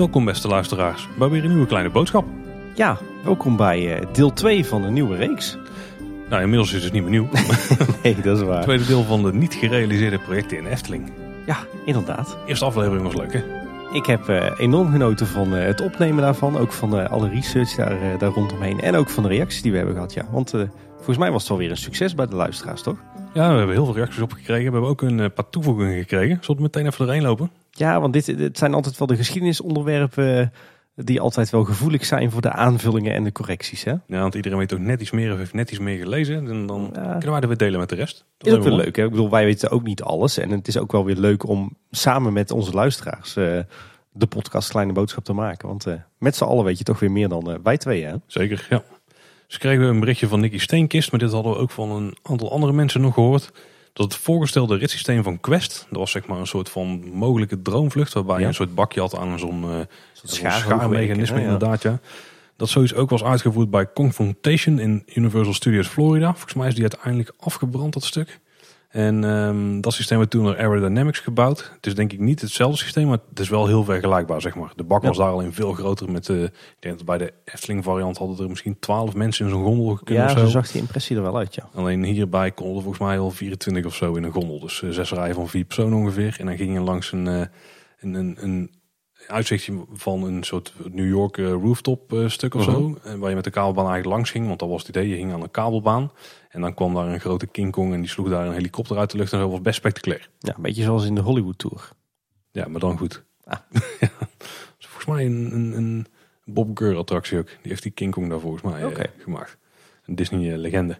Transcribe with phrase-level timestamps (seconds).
[0.00, 2.24] Welkom beste luisteraars bij weer een nieuwe kleine boodschap.
[2.74, 5.58] Ja, welkom bij eh, deel 2 van een nieuwe reeks.
[6.28, 7.28] Nou, inmiddels is het niet meer nieuw.
[8.02, 8.54] Nee, dat is waar.
[8.54, 11.12] Het tweede deel van de niet gerealiseerde projecten in Efteling.
[11.46, 12.36] Ja, inderdaad.
[12.46, 13.59] Eerste aflevering was leuk hè?
[13.92, 16.58] Ik heb eh, enorm genoten van eh, het opnemen daarvan.
[16.58, 18.80] Ook van eh, alle research daar, daar rondomheen.
[18.80, 20.12] En ook van de reacties die we hebben gehad.
[20.12, 20.26] Ja.
[20.30, 20.50] Want
[20.96, 22.96] volgens mij was het alweer een succes bij de luisteraars, toch?
[23.34, 24.64] Ja, we hebben heel veel reacties op gekregen.
[24.64, 26.38] We hebben ook een paar toevoegingen gekregen.
[26.40, 27.50] Zullen we meteen even doorheen lopen?
[27.70, 30.52] Ja, want dit, dit zijn altijd wel de geschiedenisonderwerpen
[31.04, 33.84] die altijd wel gevoelig zijn voor de aanvullingen en de correcties.
[33.84, 33.90] Hè?
[33.90, 36.48] Ja, want iedereen weet ook net iets meer of heeft net iets meer gelezen.
[36.48, 37.00] En dan Ja.
[37.02, 38.24] kunnen wij dat weer delen met de rest.
[38.38, 38.96] Dat is ook wel leuk.
[38.96, 39.04] Hè?
[39.04, 40.38] Ik bedoel, wij weten ook niet alles.
[40.38, 43.58] En het is ook wel weer leuk om samen met onze luisteraars eh,
[44.12, 45.68] de podcast Kleine Boodschap te maken.
[45.68, 48.04] Want eh, met z'n allen weet je toch weer meer dan eh, wij twee.
[48.04, 48.14] Hè?
[48.26, 48.82] Zeker, ja.
[49.46, 51.10] Dus kregen we een berichtje van Nicky Steenkist.
[51.10, 53.52] Maar dit hadden we ook van een aantal andere mensen nog gehoord.
[53.92, 55.86] Dat het voorgestelde ritssysteem van Quest.
[55.88, 58.12] Dat was zeg maar een soort van mogelijke droomvlucht.
[58.12, 59.64] Waarbij je een soort bakje had aan Zo'n
[60.24, 61.42] schaarmechanisme ja.
[61.42, 62.00] inderdaad, ja.
[62.56, 66.32] Dat zoiets ook was uitgevoerd bij Confrontation in Universal Studios Florida.
[66.32, 68.40] Volgens mij is die uiteindelijk afgebrand, dat stuk.
[68.88, 71.70] En ehm, dat systeem werd toen door Aerodynamics gebouwd.
[71.76, 74.72] Het is denk ik niet hetzelfde systeem, maar het is wel heel vergelijkbaar, zeg maar.
[74.76, 75.08] De bak Ja.
[75.08, 78.18] was daar al in veel groter met, eh, ik denk dat bij de Efteling variant
[78.18, 80.46] hadden er misschien 12 mensen in zo'n gondel kunnen Ja, zo zo.
[80.46, 81.68] zag die impressie er wel uit, ja.
[81.74, 84.60] Alleen hierbij konden er volgens mij al 24 of zo in een gondel.
[84.60, 86.36] Dus eh, zes rijen van vier personen ongeveer.
[86.38, 87.42] En dan ging je langs een, eh,
[88.00, 88.70] een, een, een
[89.30, 92.98] uitzichtje van een soort New York eh, rooftop eh, stuk of zo.
[93.02, 94.46] En waar je met de kabelbaan eigenlijk langs ging.
[94.46, 95.08] Want dat was het idee.
[95.08, 96.12] Je ging aan een kabelbaan.
[96.48, 99.10] En dan kwam daar een grote King Kong en die sloeg daar een helikopter uit
[99.10, 99.32] de lucht.
[99.32, 100.30] En dat was best spectaculair.
[100.38, 101.88] Ja, een beetje zoals in de Hollywood Tour.
[102.50, 103.24] Ja, maar dan goed.
[103.44, 103.58] Ah.
[104.00, 104.10] ja.
[104.78, 106.06] Volgens mij een, een, een
[106.44, 107.46] Bob Gurr attractie ook.
[107.46, 109.56] Die heeft die King Kong daar volgens mij eh, gemaakt.
[110.04, 110.98] Een Disney legende.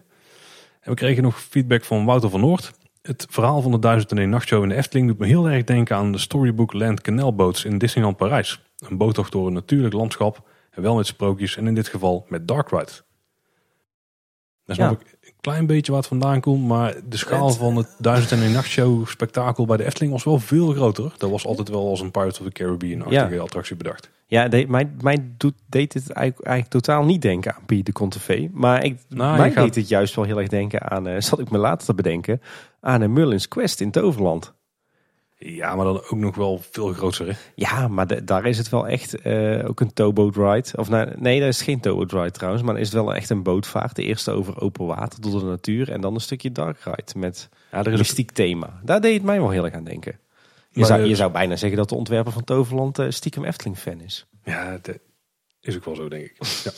[0.79, 2.71] En we kregen nog feedback van Wouter van Noord.
[3.01, 6.11] Het verhaal van de 1001 nachtshow in de Efteling doet me heel erg denken aan
[6.11, 8.61] de Storybook Land Canal Boats in Disneyland Parijs.
[8.77, 12.47] Een boottocht door een natuurlijk landschap en wel met sprookjes en in dit geval met
[12.47, 12.91] Dark Ride.
[14.65, 15.07] Daar snap Ja.
[15.07, 19.07] ik een klein beetje wat vandaan komt, maar de schaal Het- van het 1001 nachtshow
[19.07, 21.13] spektakel bij de Efteling was wel veel groter.
[21.17, 24.09] Dat was altijd wel als een Pirates of the Caribbean-achtige attractie bedacht.
[24.27, 27.91] Ja, de, mij, mij doet, deed het eigenlijk, eigenlijk totaal niet denken aan Pier de
[27.91, 28.49] Contefee.
[28.53, 31.39] Maar ik, Nou, mij gaat- deed het juist wel heel erg denken aan, eh zat
[31.39, 32.41] ik me later te bedenken,
[32.81, 34.53] aan een Merlin's Quest in Toverland.
[35.37, 37.27] Ja, maar dan ook nog wel veel groter.
[37.27, 37.33] Hè?
[37.55, 40.77] Ja, maar de- daar is het wel echt eh, ook een towboat ride.
[40.77, 42.63] Of nou, nee, dat is geen towboat ride trouwens.
[42.63, 43.95] Maar dan is het wel echt een bootvaart.
[43.95, 45.91] De eerste over open water door de natuur.
[45.91, 48.79] En dan een stukje dark ride met Ja, er ook, thema.
[48.83, 50.19] Daar deed het mij wel heel erg aan denken.
[50.69, 53.43] Je Maar, zou, eh, je zou bijna zeggen dat de ontwerper van Toverland eh, stiekem
[53.45, 54.27] Efteling-fan is.
[54.43, 54.97] ja, dat
[55.61, 56.35] is ook wel zo, denk ik.
[56.63, 56.71] ja.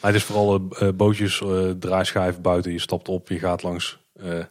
[0.00, 2.72] Maar het is vooral eh, eh, bootjes, eh draaischijf buiten.
[2.72, 4.44] Je stapt op, je gaat langs eh,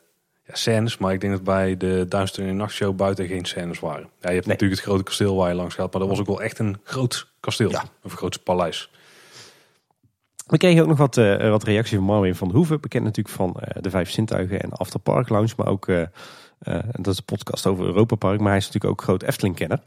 [0.48, 0.98] ja, scènes.
[0.98, 4.10] Maar ik denk dat bij de Duizend in Nachtshow buiten geen scènes waren.
[4.22, 4.54] Ja, je hebt Nee.
[4.56, 5.92] natuurlijk het grote kasteel waar je langs gaat.
[5.92, 7.70] Maar dat was ook wel echt een groot kasteel.
[7.70, 7.84] Ja.
[8.04, 8.90] Of een groot paleis.
[10.48, 12.82] We kregen ook nog wat, eh, wat reactie van Marvin van Hoeven.
[12.82, 15.54] Bekend natuurlijk van eh, de Vijf Zintuigen en After Park Lounge.
[15.58, 16.04] Maar ook, eh,
[16.92, 18.40] dat is een podcast over Europa Park.
[18.40, 19.80] Maar hij is natuurlijk ook groot Efteling-kenner.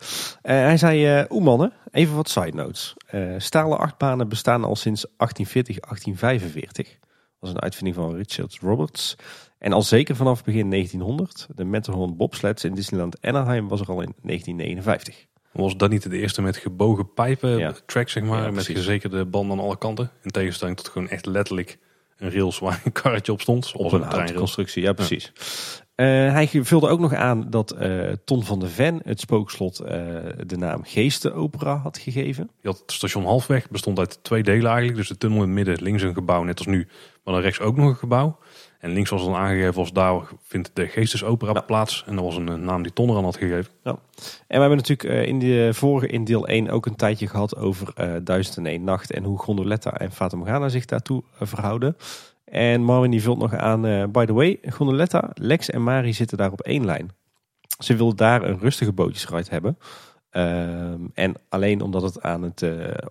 [0.42, 2.94] Hij zei, eh oeh mannen, even wat side notes.
[3.38, 6.88] Stalen achtbanen bestaan al sinds 1840, 1845.
[6.90, 7.00] Dat
[7.38, 9.16] was een uitvinding van Richard Roberts.
[9.58, 11.46] En al zeker vanaf begin 1900.
[11.54, 15.26] De Matterhorn bobsleds in Disneyland Anaheim was er al in 1959.
[15.52, 17.74] Was dat niet de eerste met gebogen pijpen Ja.
[17.86, 18.42] track, zeg maar?
[18.42, 20.10] Ja, met gezekerde banden aan alle kanten.
[20.22, 21.78] In tegenstelling tot gewoon echt letterlijk
[22.16, 23.72] een rails waar een karretje op stond.
[23.74, 25.32] Op een een houtconstructie, ja precies.
[25.94, 29.96] Eh, hij vulde ook nog aan dat eh, Ton van de Ven het spookslot eh,
[30.46, 32.50] de naam Geestenopera had gegeven.
[32.60, 34.96] Je had het station Halfweg, bestond uit twee delen eigenlijk.
[34.96, 36.88] Dus de tunnel in het midden, links een gebouw, net als nu.
[37.24, 38.38] Maar dan rechts ook nog een gebouw.
[38.78, 41.60] En links was dan aangegeven als daar vindt de geestesopera Ja.
[41.60, 42.04] plaats.
[42.06, 43.72] En dat was een naam die Ton eraan had gegeven.
[43.82, 43.98] En
[44.46, 47.92] we hebben natuurlijk eh, in de vorige, in deel 1, ook een tijdje gehad over
[47.94, 51.96] eh 1001 Nacht en hoe Gondoletta en Fata Morgana zich daartoe eh, verhouden.
[52.44, 56.52] En Marvin die vult nog aan, by the way, Gondoletta, Lex en Mari zitten daar
[56.52, 57.10] op één lijn.
[57.78, 59.78] Ze wilden daar een rustige bootjesride hebben.
[60.38, 62.64] Ehm, en alleen omdat het aan het,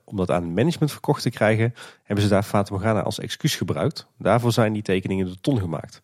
[0.03, 3.55] om dat aan het management verkocht te krijgen, hebben ze daar Fata Morgana als excuus
[3.55, 4.07] gebruikt.
[4.17, 6.01] Daarvoor zijn die tekeningen door Ton gemaakt.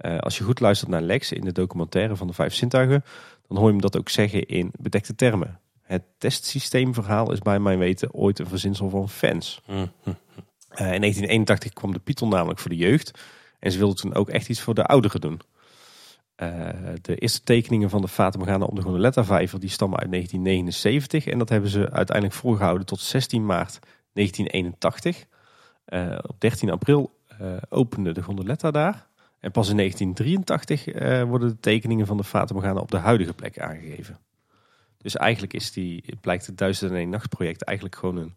[0.00, 3.04] Eh, als je goed luistert naar Lex in de documentaire van de Vijf Zintuigen,
[3.48, 5.60] dan hoor je hem dat ook zeggen in bedekte termen.
[5.82, 9.60] Het testsysteemverhaal is bij mijn weten ooit een verzinsel van fans.
[9.64, 10.10] Hm, hm.
[10.68, 13.20] Eh, in 1981 kwam de Python namelijk voor de jeugd.
[13.58, 15.40] En ze wilden toen ook echt iets voor de ouderen doen.
[16.40, 16.68] Eh,
[17.02, 21.26] de eerste tekeningen van de Fata op de Gondoletta vijver die stammen uit 1979.
[21.26, 23.78] En dat hebben ze uiteindelijk voorgehouden tot 16 maart
[24.12, 25.26] 1981.
[25.84, 29.06] Eh, op 13 april eh, opende de Gondoletta daar.
[29.40, 33.58] En pas in 1983 eh, worden de tekeningen van de Fata op de huidige plek
[33.58, 34.18] aangegeven.
[34.98, 38.36] Dus eigenlijk is die, blijkt het 1001 Nacht project eigenlijk gewoon een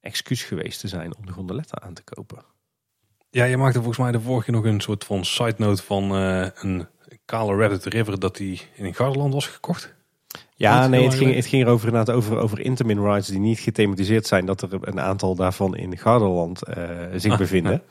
[0.00, 2.44] excuus geweest te zijn om de gondoletta aan te kopen.
[3.30, 6.88] Ja, je maakte volgens mij de vorige nog een soort van side note van een
[7.24, 9.94] kale Reddit River dat die in Garland was gekocht.
[10.54, 14.26] Ja, nee, het ging, het ging erover inderdaad over, over Intamin rides die niet gethematiseerd
[14.26, 14.46] zijn.
[14.46, 16.84] Dat er een aantal daarvan in Garderland eh,
[17.16, 17.82] zich Ah, bevinden.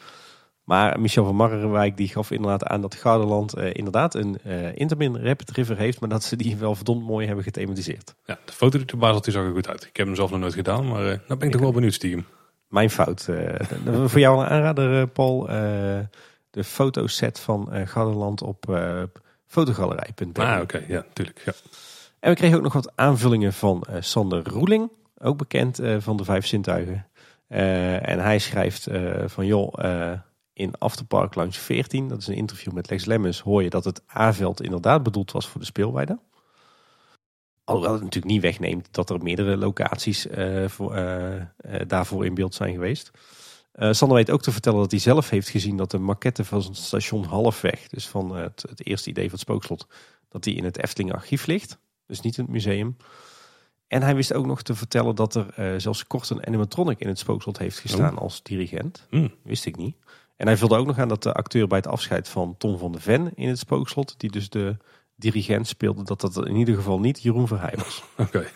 [0.64, 5.18] Maar Michel van Marrenwijk die gaf inderdaad aan dat Garderland eh, inderdaad een eh Intamin
[5.18, 6.00] Rapid River heeft.
[6.00, 8.16] Maar dat ze die wel verdomd mooi hebben gethematiseerd.
[8.26, 9.84] Ja, de foto die erbij zat, die zag er goed uit.
[9.84, 12.26] Ik heb hem zelf nog nooit gedaan, maar nou ben ik toch wel benieuwd stiekem.
[12.68, 13.30] Mijn fout.
[14.12, 15.48] voor jou een aanrader, Paul.
[16.50, 19.04] De fotoset van Garderland op eh
[19.50, 20.44] fotogalerij.nl.
[20.44, 21.42] Ah, oké, ja, natuurlijk.
[21.46, 21.54] Ja.
[22.20, 26.24] En we kregen ook nog wat aanvullingen van eh, Sander Roeling, ook bekend van de
[26.24, 27.08] Vijf Zintuigen.
[27.48, 28.88] En hij schrijft
[29.26, 29.74] van joh,
[30.54, 34.02] in Afterpark Lounge 14, dat is een interview met Lex Lemmens, hoor je dat het
[34.18, 36.20] A-veld inderdaad bedoeld was voor de speelweide.
[37.64, 40.28] Alhoewel het natuurlijk niet wegneemt dat er meerdere locaties
[40.68, 40.96] voor,
[41.88, 43.12] daarvoor in beeld zijn geweest.
[43.72, 46.62] Eh, Sander weet ook te vertellen dat hij zelf heeft gezien dat de maquette van
[46.62, 49.88] het station halfweg, dus van het, het eerste idee van het spookslot,
[50.30, 51.80] dat die in het Efteling archief ligt.
[52.06, 52.98] Dus niet in het museum.
[53.88, 57.08] En hij wist ook nog te vertellen dat er eh, zelfs kort een animatronic in
[57.08, 59.06] het spookslot heeft gestaan als dirigent.
[59.10, 59.34] Hmm.
[59.44, 59.96] Wist ik niet.
[60.36, 62.92] En hij vulde ook nog aan dat de acteur bij het afscheid van Tom van
[62.92, 64.78] de Ven in het spookslot, die dus de
[65.16, 68.04] dirigent speelde, dat dat in ieder geval niet Jeroen Verheij was.
[68.18, 68.48] Oké.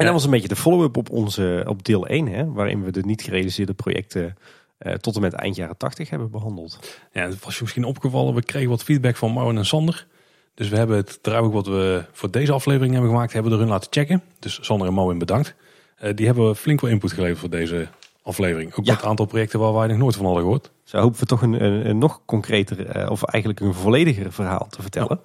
[0.00, 2.90] En dat was een beetje de follow-up op, onze, op deel 1, hè, waarin we
[2.90, 4.36] de niet gerealiseerde projecten
[4.78, 6.78] eh, tot en met eind jaren 80 hebben behandeld.
[7.12, 10.06] Ja, het was je misschien opgevallen, we kregen wat feedback van Marwan en Sander.
[10.54, 13.62] Dus we hebben het draaiboek wat we voor deze aflevering hebben gemaakt, hebben we er
[13.64, 14.22] hun laten checken.
[14.38, 15.54] Dus Sander en Marwan bedankt.
[15.96, 17.88] Eh, die hebben flink wel input geleverd voor deze
[18.22, 18.74] aflevering.
[18.74, 18.92] Ook Ja.
[18.92, 20.70] met een aantal projecten waar wij nog nooit van hadden gehoord.
[20.84, 24.66] Zo hopen we toch een, een, een nog concreter, eh, of eigenlijk een vollediger verhaal
[24.70, 25.20] te vertellen.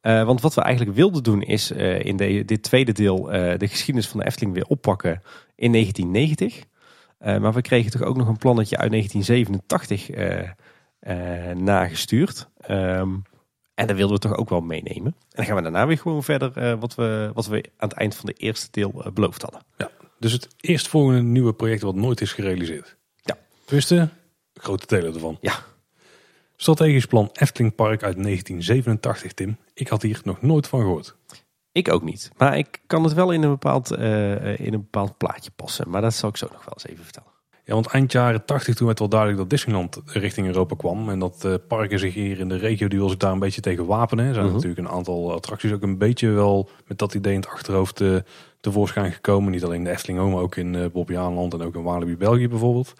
[0.00, 3.58] Eh, want wat we eigenlijk wilden doen is eh, in de, dit tweede deel eh,
[3.58, 5.22] de geschiedenis van de Efteling weer oppakken
[5.54, 6.68] in 1990.
[7.20, 10.48] Eh, maar we kregen toch ook nog een plannetje uit 1987 eh,
[11.50, 12.48] eh, nagestuurd.
[12.60, 13.16] Ehm,
[13.74, 15.14] en dat wilden we toch ook wel meenemen.
[15.14, 18.14] En dan gaan we daarna weer gewoon verder wat, we, wat we aan het eind
[18.14, 19.60] van de eerste deel beloofd hadden.
[20.18, 22.96] Dus het eerstvolgende nieuwe project wat nooit is gerealiseerd.
[23.22, 23.38] Ja.
[23.64, 24.08] Tenminste,
[24.54, 25.38] grote delen ervan.
[25.40, 25.52] Ja.
[26.60, 29.56] Strategisch plan Efteling Park uit 1987, Tim.
[29.74, 31.16] Ik had hier nog nooit van gehoord.
[31.72, 32.30] Ik ook niet.
[32.36, 35.90] Maar ik kan het wel in een bepaald, eh, in een bepaald plaatje passen.
[35.90, 37.28] Maar dat zal ik zo nog wel eens even vertellen.
[37.64, 41.08] Ja, want eind jaren 80 toen werd wel duidelijk dat Disneyland richting Europa kwam.
[41.08, 43.60] En dat eh, parken zich hier in de regio, die wil zich daar een beetje
[43.60, 44.26] tegen wapenen.
[44.26, 44.54] Er zijn Mhm.
[44.54, 48.16] natuurlijk een aantal attracties ook een beetje wel met dat idee in het achterhoofd eh,
[48.60, 49.52] tevoorschijn gekomen.
[49.52, 52.48] Niet alleen in de Efteling, maar ook in uh, Bobbejaanland en ook in Walibi België
[52.48, 52.94] bijvoorbeeld.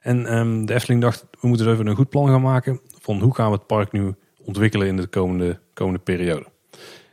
[0.00, 3.20] En ehm, de Efteling dacht, we moeten dus even een goed plan gaan maken van
[3.20, 4.14] hoe gaan we het park nu
[4.44, 6.44] ontwikkelen in de komende, komende periode.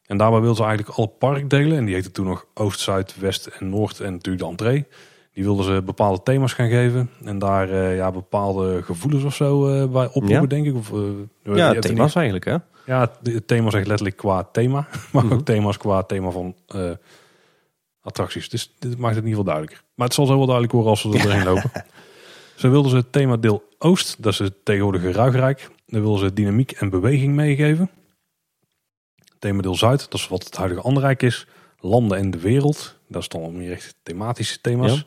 [0.05, 3.45] En daarbij wilden ze eigenlijk alle parkdelen, en die heette toen nog Oost, Zuid, West
[3.45, 4.85] en Noord en natuurlijk de entree.
[5.33, 9.67] Die wilden ze bepaalde thema's gaan geven en daar eh, ja, bepaalde gevoelens of zo
[9.67, 10.45] eh, bij oproepen, Ja.
[10.45, 10.75] denk ik.
[10.75, 12.55] Of, je Ja, thema's eigenlijk hè.
[12.85, 15.33] ja, het, thema zegt letterlijk qua thema, maar Mhm.
[15.33, 16.55] ook thema's qua thema van
[18.01, 18.49] attracties.
[18.49, 19.83] Dus dit maakt het in ieder geval duidelijker.
[19.95, 21.71] Maar het zal zo wel duidelijk worden als we er doorheen lopen.
[22.55, 25.69] Zo wilden ze het thema deel Oost, dat is het tegenwoordige Ruigrijk.
[25.91, 27.89] Daar wilden ze dynamiek en beweging meegeven.
[29.39, 31.47] Thema deel Zuid, dat is wat het huidige Anderrijk is.
[31.79, 34.95] Landen en de wereld, dat is dan meer echt thematische thema's.
[34.95, 35.03] Ja.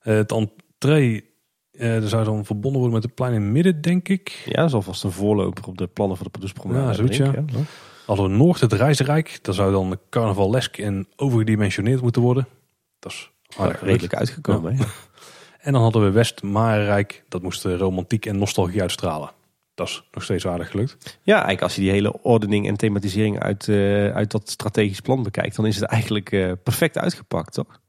[0.00, 1.24] Eh, het entree,
[1.72, 4.42] dat zou dan verbonden worden met het plein in het midden, denk ik.
[4.44, 6.86] Ja, dat is alvast een voorloper op de plannen voor de Paduspromenade.
[6.86, 7.44] Ja, zoiets, ja.
[8.06, 9.38] Hadden we Noord het Reisrijk.
[9.42, 12.48] Dat zou dan carnavalesk en overgedimensioneerd moeten worden.
[12.98, 14.78] Dat is aardig redelijk uitgekomen.
[15.60, 17.24] En dan hadden we West Marenrijk.
[17.28, 19.30] Dat moest eh, romantiek en nostalgie uitstralen.
[19.76, 21.18] Dat is nog steeds aardig gelukt.
[21.22, 25.22] Ja, eigenlijk als je die hele ordening en thematisering uit, eh, uit dat strategisch plan
[25.22, 27.80] bekijkt, dan is het eigenlijk eh, perfect uitgepakt, toch?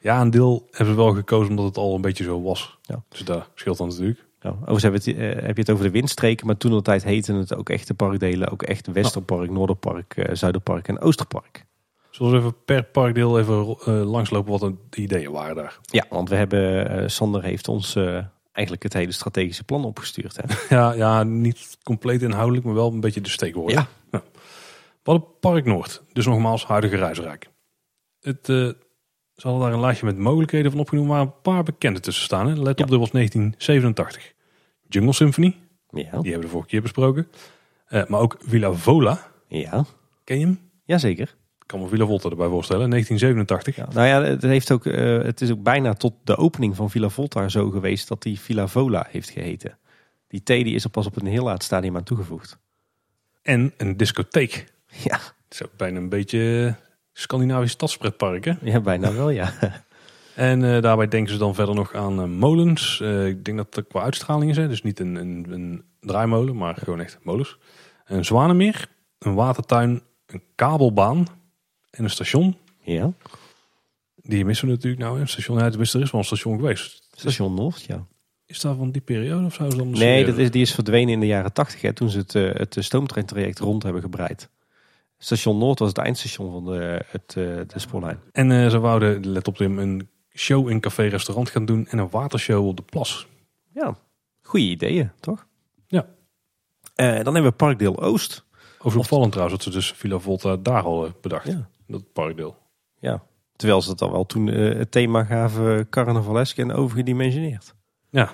[0.00, 2.78] Ja, een deel hebben we wel gekozen omdat het al een beetje zo was.
[2.82, 3.02] Ja.
[3.08, 4.26] Dus daar scheelt dan natuurlijk.
[4.40, 6.82] Ja, overigens heb je, het, eh, heb je het over de windstreken, maar toen de
[6.82, 8.50] tijd heette het ook echt de parkdelen.
[8.50, 11.66] Ook echt Westerpark, Noorderpark, Zuiderpark en Oosterpark.
[12.10, 15.78] Zullen we even per parkdeel even langslopen wat de ideeën waren daar.
[15.82, 17.96] Ja, want we hebben, Sander heeft ons
[18.58, 20.36] eigenlijk het hele strategische plan opgestuurd.
[20.36, 20.42] Hè?
[20.76, 23.86] Ja, ja, niet compleet inhoudelijk, maar wel een beetje de steekwoorden.
[24.10, 24.20] Ja.
[25.02, 27.48] We hadden Park Noord, dus nogmaals huidige Reisrijk.
[28.20, 28.68] Het, eh
[29.34, 32.46] ze hadden daar een lijstje met mogelijkheden van opgenomen waar een paar bekende tussen staan.
[32.46, 32.52] Hè.
[32.54, 32.84] Let Ja.
[32.84, 34.32] op, dit was 1987.
[34.88, 35.56] Jungle Symphony,
[35.90, 37.28] Ja, die hebben we de vorige keer besproken.
[37.86, 39.84] Eh, maar ook Villa Vola, ja.
[40.24, 40.60] ken je hem?
[40.84, 41.36] jazeker.
[41.68, 43.76] Kan me Villa Volta erbij voorstellen, 1987.
[43.76, 46.90] Ja, nou ja, het, heeft ook, eh, het is ook bijna tot de opening van
[46.90, 49.78] Villa Volta zo geweest dat die Villa Vola heeft geheten.
[50.28, 52.58] Die T die is er pas op een heel laat stadium aan toegevoegd.
[53.42, 54.64] En een discotheek.
[54.86, 56.74] Ja, Het is ook bijna een beetje
[57.12, 58.52] Scandinavisch stadspretpark, hè?
[58.62, 59.52] ja bijna wel ja.
[60.34, 63.00] En eh, daarbij denken ze dan verder nog aan eh, molens.
[63.00, 64.68] Eh, ik denk dat het qua uitstraling is, hè?
[64.68, 67.58] dus niet een, een, een draaimolen, maar gewoon echt molens.
[68.04, 68.86] Een zwanenmeer,
[69.18, 71.26] een watertuin, een kabelbaan
[71.90, 72.56] en een station.
[72.80, 73.12] Ja,
[74.14, 75.20] Die missen we natuurlijk nou.
[75.20, 77.08] Een station, ja, tenminste, er is wel een station geweest.
[77.12, 78.06] station Noord, ja.
[78.46, 79.90] Is dat van die periode of zou ze dan?
[79.90, 82.54] Nee, dat is, die is verdwenen in de jaren tachtig, hè, toen ze het, eh,
[82.54, 84.48] het stoomtreintraject rond hebben gebreid.
[85.18, 88.20] Station Noord was het eindstation van de, het, eh, de spoorlijn.
[88.32, 92.10] En eh, ze wouden, let op Tim, een show in café-restaurant gaan doen en een
[92.10, 93.26] watershow op de plas.
[93.74, 93.96] Ja,
[94.42, 95.46] goede ideeën, toch?
[95.86, 96.06] Ja.
[96.94, 98.44] Eh, dan hebben we Parkdeel Oost.
[98.78, 101.46] Over opvallend trouwens dat ze dus Villa Volta daar al eh, bedacht.
[101.46, 101.68] Ja.
[101.88, 102.56] Dat parkdeel.
[102.98, 103.22] Ja,
[103.56, 107.74] terwijl ze het al wel toen eh, het thema gaven carnavalesk en overgedimensioneerd.
[108.10, 108.30] Ja,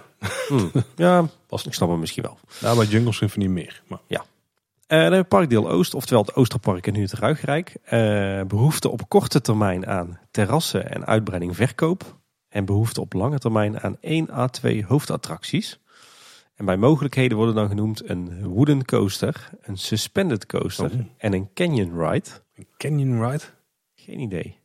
[0.49, 0.79] Hm.
[0.97, 2.39] ja, past ik snap het misschien wel.
[2.61, 3.83] daar bij Jungle Symphony meer.
[3.87, 4.19] Maar Eh,
[4.87, 7.77] dan hebben we Parkdeel Oost, oftewel het Oosterpark en nu het Ruigrijk.
[7.85, 7.99] Eh,
[8.43, 12.19] behoefte op korte termijn aan terrassen en uitbreiding verkoop.
[12.49, 15.81] En behoefte op lange termijn aan 1 à 2 hoofdattracties.
[16.55, 21.01] En bij mogelijkheden worden dan genoemd een wooden coaster, een suspended coaster Oh.
[21.17, 22.31] en een canyon ride.
[22.55, 23.45] Een canyon ride?
[23.95, 24.59] Geen idee.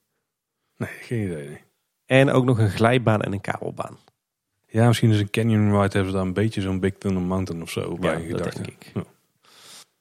[0.78, 1.48] Nee, geen idee.
[1.48, 1.62] nee.
[2.06, 3.98] En ook nog een glijbaan en een kabelbaan.
[4.68, 7.62] Ja, misschien is een canyon ride hebben ze daar een beetje zo'n Big Thunder Mountain
[7.62, 8.56] of zo bij Ja, gedacht.
[8.56, 8.92] denk ik.
[8.94, 9.04] Ja.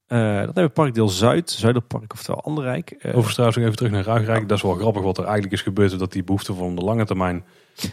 [0.07, 2.91] Eh, dan hebben we Parkdeel Zuid, Zuiderpark oftewel Anderrijk.
[2.91, 4.49] Eh, Overigens trouwens even terug naar Ruigrijk.
[4.49, 5.99] Dat is wel grappig wat er eigenlijk is gebeurd.
[5.99, 7.45] Dat die behoefte van de lange termijn,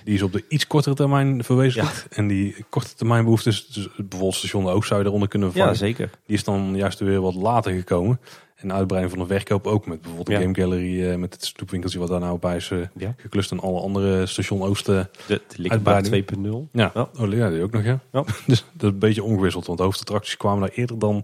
[0.04, 2.08] die is op de iets kortere termijn verwezenlijkt.
[2.10, 5.48] En die korte termijn behoefte is dus bijvoorbeeld station de Oost zou je eronder kunnen
[5.48, 5.80] ja, vervangen.
[5.80, 6.10] zeker.
[6.26, 8.20] Die is dan juist weer wat later gekomen.
[8.56, 10.40] En uitbreiding van de verkoop ook met bijvoorbeeld de Ja.
[10.40, 13.14] Game Gallery eh, met het stoepwinkeltje wat daar nou bij is eh, Ja.
[13.18, 13.52] geklust.
[13.52, 15.10] En alle andere station Oosten.
[15.28, 16.66] De, de Likkenbaan Uitbreiding.
[16.68, 16.70] 2.0.
[16.72, 17.10] Ja, Ja.
[17.20, 18.00] Oh, ja die ook nog ja.
[18.12, 18.24] Ja.
[18.48, 19.66] dus dat is een beetje ongewisseld.
[19.66, 21.24] Want de hoofdattracties kwamen daar eerder dan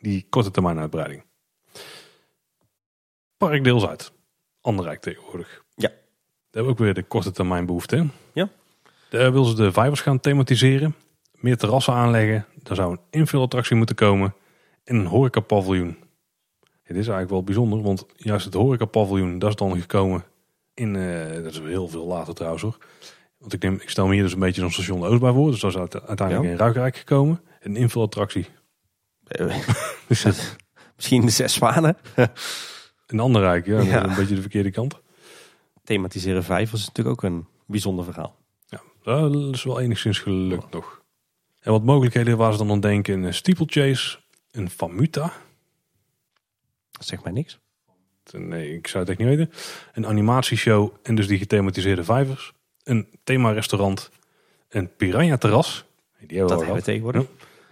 [0.00, 1.22] die korte termijn uitbreiding.
[3.36, 4.12] Parkdeel Zuid.
[4.60, 5.62] Anderrijk tegenwoordig.
[5.74, 5.88] Ja.
[5.88, 5.96] Daar
[6.50, 8.06] hebben we ook weer de korte termijn behoefte.
[8.32, 8.48] Ja.
[9.10, 10.94] Daar wil ze de vijvers gaan thematiseren.
[11.32, 12.46] Meer terrassen aanleggen.
[12.64, 14.34] Er zou een invulattractie moeten komen.
[14.84, 15.96] En een horecapaviljoen.
[16.86, 17.82] Het is eigenlijk wel bijzonder.
[17.82, 20.24] Want juist het horecapaviljoen, dat is dan gekomen
[20.74, 20.96] in...
[20.96, 22.76] eh, dat is heel veel later trouwens hoor.
[23.38, 25.50] Want ik, neem, ik stel me hier dus een beetje zo'n station Oost bij voor.
[25.50, 26.52] Dus dat is uite- uiteindelijk Ja.
[26.52, 27.40] in Ruigrijk gekomen.
[27.60, 28.46] Een invulattractie.
[29.26, 29.56] Eh,
[30.08, 30.56] Dus dat-
[30.96, 31.96] misschien de zes zwanen.
[33.06, 35.00] een ander rijk, ja, een beetje de verkeerde kant.
[35.84, 38.36] Thematiseren vijvers is natuurlijk ook een bijzonder verhaal.
[38.66, 38.80] Ja,
[39.28, 41.02] dat is wel enigszins gelukt nog.
[41.60, 43.22] En wat mogelijkheden waar ze dan aan denken.
[43.22, 44.18] Een steeplechase,
[44.50, 45.32] een famuta.
[46.96, 47.58] Dat zegt mij niks.
[48.32, 49.52] Nee, ik zou het echt niet weten.
[49.92, 52.52] Een animatieshow en dus die gethematiseerde vijvers.
[52.84, 54.10] Een thema-restaurant.
[54.68, 55.84] Een piranha-terras.
[56.18, 57.24] Die hebben Dat hebben we tegenwoordig.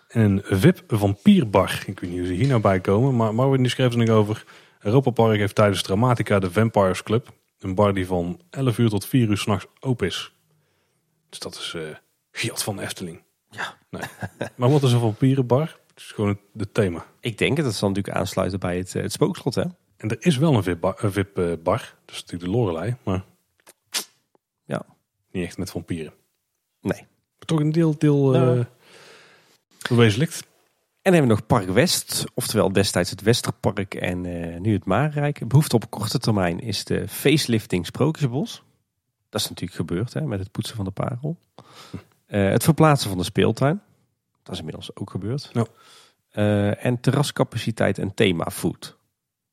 [0.09, 1.83] En een VIP vampierbar.
[1.87, 3.17] Ik weet niet hoe ze hier nou bij komen.
[3.17, 4.45] Maar Marvin die schreef er nog over.
[4.81, 7.33] Europa Park heeft tijdens Dramatica de Vampires Club.
[7.59, 10.33] Een bar die van 11 uur tot 4 uur s'nachts open is.
[11.29, 11.83] Dus dat is eh
[12.31, 13.23] Giat van de Efteling.
[13.51, 13.77] Ja.
[13.91, 14.03] Nee.
[14.55, 15.79] maar wat is een vampierenbar?
[15.95, 17.07] Het is gewoon het, het thema.
[17.21, 19.55] Ik denk het, dat zal natuurlijk aansluiten bij het, eh, het spookslot.
[19.55, 19.63] Hè?
[19.97, 20.95] En er is wel een VIP-bar.
[20.99, 21.95] VIP, eh, bar.
[22.05, 22.97] Dat is natuurlijk de Lorelei.
[23.03, 23.25] Maar
[24.65, 24.83] Ja.
[25.31, 26.13] niet echt met vampieren.
[26.81, 27.01] Nee.
[27.01, 28.65] Maar toch een deel, deel
[29.79, 30.37] verwezenlijkt.
[31.03, 34.21] En dan hebben we nog Park West, oftewel destijds het Westerpark en
[34.63, 35.49] nu het Marenrijk.
[35.49, 38.63] Behoefte op korte termijn is de facelifting Sprookjesbos.
[39.29, 41.37] Dat is natuurlijk gebeurd hè, met het poetsen van de parel.
[42.27, 43.83] Eh, het verplaatsen van de speeltuin.
[44.45, 45.51] Dat is inmiddels ook gebeurd.
[45.53, 45.67] Ja.
[46.31, 48.97] Eh, en terrascapaciteit en thema food.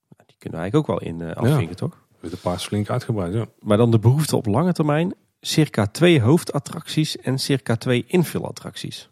[0.10, 2.06] Nou, die kunnen we eigenlijk ook wel in eh afvinken, toch?
[2.20, 3.34] Met een paar flink uitgebreid.
[3.34, 3.46] Ja.
[3.60, 5.14] Maar dan de behoefte op lange termijn.
[5.42, 9.10] Circa twee hoofdattracties en circa twee invulattracties.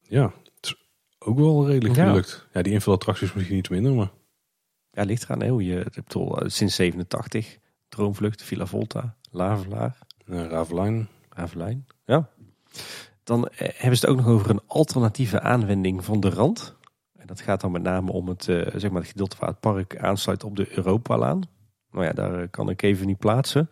[0.00, 0.76] ja, het is
[1.18, 2.08] ook wel redelijk Ja.
[2.08, 2.46] gelukt.
[2.52, 3.94] Ja, die invulattracties misschien iets minder.
[3.94, 4.10] Maar
[4.90, 7.58] Ja, ligt eraan hè, hoe je ik bedoel, eh, sinds 87.
[7.88, 11.08] Droomvlucht, Villa Volta, Lavelaar, uh, Ravelijn.
[11.28, 11.86] Ravelijn.
[12.04, 12.28] Ja.
[13.26, 16.76] Dan eh, hebben ze het ook nog over een alternatieve aanwending van de rand.
[17.18, 19.60] En dat gaat dan met name om het, eh, zeg maar het gedeelte waar het
[19.60, 21.42] park aansluit op de Europalaan.
[21.90, 23.70] Nou ja, daar eh, kan ik even niet plaatsen.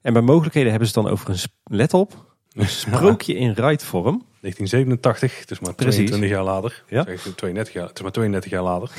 [0.00, 1.38] En bij mogelijkheden hebben ze het dan over een,
[1.76, 4.24] let op, een sprookje in ride-vorm.
[4.40, 5.94] 1987, het is maar Precies.
[5.94, 6.84] 22 jaar later.
[6.88, 7.04] Ja.
[7.04, 8.90] Zeg ik 32 jaar, het is maar 32 jaar later.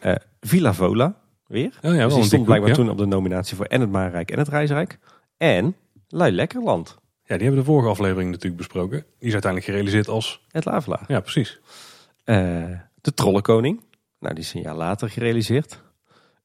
[0.40, 1.14] Villa Vola,
[1.46, 1.78] weer.
[1.80, 2.76] Ja, ja, dus die stond blijkbaar ja.
[2.76, 4.98] toen op de nominatie voor en het Maarrijk en het Reisrijk.
[5.36, 5.76] En
[6.08, 8.98] Lui Lekkerland, Ja, die hebben de vorige aflevering natuurlijk besproken.
[9.18, 10.44] Die is uiteindelijk gerealiseerd als...
[10.48, 11.04] het Lavelaar.
[11.08, 11.60] Ja, precies.
[12.24, 12.36] Eh,
[13.00, 13.80] de Trollenkoning,
[14.18, 15.82] nou die is een jaar later gerealiseerd.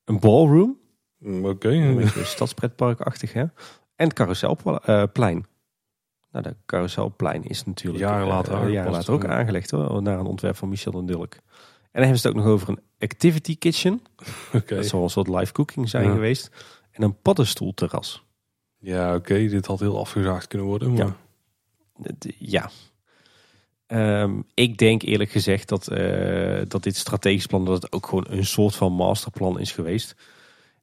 [0.05, 0.77] Een ballroom,
[1.19, 1.69] Mm, Oké.
[1.69, 3.41] een beetje stadspretparkachtig hè.
[3.95, 5.45] En het Carouselplein.
[6.31, 8.75] Nou, de carouselplein is natuurlijk Jaren later eh, aangepast.
[8.75, 11.33] jaren later ook aangelegd hoor, naar een ontwerp van Michel en Dulk.
[11.33, 11.41] En
[11.91, 14.01] dan hebben ze het ook nog over een activity kitchen.
[14.53, 14.75] Oké.
[14.75, 16.11] Dat zal een soort live cooking zijn Ja.
[16.13, 16.51] geweest.
[16.91, 18.25] En een paddenstoelterras.
[18.79, 19.47] Ja, oké.
[19.47, 20.93] Dit had heel afgezaagd kunnen worden.
[20.93, 21.05] Maar...
[21.05, 21.15] Ja.
[22.37, 22.69] Ja.
[23.87, 28.25] Ehm, ik denk eerlijk gezegd dat, eh, dat dit strategisch plan dat het ook gewoon
[28.29, 30.15] een soort van masterplan is geweest.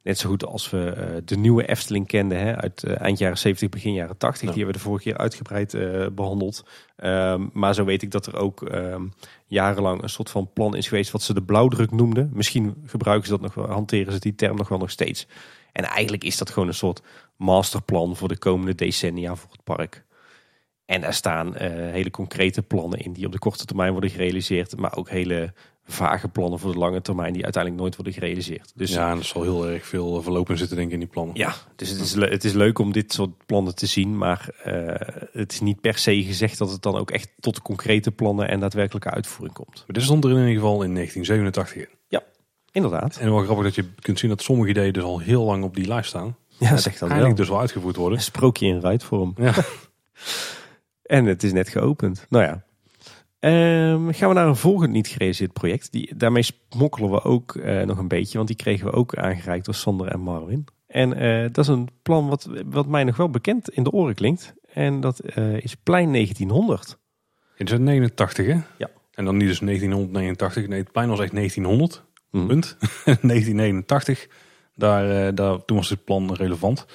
[0.04, 3.38] Net zo goed als we eh, de nieuwe Efteling kenden hè, uit eh, eind jaren
[3.38, 4.40] 70, begin jaren 80.
[4.40, 4.54] Ja.
[4.54, 6.64] Die hebben we de vorige keer uitgebreid eh, behandeld.
[6.96, 9.02] Ehm, maar zo weet ik dat er ook ehm,
[9.46, 12.30] jarenlang een soort van plan is geweest wat ze de blauwdruk noemden.
[12.32, 15.26] Misschien gebruiken ze dat nog wel, hanteren ze die term nog wel nog steeds.
[15.74, 17.02] En eigenlijk is dat gewoon een soort
[17.36, 20.04] masterplan voor de komende decennia voor het park.
[20.86, 24.76] En daar staan eh, hele concrete plannen in die op de korte termijn worden gerealiseerd.
[24.76, 25.52] Maar ook hele
[25.86, 28.72] vage plannen voor de lange termijn die uiteindelijk nooit worden gerealiseerd.
[28.74, 31.00] Dus ja, Ja, en er zal heel erg veel verloop in zitten, denk ik, in
[31.00, 31.36] die plannen.
[31.76, 34.18] dus het is, het is leuk om dit soort plannen te zien.
[34.18, 38.12] Maar eh, het is niet per se gezegd dat het dan ook echt tot concrete
[38.12, 39.74] plannen en daadwerkelijke uitvoering komt.
[39.74, 41.98] Maar dit stond er in ieder geval in 1987 in.
[42.74, 43.16] Inderdaad.
[43.16, 45.74] En wel grappig dat je kunt zien dat sommige ideeën dus al heel lang op
[45.74, 46.36] die lijst staan.
[46.58, 47.34] Ja, zeg dat wel.
[47.34, 48.18] Dus wel uitgevoerd worden.
[48.18, 49.34] Een sprookje in ruitvorm.
[49.36, 49.54] Ja.
[51.04, 52.26] En het is net geopend.
[52.28, 52.64] Nou ja.
[53.38, 55.92] Ehm, gaan we naar een volgend niet gerealiseerd project.
[55.92, 58.36] Die, daarmee smokkelen we ook eh, nog een beetje.
[58.36, 60.64] Want die kregen we ook aangereikt door Sander en Marvin.
[60.86, 64.14] En eh, dat is een plan wat, wat mij nog wel bekend in de oren
[64.14, 64.54] klinkt.
[64.72, 66.98] En dat eh, is Plein 1900.
[67.56, 68.58] In 89, hè?
[68.78, 68.90] Ja.
[69.14, 70.68] En dan niet dus 1989.
[70.68, 72.04] Nee, het plein was echt 1900.
[72.34, 72.46] Mhm.
[72.46, 72.76] Punt.
[73.04, 74.28] 1989.
[74.74, 76.86] Daar, eh, daar, toen was dit plan relevant.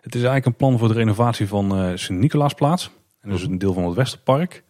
[0.00, 2.90] Het is eigenlijk een plan voor de renovatie van eh Sint-Nicolaasplaats.
[3.20, 4.64] En dus een deel van het Westerpark.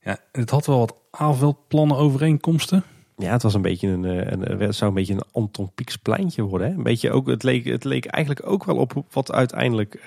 [0.00, 2.82] Ja, het had wel wat aanveldplannen overeenkomsten.
[3.16, 6.42] Ja, het was een beetje een, eh, een, zou een beetje een Anton Pieks pleintje
[6.42, 6.68] worden.
[6.68, 6.74] Hè?
[6.74, 10.00] Een beetje ook, het, leek, het leek eigenlijk ook wel op wat uiteindelijk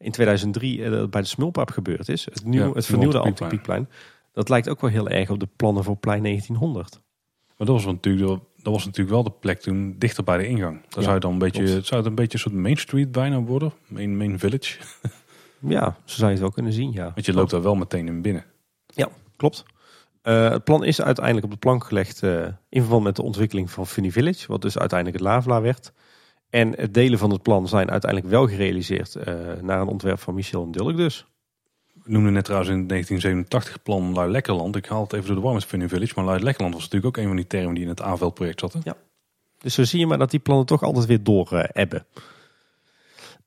[0.00, 2.24] in 2003 eh, bij de Smulpaap gebeurd is.
[2.24, 3.88] Het, nieuwe, Ja, het vernieuwde Anton Pieckplein.
[4.32, 7.00] Dat lijkt ook wel heel erg op de plannen voor plein 1900.
[7.56, 10.80] Maar dat was natuurlijk, dat was natuurlijk wel de plek toen dichter bij de ingang.
[10.80, 11.86] Daar Ja, zou, je dan een beetje, klopt.
[11.86, 13.72] zou het een beetje een soort Main Street bijna worden.
[13.86, 14.78] Main, main Village.
[15.68, 17.10] Ja, zo zou je het wel kunnen zien, ja.
[17.14, 18.44] Want je loopt daar wel meteen in binnen.
[19.36, 19.64] Klopt.
[20.22, 23.70] Eh, het plan is uiteindelijk op de plank gelegd eh, in verband met de ontwikkeling
[23.70, 25.92] van Funny Village, wat dus uiteindelijk het Lavla werd.
[26.50, 30.34] En het delen van het plan zijn uiteindelijk wel gerealiseerd eh, naar een ontwerp van
[30.34, 31.26] Michel en Dulk dus.
[32.04, 34.76] We noemden net trouwens in het 1987 plan Lui Lekkerland.
[34.76, 36.12] Ik haal het even door de war met Funny Village.
[36.16, 38.82] Maar Lui Lekkerland was natuurlijk ook een van die termen die in het AVL-project zaten.
[39.58, 42.06] Dus zo zie je maar dat die plannen toch altijd weer door ebben.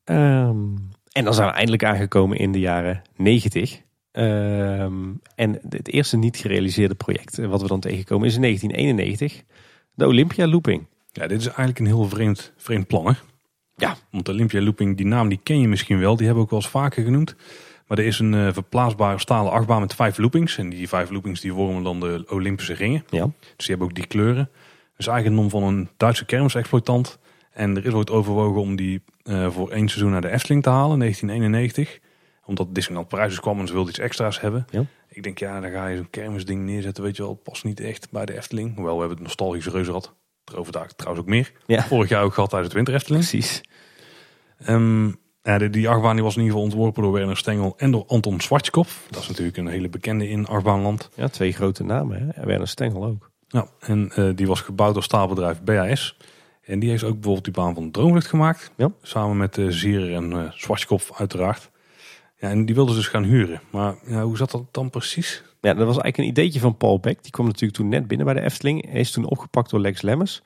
[0.03, 0.75] Ehm,
[1.11, 3.81] en dan zijn we eindelijk aangekomen in de jaren 90.
[4.11, 9.43] Ehm, en het eerste niet gerealiseerde project eh, wat we dan tegenkomen is in 1991.
[9.93, 10.85] De Olympia Looping.
[11.11, 13.13] Ja, dit is eigenlijk een heel vreemd, vreemd plan, hè?
[13.75, 13.95] Ja.
[14.11, 16.15] Want Olympia Looping, die naam die ken je misschien wel.
[16.15, 17.35] Die hebben we ook wel eens vaker genoemd.
[17.93, 20.57] Maar er is een eh, verplaatsbare stalen achtbaan met vijf loopings.
[20.57, 23.03] En die vijf loopings die vormen dan de Olympische ringen.
[23.09, 23.23] Ja.
[23.25, 24.49] Dus die hebben ook die kleuren.
[24.97, 27.19] Dus eigendom van een Duitse kermisexploitant.
[27.51, 30.69] En er is ooit overwogen om die eh, voor één seizoen naar de Efteling te
[30.69, 31.99] halen, 1991.
[32.45, 34.65] Omdat Disneyland Parijs dus kwam en ze wilden iets extra's hebben.
[34.69, 34.85] Ja.
[35.09, 37.31] Ik denk, ja, dan ga je zo'n kermisding neerzetten, weet je wel.
[37.31, 38.75] Het past niet echt bij de Efteling.
[38.75, 40.13] Hoewel, we hebben het nostalgische reuzenrad.
[40.51, 41.51] Erover daar trouwens ook meer.
[41.65, 41.83] Ja.
[41.83, 43.29] Vorig jaar ook gehad tijdens het Winter Efteling.
[43.29, 43.61] Precies.
[44.57, 45.11] Ehm,
[45.43, 48.03] ja, de, die achtbaan die was in ieder geval ontworpen door Werner Stengel en door
[48.07, 49.07] Anton Schwarzkopf.
[49.09, 51.09] Dat is natuurlijk een hele bekende in achtbaanland.
[51.15, 52.21] Ja, twee grote namen.
[52.21, 52.29] Hè?
[52.41, 53.31] En Werner Stengel ook.
[53.47, 56.17] Ja, en eh, die was gebouwd door staalbedrijf BAS.
[56.61, 58.71] En die heeft ook bijvoorbeeld die baan van Droomvlucht gemaakt.
[58.77, 58.91] Ja.
[59.01, 61.71] Samen met uh, Zierer en uh, uiteraard.
[62.39, 63.61] Ja, en die wilden ze dus gaan huren.
[63.69, 65.43] Maar ja, hoe zat dat dan precies?
[65.61, 67.23] Ja, dat was eigenlijk een ideetje van Paul Beck.
[67.23, 68.89] Die kwam natuurlijk toen net binnen bij de Efteling.
[68.89, 70.41] Hij is toen opgepakt door Lex Lemmers.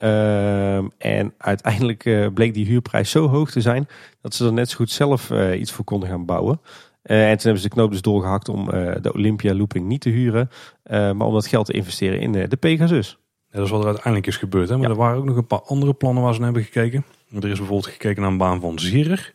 [0.00, 3.88] Ehm, en uiteindelijk eh, bleek die huurprijs zo hoog te zijn
[4.20, 6.60] dat ze er net zo goed zelf eh, iets voor konden gaan bouwen.
[7.02, 8.64] Eh, en toen hebben ze de knoop dus doorgehakt om
[9.00, 10.50] de Olympia Looping niet te huren,
[10.90, 13.18] maar om dat geld te investeren in de Pegasus.
[13.50, 14.68] Ja, dat is wat er uiteindelijk is gebeurd.
[14.68, 14.74] Hè?
[14.76, 14.90] Maar Ja.
[14.90, 17.04] er waren ook nog een paar andere plannen waar ze naar hebben gekeken.
[17.30, 19.32] Er is bijvoorbeeld gekeken naar een baan van Zierer.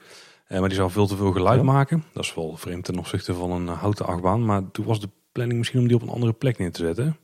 [0.47, 1.65] Eh, maar die zou veel te veel geluid Ja.
[1.65, 2.03] maken.
[2.13, 4.45] Dat is wel vreemd ten opzichte van een houten achtbaan.
[4.45, 7.17] Maar toen was de planning misschien om die op een andere plek neer te zetten.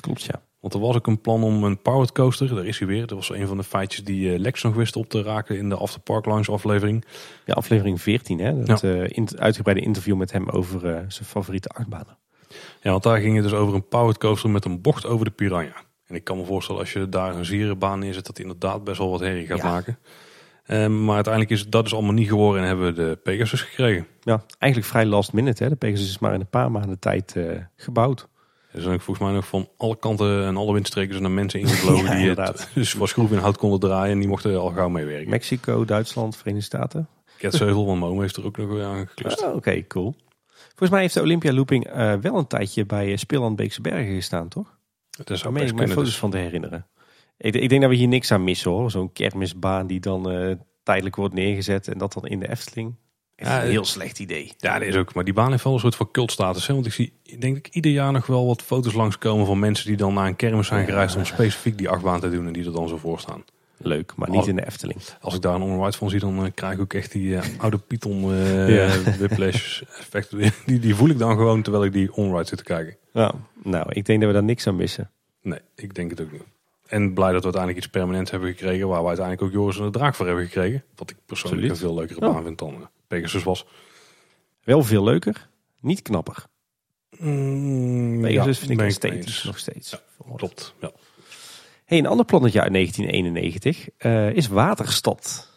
[0.00, 0.42] Klopt, ja.
[0.60, 3.00] Want er was ook een plan om een powered coaster, daar is hij weer.
[3.06, 5.68] Dat was een van de feitjes die eh, Lex nog wist op te raken in
[5.68, 7.04] de After Park Lounge aflevering.
[7.44, 8.62] Ja, aflevering 14, hè?
[8.62, 12.18] Dat eh, in- uitgebreide interview met hem over eh, zijn favoriete achtbanen.
[12.82, 15.30] Ja, want daar ging het dus over een powered coaster met een bocht over de
[15.30, 15.74] Piranha.
[16.06, 19.10] En ik kan me voorstellen als je daar een zierenbaan neerzet, dat inderdaad best wel
[19.10, 19.64] wat herrie gaat Ja.
[19.70, 19.98] maken.
[20.66, 24.06] Ehm, maar uiteindelijk is dat dus allemaal niet geworden en hebben we de Pegasus gekregen.
[24.20, 25.68] Ja, eigenlijk vrij last minute, hè?
[25.68, 27.36] De Pegasus is maar in een paar maanden tijd
[27.76, 28.28] gebouwd.
[28.72, 31.60] Er zijn ook volgens mij nog van alle kanten en alle windstreken zijn er mensen
[31.60, 35.30] ingevlogen Ja, die het dus in hout konden draaien en die mochten al gauw meewerken.
[35.30, 37.08] Mexico, Duitsland, Verenigde Staten.
[37.38, 39.44] Ketsheuvel, oom heeft er ook nog weer aan geklust.
[39.44, 40.14] Oh, Oké, cool.
[40.68, 44.14] Volgens mij heeft de Olympia Looping eh, wel een tijdje bij uh, Speelland Beekse Bergen
[44.14, 44.78] gestaan, toch?
[45.10, 45.88] Dat meen best ik kunnen.
[45.88, 46.86] foto's Dus, van te herinneren.
[47.36, 48.90] Ik, ik denk dat we hier niks aan missen hoor.
[48.90, 52.94] Zo'n kermisbaan die dan eh, tijdelijk wordt neergezet en dat dan in de Efteling.
[53.38, 54.52] Echt Ja, een heel slecht idee.
[54.58, 55.14] ja, dat is ook.
[55.14, 56.66] Maar die baan heeft wel een soort van cultstatus.
[56.66, 56.74] Hè?
[56.74, 59.96] Want ik zie, denk ik ieder jaar nog wel wat foto's langskomen van mensen die
[59.96, 62.72] dan naar een kermis zijn gereisd om specifiek die achtbaan te doen en die er
[62.72, 63.44] dan zo voor staan.
[63.80, 65.00] Leuk, maar niet in de Efteling.
[65.20, 67.42] Als ik daar een onride van zie, dan eh, krijg ik ook echt die eh,
[67.58, 69.00] oude Python eh Ja.
[69.18, 69.82] whiplash.
[70.66, 72.96] Die, die voel ik dan gewoon terwijl ik die onride zit te kijken.
[73.12, 75.10] Nou, nou, ik denk dat we daar niks aan missen.
[75.42, 76.42] Nee, ik denk het ook niet.
[76.86, 78.88] En blij dat we uiteindelijk iets permanents hebben gekregen.
[78.88, 80.84] Waar we uiteindelijk ook Joris en de Draak voor hebben gekregen.
[80.96, 81.82] Wat ik persoonlijk Absoluut.
[81.82, 83.66] een veel leukere baan vind dan Pegasus was.
[84.62, 85.48] Wel veel leuker,
[85.80, 86.44] niet knapper.
[87.18, 89.44] Mm, Pegasus vind ik nog steeds.
[89.44, 90.02] Nog steeds.
[90.36, 90.92] Klopt, ja.
[91.84, 95.50] Hey, een ander plannetje uit 1991 eh, is Waterstad.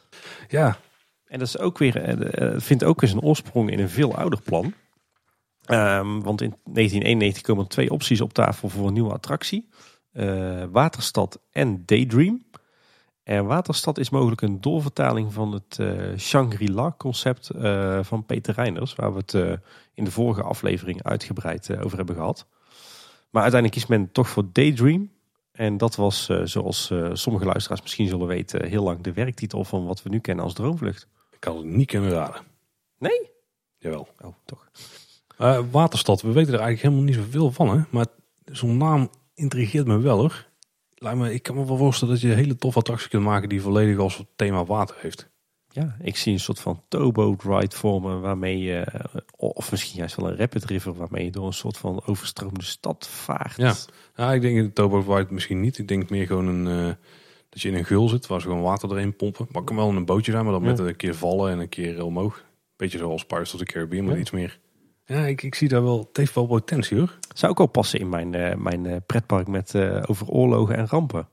[0.47, 0.77] Ja,
[1.25, 4.41] En dat is ook weer, eh, vindt ook eens een oorsprong in een veel ouder
[4.41, 4.73] plan.
[5.65, 9.69] Ehm, want in 1991 komen er twee opties op tafel voor een nieuwe attractie.
[10.11, 12.43] Eh, Waterstad en Daydream.
[13.23, 18.95] En Waterstad is mogelijk een doorvertaling van het eh, Shangri-La concept eh, van Peter Reiners.
[18.95, 19.51] Waar we het eh,
[19.93, 22.45] in de vorige aflevering uitgebreid over hebben gehad.
[23.29, 25.11] Maar uiteindelijk kiest men toch voor Daydream.
[25.51, 30.03] En dat was, zoals sommige luisteraars misschien zullen weten, heel lang de werktitel van wat
[30.03, 31.07] we nu kennen als Droomvlucht.
[31.31, 32.41] ik had het niet kunnen raden.
[32.97, 33.29] Nee?
[33.77, 34.07] Jawel.
[34.21, 34.67] Oh, toch.
[35.71, 37.77] Waterstad, we weten er eigenlijk helemaal niet zoveel van.
[37.77, 37.83] Hè?
[37.89, 38.05] Maar
[38.45, 40.50] zo'n naam intrigeert me wel hoor.
[41.03, 43.49] Lijkt me, ik kan me wel voorstellen dat je een hele toffe attractie kunt maken
[43.49, 45.29] die volledig als thema water heeft.
[45.69, 48.85] Ja, ik zie een soort van towboat ride vormen waarmee je,
[49.35, 53.07] of misschien juist wel een rapid river, waarmee je door een soort van overstroomde stad
[53.07, 53.57] vaart.
[53.57, 53.75] Ja.
[54.15, 55.77] Ja, ik denk in de Towboat Ride misschien niet.
[55.77, 56.93] Ik denk meer gewoon een, eh,
[57.49, 59.47] dat je in een gul zit waar ze gewoon water doorheen pompen.
[59.51, 60.69] Maar kan wel in een bootje zijn, maar dan Ja.
[60.69, 62.43] met een keer vallen en een keer omhoog.
[62.75, 64.19] Beetje zoals Pirates of the Caribbean, maar Ja.
[64.21, 64.59] iets meer.
[65.05, 67.17] Ja, ik, ik zie daar wel, het heeft wel potentie hoor.
[67.33, 70.87] Zou ook wel passen in mijn, eh, mijn eh, pretpark met eh, over oorlogen en
[70.87, 71.27] rampen.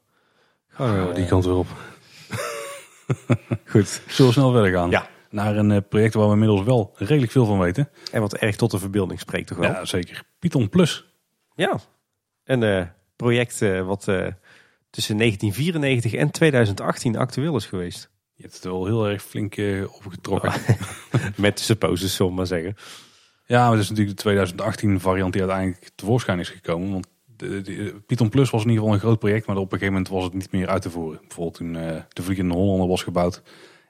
[0.68, 1.66] Gewoon, Oh, die kant weer op.
[3.64, 4.02] Goed.
[4.06, 4.90] Zullen we snel verder gaan?
[4.90, 5.08] Ja.
[5.30, 7.88] Naar een eh, project waar we inmiddels wel redelijk veel van weten.
[8.12, 9.70] En wat erg tot de verbeelding spreekt toch wel?
[9.70, 10.22] Ja, zeker.
[10.38, 11.06] Python Plus.
[11.54, 11.80] Ja.
[12.44, 14.26] Een eh, project wat eh,
[14.90, 18.10] tussen 1994 en 2018 actueel is geweest.
[18.34, 19.56] Je hebt het wel heel erg flink
[19.90, 20.52] opgetrokken.
[21.36, 22.76] Met supposes, zullen we maar zeggen.
[23.48, 26.90] Ja, maar het is natuurlijk de 2018 variant die uiteindelijk tevoorschijn is gekomen.
[26.92, 27.06] Want
[27.36, 29.92] de, de- Python Plus was in ieder geval een groot project, maar op een gegeven
[29.92, 31.20] moment was het niet meer uit te voeren.
[31.20, 33.42] Bijvoorbeeld toen eh, de Vliegende Hollander was gebouwd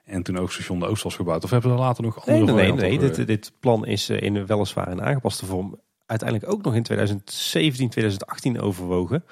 [0.03, 1.43] en toen ook Station de Oost was gebouwd.
[1.43, 2.93] Of hebben we er later nog andere Nee, nee, nee.
[2.93, 6.75] op, Dit, eh, dit plan is eh, in weliswaar een aangepaste vorm uiteindelijk ook nog
[6.75, 9.23] in 2017, 2018 overwogen.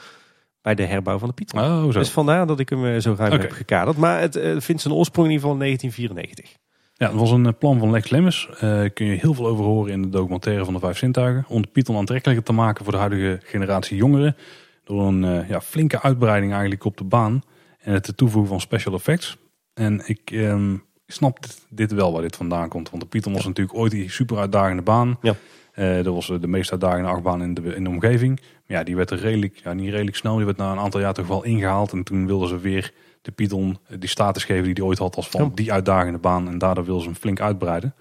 [0.62, 1.62] Bij de herbouw van de Python.
[1.62, 1.92] Oh.
[1.94, 3.98] Dus vandaar dat ik hem eh, zo ruim heb gekaderd.
[3.98, 6.66] Maar het eh, vindt zijn oorsprong in ieder geval in 1994.
[6.98, 8.50] Ja, het was een eh, plan van Lex Lemmers.
[8.60, 11.46] Eh kun je heel veel over horen in de documentaire van de Vijf Zintuigen.
[11.48, 14.36] Om de Python aantrekkelijker te maken voor de huidige generatie jongeren.
[14.84, 17.44] Door een eh, ja, flinke uitbreiding eigenlijk op de baan.
[17.80, 19.38] En het toevoegen van special effects.
[19.74, 20.76] En ik ehm,
[21.08, 22.90] snap dit, dit wel waar dit vandaan komt.
[22.90, 25.18] Want de Python was natuurlijk ooit die super uitdagende baan.
[25.22, 25.36] Ja.
[25.78, 28.40] Eh, dat was eh, de meest uitdagende achtbaan in de, in de omgeving.
[28.40, 30.36] Maar ja, die werd er redelijk, ja, niet redelijk snel.
[30.36, 31.92] Die werd na een aantal jaar toch wel ingehaald.
[31.92, 35.16] En toen wilden ze weer de Python eh, die status geven die die ooit had
[35.16, 35.50] als van Ja.
[35.54, 36.48] die uitdagende baan.
[36.48, 37.96] En daardoor wilden ze hem flink uitbreiden.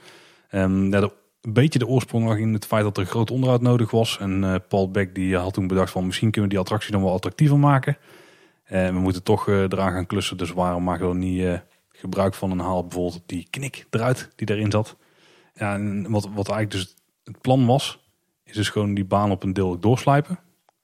[0.48, 1.12] Ehm, ja, de-
[1.42, 4.18] een beetje de oorsprong lag in het feit dat er groot onderhoud nodig was.
[4.20, 7.12] En Paul Beck die had toen bedacht van misschien kunnen we die attractie dan wel
[7.12, 7.96] attractiever maken.
[8.64, 10.36] En we moeten toch eraan gaan klussen.
[10.36, 11.60] Dus waarom maken we dan niet
[11.92, 14.96] gebruik van een haal bijvoorbeeld die knik eruit die erin zat.
[15.54, 16.94] Ja, en wat, wat eigenlijk dus
[17.26, 17.98] het plan was,
[18.44, 20.38] is dus gewoon die baan op een deel doorslijpen.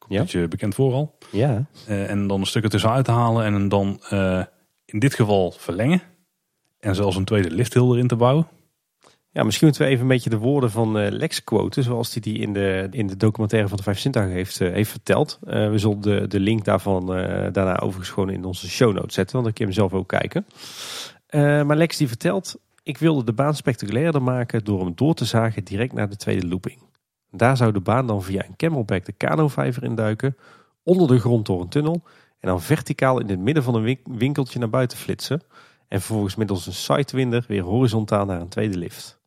[0.08, 1.18] Dat je bekend vooral.
[1.30, 1.64] Ja.
[1.86, 4.42] Eh, en dan een stuk ertussenuit te halen en dan eh,
[4.84, 6.02] in dit geval verlengen.
[6.80, 8.46] En zelfs een tweede lifthill erin te bouwen.
[9.30, 11.82] Ja, misschien moeten we even een beetje de woorden van eh, Lex quoten.
[11.82, 14.90] Zoals hij die, die in, de, in de documentaire van de Vijf Zintuigen heeft, heeft
[14.90, 15.38] verteld.
[15.40, 17.06] We zullen de, de link daarvan
[17.52, 19.42] daarna overigens gewoon in onze show notes zetten.
[19.42, 20.46] Want dan kun je hem zelf ook kijken.
[21.66, 22.56] Maar Lex die vertelt...
[22.84, 26.48] Ik wilde de baan spectaculairder maken door hem door te zagen direct naar de tweede
[26.48, 26.82] looping.
[27.30, 30.36] Daar zou de baan dan via een camelback de kanovijver induiken.
[30.82, 32.02] Onder de grond door een tunnel.
[32.38, 35.42] En dan verticaal in het midden van een wink- winkeltje naar buiten flitsen.
[35.88, 39.20] En vervolgens middels een sidewinder weer horizontaal naar een tweede lift.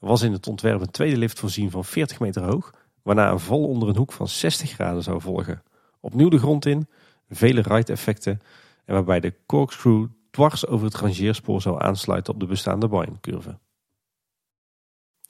[0.00, 3.40] Er was in het ontwerp een tweede lift voorzien van 40 meter hoog, waarna een
[3.40, 5.62] val onder een hoek van 60 graden zou volgen.
[6.00, 6.88] Opnieuw de grond in,
[7.28, 8.40] vele ride-effecten
[8.84, 13.58] en waarbij de corkscrew dwars over het rangeerspoor zou aansluiten op de bestaande Bayern-curve.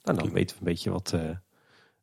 [0.02, 1.20] Nou, dan weten we een beetje wat eh,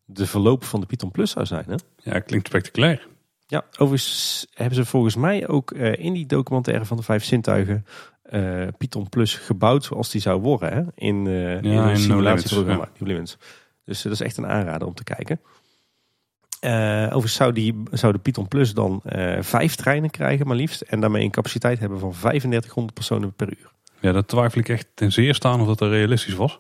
[0.06, 1.66] de verloop van de Python Plus zou zijn.
[1.68, 1.76] Hè?
[2.12, 3.08] Ja, klinkt spectaculair.
[3.48, 7.86] Ja, overigens hebben ze volgens mij ook eh, in die documentaire van de vijf zintuigen
[8.22, 10.74] eh, Python Plus gebouwd zoals die zou worden.
[10.74, 10.82] Hè?
[10.96, 12.90] In, eh in in een simulatieprogramma.
[13.84, 15.42] Dus dat is echt een aanrader om te kijken.
[16.62, 20.82] Eh overigens zou, die, zou de Python Plus dan eh, vijf treinen krijgen, maar liefst.
[20.82, 23.72] En daarmee een capaciteit hebben van 3500 personen per uur.
[24.00, 26.60] Ja, dat twijfel ik echt ten zeerste aan of dat er realistisch was.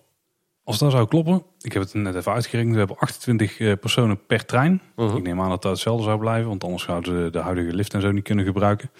[0.64, 4.26] Als dat zou kloppen, ik heb het net even uitgerekend, we hebben 28 eh, personen
[4.26, 4.82] per trein.
[4.96, 5.18] Mhm.
[5.18, 7.94] Ik neem aan dat dat hetzelfde zou blijven, want anders zouden ze de huidige lift
[7.94, 8.92] en zo niet kunnen gebruiken.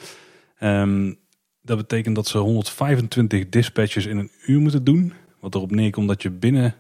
[0.58, 1.14] Ehm,
[1.62, 5.14] dat betekent dat ze 125 dispatches in een uur moeten doen.
[5.40, 6.76] Wat erop neerkomt dat je binnen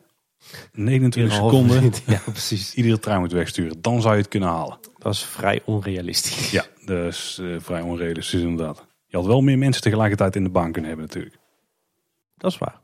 [0.74, 1.94] 29 Een halve seconden.
[2.06, 2.74] Ja, precies.
[2.74, 3.82] iedere trein moet wegsturen.
[3.82, 4.78] Dan zou je het kunnen halen.
[4.98, 6.52] Dat is vrij onrealistisch.
[6.52, 8.86] Ja, dat is eh, vrij onrealistisch inderdaad.
[9.06, 11.38] Je had wel meer mensen tegelijkertijd in de baan kunnen hebben natuurlijk.
[12.38, 12.80] Dat is waar.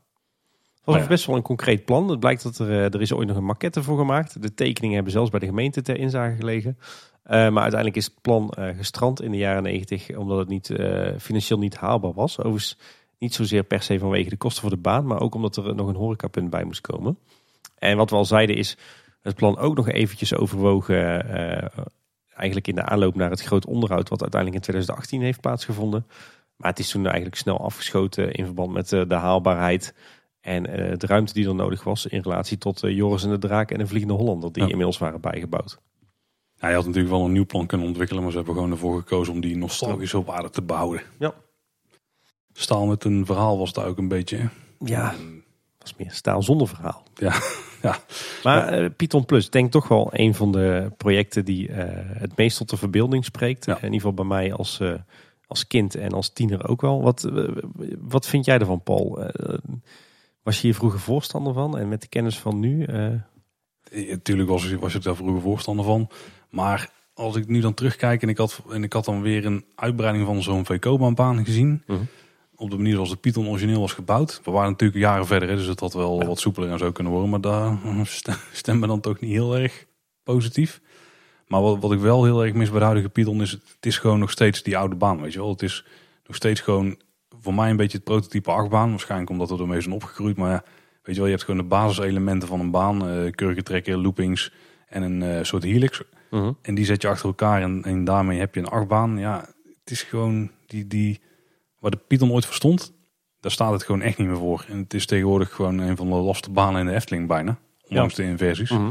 [0.74, 1.06] Het was ja.
[1.06, 2.08] best wel een concreet plan.
[2.08, 4.42] Het blijkt dat er, eh, er is ooit nog een maquette voor gemaakt.
[4.42, 6.78] De tekeningen hebben zelfs bij de gemeente ter inzage gelegen.
[7.22, 10.72] Eh, maar uiteindelijk is het plan gestrand in de jaren 90 omdat het niet,
[11.18, 12.38] financieel niet haalbaar was.
[12.38, 12.78] Overigens
[13.18, 15.88] niet zozeer per se vanwege de kosten voor de baan, maar ook omdat er nog
[15.88, 17.18] een horecapunt bij moest komen.
[17.78, 18.76] En wat we al zeiden is
[19.20, 21.68] het plan ook nog eventjes overwogen, eh,
[22.34, 26.06] eigenlijk in de aanloop naar het groot onderhoud wat uiteindelijk in 2018 heeft plaatsgevonden.
[26.56, 29.94] Maar het is toen eigenlijk snel afgeschoten in verband met eh, de haalbaarheid
[30.40, 33.70] en eh, de ruimte die er nodig was in relatie tot Joris en de Draak
[33.70, 34.68] en de Vliegende Hollander die Ja.
[34.68, 35.78] inmiddels waren bijgebouwd.
[36.54, 38.98] Ja, je had natuurlijk wel een nieuw plan kunnen ontwikkelen, maar ze hebben gewoon ervoor
[38.98, 41.02] gekozen om die nostalgisch op aarde te behouden.
[41.18, 41.34] Ja.
[42.52, 44.36] Staal met een verhaal was daar ook een beetje.
[44.36, 44.46] hè?
[44.84, 45.14] Ja,
[45.88, 47.02] was meer staal zonder verhaal.
[47.14, 47.34] Ja,
[47.82, 47.98] ja.
[48.42, 52.56] Maar eh, Python Plus, denk toch wel een van de projecten die eh, het meest
[52.56, 53.64] tot de verbeelding spreekt.
[53.64, 53.76] Ja.
[53.76, 54.94] In ieder geval bij mij als, eh,
[55.46, 57.02] als kind en als tiener ook wel.
[57.02, 57.30] Wat,
[57.98, 59.30] wat vind jij ervan, Paul?
[60.42, 61.78] Was je hier vroeger voorstander van?
[61.78, 62.86] En met de kennis van nu?
[63.90, 66.08] Natuurlijk was, was ik daar vroeger voorstander van.
[66.50, 69.64] Maar als ik nu dan terugkijk en ik had, en ik had dan weer een
[69.74, 71.82] uitbreiding van zo'n VK-baan gezien.
[71.86, 71.98] Mhm.
[72.60, 74.40] Op de manier zoals de Python origineel was gebouwd.
[74.44, 76.26] We waren natuurlijk jaren verder, hè, dus het had wel Ja.
[76.26, 77.30] wat soepeler en zo kunnen worden.
[77.30, 77.78] Maar daar
[78.52, 79.86] stemmen dan toch niet heel erg
[80.22, 80.80] positief.
[81.46, 83.98] Maar wat, wat ik wel heel erg mis bij de huidige Python is, het is
[83.98, 85.48] gewoon nog steeds die oude baan, weet je wel.
[85.50, 85.84] Het is
[86.26, 86.96] nog steeds gewoon
[87.40, 88.90] voor mij een beetje het prototype achtbaan.
[88.90, 90.36] Waarschijnlijk omdat we ermee zijn opgegroeid.
[90.36, 90.62] Maar ja,
[91.02, 93.08] weet je wel, je hebt gewoon de basiselementen van een baan.
[93.08, 94.52] eh kurkentrekker, loopings
[94.88, 96.02] en een eh, soort helix.
[96.62, 99.18] En die zet je achter elkaar en, en daarmee heb je een achtbaan.
[99.18, 99.48] Ja,
[99.80, 101.20] het is gewoon die, die
[101.78, 102.92] waar de Python ooit voor stond.
[103.40, 104.64] Daar staat het gewoon echt niet meer voor.
[104.68, 107.58] En het is tegenwoordig gewoon een van de lastige banen in de Efteling bijna.
[107.88, 108.70] Ondanks de inversies.
[108.70, 108.90] Mhm.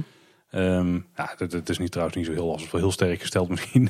[0.50, 2.72] Eehm, ja, het, is niet trouwens niet zo heel lastig.
[2.72, 3.90] Wel heel sterk gesteld misschien.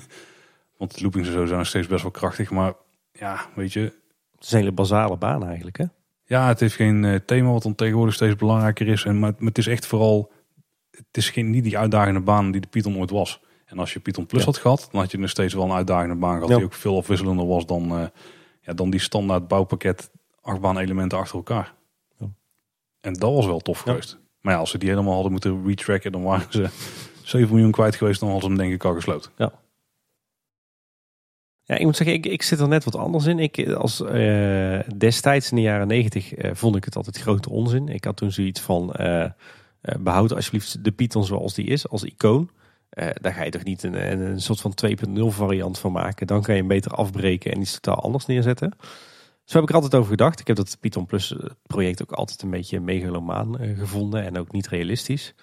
[0.77, 2.51] Want de loopings en zo zijn nog steeds best wel krachtig.
[2.51, 2.73] Maar
[3.11, 3.81] ja, weet je.
[4.35, 5.85] Het is een hele basale baan eigenlijk, hè?
[6.23, 9.03] Ja, het heeft geen eh, thema wat dan tegenwoordig steeds belangrijker is.
[9.03, 10.31] En, maar, maar het is echt vooral...
[10.91, 13.41] Het is geen, niet die uitdagende baan die de Python ooit was.
[13.65, 14.45] En als je Python Plus Ja.
[14.45, 16.49] had gehad, dan had je nog steeds wel een uitdagende baan gehad.
[16.49, 16.55] Ja.
[16.55, 18.05] Die ook veel afwisselender was dan, eh,
[18.67, 21.73] ja, dan die standaard bouwpakket achtbaan elementen achter elkaar.
[22.19, 22.25] Ja.
[23.01, 23.91] En dat was wel tof Ja.
[23.91, 24.17] geweest.
[24.41, 26.69] Maar ja, als ze die helemaal hadden moeten retracken, dan waren ze
[27.23, 28.19] 7 miljoen kwijt geweest.
[28.19, 29.31] Dan hadden ze hem denk ik al gesloten.
[31.63, 33.39] Ja, ik moet zeggen, ik, ik zit er net wat anders in.
[33.39, 37.87] Ik, als, eh, destijds in de jaren negentig eh, vond ik het altijd grote onzin.
[37.87, 39.29] Ik had toen zoiets van, eh,
[39.99, 42.49] behoud alsjeblieft de Python zoals die is, als icoon.
[42.89, 46.27] Eh, daar ga je toch niet een, een, soort van 2.0 variant van maken.
[46.27, 48.73] Dan kan je hem beter afbreken en iets totaal anders neerzetten.
[49.47, 50.39] Zo heb ik er altijd over gedacht.
[50.39, 54.37] Ik heb dat Python Plus eh, project ook altijd een beetje megalomaan eh, gevonden en
[54.37, 55.33] ook niet realistisch.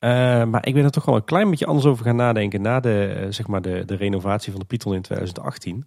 [0.00, 3.26] Maar ik ben er toch wel een klein beetje anders over gaan nadenken na de,
[3.30, 5.86] zeg maar de, de renovatie van de Python in 2018.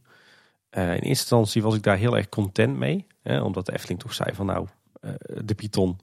[0.69, 3.07] Eh, in eerste instantie was ik daar heel erg content mee.
[3.21, 4.67] Hè, omdat de Efteling toch zei van nou,
[5.43, 5.99] de Python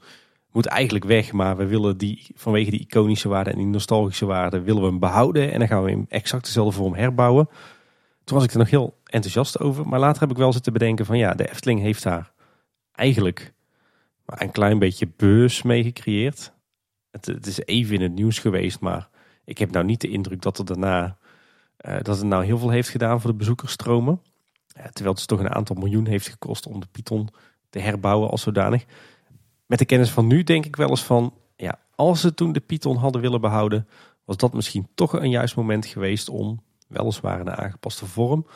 [0.55, 1.33] moet eigenlijk weg.
[1.33, 4.99] Maar we willen die vanwege die iconische waarde en die nostalgische waarde willen we hem
[4.99, 5.53] behouden.
[5.53, 7.49] En dan gaan we hem exact dezelfde vorm herbouwen.
[8.25, 9.89] Toen was ik er nog heel enthousiast over.
[9.89, 12.33] Maar later heb ik wel zitten bedenken van ja, de Efteling heeft daar
[12.93, 13.53] eigenlijk
[14.27, 16.53] maar een klein beetje beurs mee gecreëerd.
[17.11, 19.09] Het, het is even in het nieuws geweest, maar
[19.45, 21.17] ik heb nou niet de indruk dat er daarna
[21.77, 24.21] eh, dat het nou heel veel heeft gedaan voor de bezoekersstromen.
[24.67, 27.29] Terwijl het dus toch een aantal miljoen heeft gekost om de Python
[27.71, 28.85] te herbouwen als zodanig.
[29.67, 32.61] Met de kennis van nu denk ik wel eens van, ja, als ze toen de
[32.61, 33.89] Python hadden willen behouden,
[34.25, 38.47] was dat misschien toch een juist moment geweest om, weliswaar in een aangepaste vorm,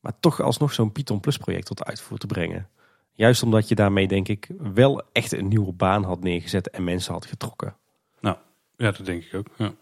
[0.00, 2.68] maar toch alsnog zo'n Python Plus project tot uitvoer te brengen.
[3.12, 7.12] Juist omdat je daarmee denk ik wel echt een nieuwe baan had neergezet en mensen
[7.12, 7.76] had getrokken.
[8.76, 9.46] Ja, dat denk ik ook.
[9.56, 9.74] Ja.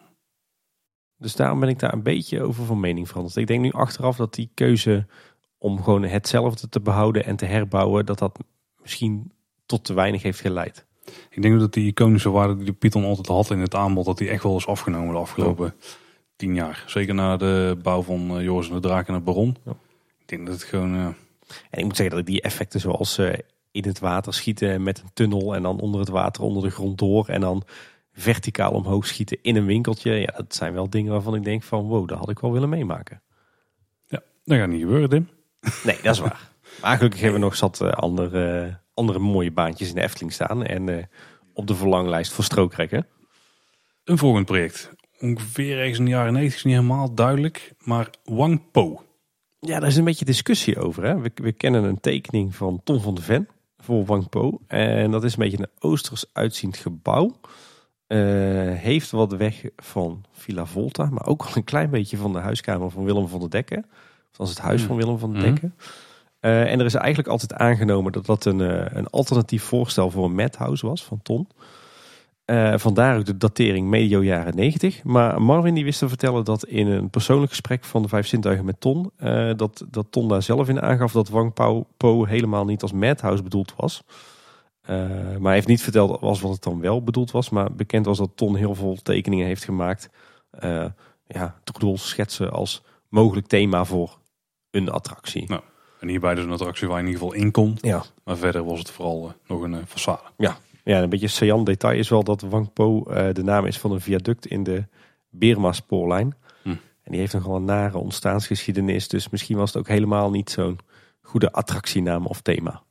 [1.16, 3.37] Dus daarom ben ik daar een beetje over van mening veranderd.
[3.37, 5.07] Ik denk nu achteraf dat die keuze
[5.59, 8.38] om gewoon hetzelfde te behouden en te herbouwen, dat dat
[8.81, 9.32] misschien
[9.72, 10.85] tot te weinig heeft geleid.
[11.30, 14.18] Ik denk dat die iconische waarde die de Python altijd had in het aanbod, dat
[14.18, 15.74] die echt wel is afgenomen de afgelopen
[16.37, 16.85] tien jaar.
[16.87, 19.56] Zeker na de bouw van eh, Joris en de Draak en het Baron.
[19.64, 19.72] Ja.
[20.18, 21.04] Ik denk dat het gewoon, eh,
[21.70, 23.32] En ik moet zeggen dat ik die effecten zoals eh,
[23.70, 26.98] in het water schieten met een tunnel en dan onder het water onder de grond
[26.98, 27.62] door en dan
[28.12, 30.12] verticaal omhoog schieten in een winkeltje.
[30.12, 32.68] Ja, dat zijn wel dingen waarvan ik denk van wow, dat had ik wel willen
[32.68, 33.22] meemaken.
[34.08, 35.28] Ja, dat gaat niet gebeuren, Tim.
[35.85, 36.50] Nee, dat is waar.
[36.80, 40.64] Maar gelukkig hebben we nog zat andere, andere mooie baantjes in de Efteling staan.
[40.64, 41.05] En eh,
[41.55, 43.07] op de verlanglijst voor strookrekken.
[44.05, 44.90] Een volgend project.
[45.20, 47.72] Ongeveer ergens in de jaren 90 is niet helemaal duidelijk.
[47.78, 49.02] Maar Wang Po.
[49.61, 51.05] Ja, daar is een beetje discussie over.
[51.05, 51.20] Hè?
[51.20, 54.61] We, we kennen een tekening van Ton van de Ven voor Wang Po.
[54.66, 57.40] En dat is een beetje een oosters uitziend gebouw.
[58.07, 58.18] Eh,
[58.74, 62.90] heeft wat weg van Villa Volta, maar ook wel een klein beetje van de huiskamer
[62.90, 63.87] van Willem van der Dekken.
[64.31, 65.50] Van het huis van Willem van der Mhm.
[65.50, 65.74] Dekken.
[66.50, 70.35] En er is eigenlijk altijd aangenomen dat dat een, eh, een alternatief voorstel voor een
[70.35, 71.48] madhouse was van Ton.
[72.44, 75.05] Eh, vandaar ook de datering medio jaren 90.
[75.05, 78.64] Maar Marvin die wist te vertellen dat in een persoonlijk gesprek van de Vijf Zintuigen
[78.64, 81.55] met Ton, eh, dat, dat Ton daar zelf in aangaf dat Wang
[81.96, 84.02] Po, helemaal niet als madhouse bedoeld was.
[84.81, 87.50] Eh, maar hij heeft niet verteld was wat het dan wel bedoeld was.
[87.50, 90.11] Maar bekend was dat Ton heel veel tekeningen heeft gemaakt.
[90.50, 90.87] eh
[91.26, 94.18] ja, troedels schetsen als mogelijk thema voor
[94.70, 95.48] een attractie.
[95.48, 95.62] Nou.
[96.03, 97.79] En hierbij dus een attractie waar je in ieder geval in kon.
[97.81, 98.03] Ja.
[98.25, 100.35] Maar verder was het vooral eh, nog een eh, façade.
[100.37, 103.93] Ja, een beetje saillant detail is wel dat Wang Po eh, de naam is van
[103.93, 104.85] een viaduct in de
[105.31, 106.35] Birma spoorlijn.
[106.62, 106.69] Hm.
[106.69, 109.09] En die heeft nogal een nare ontstaansgeschiedenis.
[109.09, 110.79] Dus misschien was het ook helemaal niet zo'n
[111.21, 112.83] goede attractienaam of thema.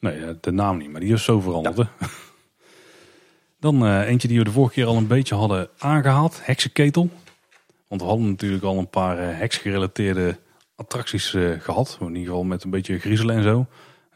[0.00, 1.88] Nee, de naam niet, maar die is zo veranderd.
[3.60, 6.40] Dan eentje die we de vorige keer al een beetje hadden aangehaald.
[6.42, 7.10] Heksenketel.
[7.88, 10.38] Want we hadden natuurlijk al een paar eh, heksgerelateerde
[10.78, 11.96] attracties eh, gehad.
[12.00, 13.66] In ieder geval met een beetje griezelen en zo.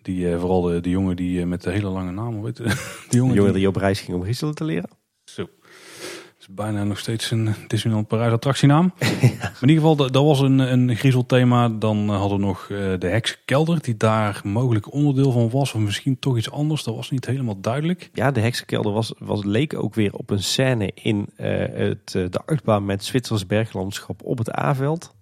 [0.03, 2.57] Die, eh, vooral de, de jongen die eh, met de hele lange naam, het?
[3.09, 4.91] Die jongen die, die op reis ging om griezelen te leren.
[5.25, 5.43] Zo.
[5.43, 8.93] Het is bijna nog steeds een Disneyland Parijs attractienaam.
[8.99, 11.69] Maar in ieder geval, dat dat was een, een griezelthema.
[11.69, 12.67] Dan hadden we nog
[12.99, 15.73] de heksenkelder, die daar mogelijk onderdeel van was.
[15.75, 18.11] Of misschien toch iets anders, dat was niet helemaal duidelijk.
[18.13, 22.85] Ja, de heksenkelder was, was, leek ook weer op een scène in het, de achtbaan
[22.85, 25.15] met Zwitsers berglandschap op het A-veld.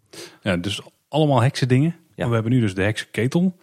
[0.43, 1.91] Ja, dus allemaal heksendingen.
[1.91, 2.13] Ja.
[2.17, 3.57] Maar we hebben nu dus de heksenketel.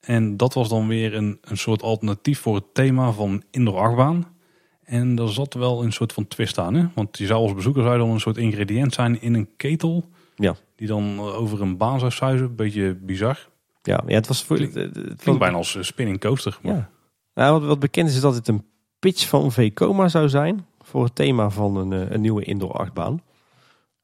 [0.00, 4.26] En dat was dan weer een, een soort alternatief voor het thema van indoor achtbaan.
[4.84, 6.74] En daar zat wel een soort van twist aan.
[6.74, 6.86] Hè?
[6.94, 10.04] Want je zou als bezoeker zou dan een soort ingrediënt zijn in een ketel.
[10.34, 10.54] Ja.
[10.76, 12.56] Die dan eh, over een baan zou suizen.
[12.56, 13.48] Beetje bizar.
[13.82, 16.58] Ja, ja het was voor, het, het was bijna als een spinning coaster.
[16.62, 16.90] Maar Ja.
[17.34, 18.64] Nou, wat, wat bekend is, is dat het een
[18.98, 23.22] pitch van Vekoma zou zijn voor het thema van een, eh, een nieuwe indoor achtbaan.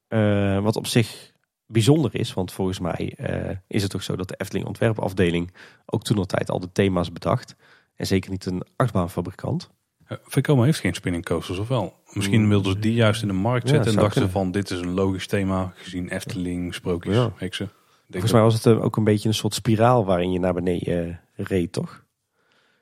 [0.09, 1.33] Eh, wat op zich
[1.69, 5.53] bijzonder is, want volgens mij eh, is het toch zo dat de Efteling ontwerpafdeling
[5.87, 7.57] ook toen tijd al de thema's bedacht.
[7.95, 9.71] En zeker niet een achtbaanfabrikant.
[10.07, 11.95] Eh, Vekoma heeft geen spinning coasters, of wel?
[12.13, 12.49] Misschien Mm.
[12.49, 13.91] wilden ze die juist in de markt Ja, zetten.
[13.91, 14.31] en dachten kunnen.
[14.31, 15.73] van, dit is een logisch thema.
[15.77, 17.33] Gezien Efteling, sprookjes, Ja.
[17.37, 17.71] heksen.
[18.11, 21.21] Volgens mij was het eh, ook een beetje een soort spiraal waarin je naar beneden
[21.35, 22.05] reed, toch?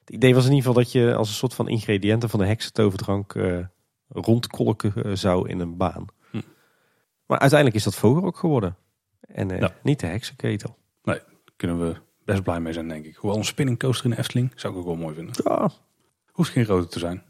[0.01, 2.47] Het idee was in ieder geval dat je als een soort van ingrediënten van de
[2.47, 3.59] heksentoverdrank eh
[4.09, 6.07] rondkolken zou in een baan.
[7.27, 8.77] Maar uiteindelijk is dat vogel ook geworden.
[9.21, 9.75] En eh, Ja.
[9.83, 10.77] niet de heksenketel.
[11.03, 11.23] Daar
[11.57, 13.17] kunnen we best blij mee zijn, denk ik.
[13.17, 15.35] Hoewel een spinning coaster in de Efteling zou ik ook wel mooi vinden.
[15.45, 15.71] Ja.
[16.33, 17.23] Hoeft geen rode te zijn.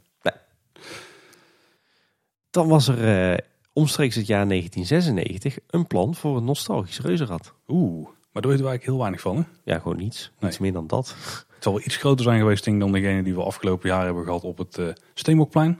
[2.50, 3.38] Dan was er eh,
[3.72, 7.54] omstreeks het jaar 1996 een plan voor een nostalgisch reuzenrad.
[7.68, 9.36] Oeh, maar daar weten we eigenlijk heel weinig van.
[9.36, 9.42] Hè?
[9.72, 10.20] Ja, gewoon niets.
[10.20, 10.36] Nee.
[10.40, 11.08] Niets meer dan dat.
[11.54, 14.04] Het zal wel iets groter zijn geweest denk ik, dan degene die we afgelopen jaar
[14.04, 15.78] hebben gehad op het eh Steenbokplein.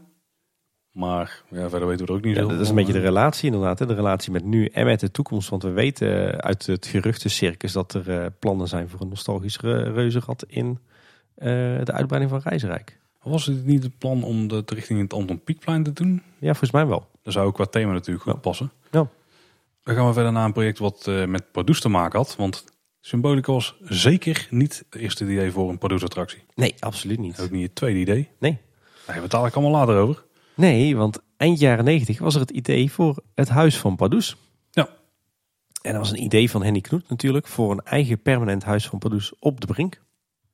[0.96, 2.98] Maar ja, verder weten we er ook niet Ja, zo dat is een beetje de
[2.98, 3.78] relatie inderdaad.
[3.78, 3.86] Hè?
[3.86, 5.48] De relatie met nu en met de toekomst.
[5.48, 9.92] Want we weten uit het geruchtencircus dat er eh, plannen zijn voor een nostalgisch re-
[9.92, 10.78] reuzenrad in
[11.34, 11.46] eh,
[11.84, 12.98] de uitbreiding van Reizenrijk.
[13.22, 16.22] Was het niet het plan om dat richting het Anton Pieckplein te doen?
[16.38, 17.06] Ja, volgens mij wel.
[17.22, 18.38] Dat zou ook qua thema natuurlijk goed Ja.
[18.40, 18.70] passen.
[18.90, 19.08] Ja.
[19.82, 22.36] Dan gaan we verder naar een project wat eh, met Produce te maken had.
[22.36, 22.64] Want
[23.00, 26.42] Symbolica was zeker niet het eerste idee voor een Produce attractie.
[26.54, 27.40] Nee, absoluut niet.
[27.40, 28.28] Ook niet het tweede idee.
[28.38, 28.52] Nee.
[29.06, 30.24] Daar hebben we het allemaal later over.
[30.56, 34.36] Nee, want eind jaren 90 was er het idee voor het huis van Pardoes.
[34.70, 34.88] Ja.
[35.82, 38.98] En dat was een idee van Henny Knoet natuurlijk voor een eigen permanent huis van
[38.98, 40.04] Pardoes op de Brink.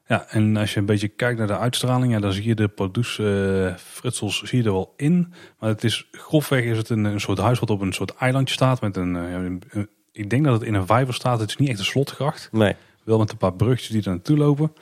[0.06, 2.68] Ja, en als je een beetje kijkt naar de uitstraling, ja, dan zie je de
[2.68, 5.32] Produce eh, fritsels zie je er wel in.
[5.58, 8.54] Maar het is grofweg is het een, een soort huis wat op een soort eilandje
[8.54, 8.80] staat.
[8.80, 11.40] Met een, eh, ja, een- een- ik denk dat het in een vijver staat.
[11.40, 12.48] Het is niet echt een slotgracht.
[12.52, 12.74] Nee.
[13.04, 14.72] Wel met een paar brugjes die er naartoe lopen.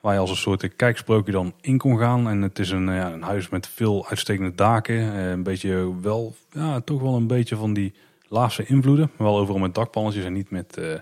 [0.00, 2.28] Waar je als een soort kijksprookje dan in kon gaan.
[2.28, 5.14] En het is een, eh, ja, een huis met veel uitstekende daken.
[5.14, 7.94] Eh, een beetje wel, ja, toch wel een beetje van die
[8.28, 9.10] laagste invloeden.
[9.16, 10.98] Maar wel overal met dakpannetjes en niet met, eh,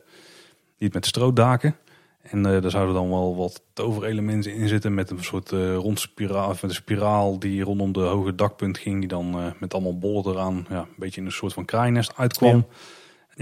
[0.79, 1.77] niet met strootdaken.
[2.23, 6.01] En eh daar zouden dan wel wat toverelementen in zitten met een soort eh rond
[6.01, 8.99] spiraal, of een spiraal die rondom de hoge dakpunt ging.
[8.99, 12.67] Die dan met allemaal bollen eraan ja, een beetje in een soort van kraaiennest uitkwam.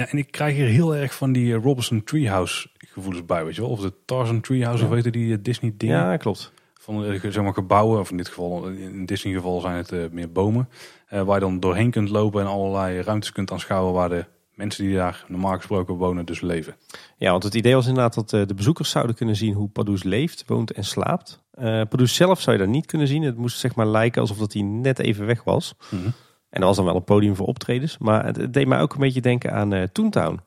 [0.04, 3.60] En ik krijg hier heel erg van die eh, Robinson Treehouse gevoelens bij, weet je
[3.60, 3.70] wel.
[3.70, 4.88] Of de Tarzan Treehouse, Ja.
[4.88, 5.96] of weten die eh, Disney dingen.
[5.96, 6.52] Ja, klopt.
[6.80, 10.32] Van eh, zeg maar, gebouwen, of in dit geval, in Disney geval zijn het meer
[10.32, 10.68] bomen.
[11.10, 14.24] waar je dan doorheen kunt lopen en allerlei ruimtes kunt aanschouwen waar de
[14.54, 16.74] mensen die daar normaal gesproken wonen dus leven.
[17.16, 20.44] Ja, want het idee was inderdaad dat de bezoekers zouden kunnen zien hoe Pardoes leeft,
[20.46, 21.42] woont en slaapt.
[21.54, 23.22] Pardoes zelf zou je daar niet kunnen zien.
[23.22, 25.74] Het moest zeg maar lijken alsof dat hij net even weg was.
[25.90, 26.08] Mhm.
[26.56, 27.98] En er was dan wel een podium voor optredens.
[27.98, 30.40] Maar het, deed mij ook een beetje denken aan eh Toontown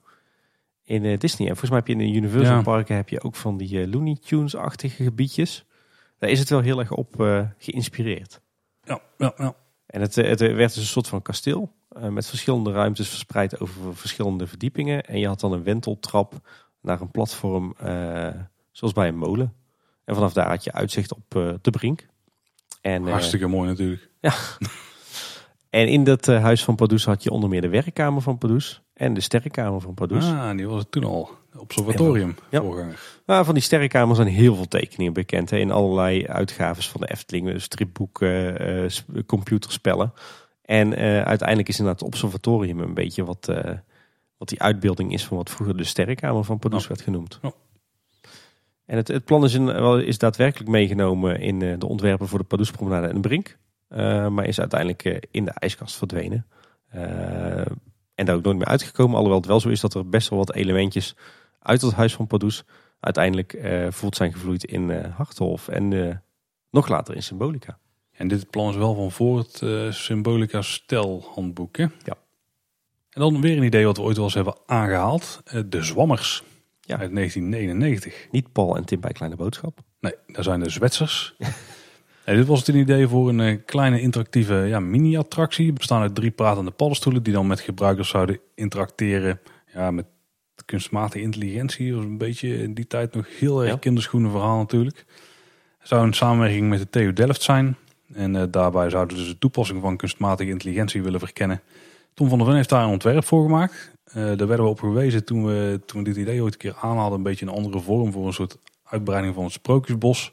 [0.84, 1.48] in eh, Disney.
[1.48, 2.62] En volgens mij heb je in de Universal Ja.
[2.62, 5.66] parken heb je ook van die eh, Looney Tunes-achtige gebiedjes.
[6.18, 7.16] Daar is het wel heel erg op
[7.58, 8.42] geïnspireerd.
[8.84, 9.56] Ja, ja, ja.
[9.86, 11.74] En het, het werd dus een soort van kasteel.
[12.10, 15.04] met verschillende ruimtes verspreid over verschillende verdiepingen.
[15.04, 16.34] En je had dan een wenteltrap
[16.82, 17.76] naar een platform
[18.72, 19.54] zoals bij een molen.
[20.06, 22.08] En vanaf daar had je uitzicht op de brink.
[22.82, 24.10] En, Hartstikke mooi natuurlijk.
[25.70, 28.82] en in dat eh, huis van Pardoes had je onder meer de werkkamer van Pardoes.
[28.94, 30.26] En de sterrenkamer van Pardoes.
[30.26, 31.30] Ah, die was het toen al.
[31.58, 32.62] Observatorium, Ja.
[32.62, 33.00] voorganger.
[33.26, 35.50] Maar van die sterrenkamers zijn heel veel tekeningen bekend.
[35.50, 37.46] Hè, in allerlei uitgaves van de Efteling.
[37.52, 40.14] dus Stripboeken, s- computerspellen.
[40.62, 43.46] En eh, uiteindelijk is inderdaad het observatorium een beetje wat,
[44.38, 46.88] wat die uitbeelding is van wat vroeger de sterrenkamer van Pardoes Ja.
[46.88, 47.40] werd genoemd.
[48.86, 49.70] En het, het plan is, in,
[50.06, 53.58] is daadwerkelijk meegenomen in de ontwerpen voor de Pardoespromenade en de Brink.
[53.90, 56.46] Eh, maar is uiteindelijk eh, in de ijskast verdwenen.
[56.90, 57.66] Eh,
[58.16, 59.14] en daar ook nooit meer uitgekomen.
[59.16, 61.16] Alhoewel het wel zo is dat er best wel wat elementjes
[61.60, 62.64] uit het huis van Pardoes
[63.00, 63.58] uiteindelijk
[63.90, 65.68] voort zijn gevloeid in Harthof.
[65.68, 66.22] En
[66.72, 67.78] nog later in Symbolica.
[68.12, 69.64] En dit plan is wel van voor het
[69.96, 71.78] Symbolica stelhandboek.
[71.78, 71.84] Hè?
[72.04, 72.18] Ja.
[73.10, 75.42] En dan weer een idee wat we ooit wel eens hebben aangehaald.
[75.46, 76.44] Eh, de Zwammers
[76.82, 76.98] Ja.
[76.98, 78.28] uit 1999.
[78.32, 79.80] Niet Paul en Tim bij Kleine Boodschap.
[80.00, 81.36] Nee, daar zijn de Zwetsers.
[82.36, 85.74] Dit was het een idee voor een eh, kleine interactieve ja, mini-attractie.
[85.74, 89.40] Bestaan uit drie pratende paddenstoelen die dan met gebruikers zouden interacteren.
[89.74, 90.06] Ja, met
[90.66, 91.88] kunstmatige intelligentie.
[91.88, 93.78] Dat was een beetje in die tijd nog heel erg Ja.
[93.78, 95.06] kinderschoenen verhaal natuurlijk.
[95.78, 97.76] Het zou een samenwerking met de TU Delft zijn.
[98.14, 101.62] En eh, daarbij zouden we dus de toepassing van kunstmatige intelligentie willen verkennen.
[102.14, 103.92] Tom van der Ven heeft daar een ontwerp voor gemaakt.
[104.04, 106.76] Eh, daar werden we op gewezen toen we, toen we dit idee ooit een keer
[106.82, 107.18] aanhaalden.
[107.18, 110.32] Een beetje een andere vorm voor een soort uitbreiding van het Sprookjesbos.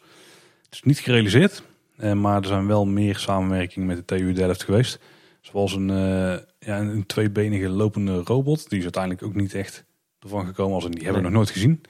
[0.64, 1.62] Het is niet gerealiseerd,
[1.98, 4.98] maar er zijn wel meer samenwerkingen met de TU Delft geweest.
[5.40, 8.68] Zoals een, eh, ja, een, tweebenige lopende robot.
[8.68, 9.84] Die is uiteindelijk ook niet echt
[10.18, 10.74] ervan gekomen.
[10.74, 11.80] Als in, die hebben we nog nooit gezien.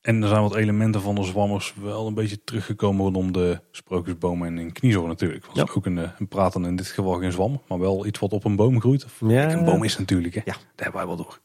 [0.00, 4.48] En er zijn wat elementen van de zwammers wel een beetje teruggekomen rondom de sprookjesbomen
[4.48, 5.46] en in Kniezoor natuurlijk.
[5.46, 5.66] Was Ja.
[5.74, 6.10] ook een, eh,
[6.54, 9.04] een in dit geval geen zwam, maar wel iets wat op een boom groeit.
[9.04, 9.52] Of, Ja.
[9.52, 10.40] Een boom is natuurlijk, hè.
[10.44, 10.52] Ja.
[10.52, 11.40] daar hebben wij wel door.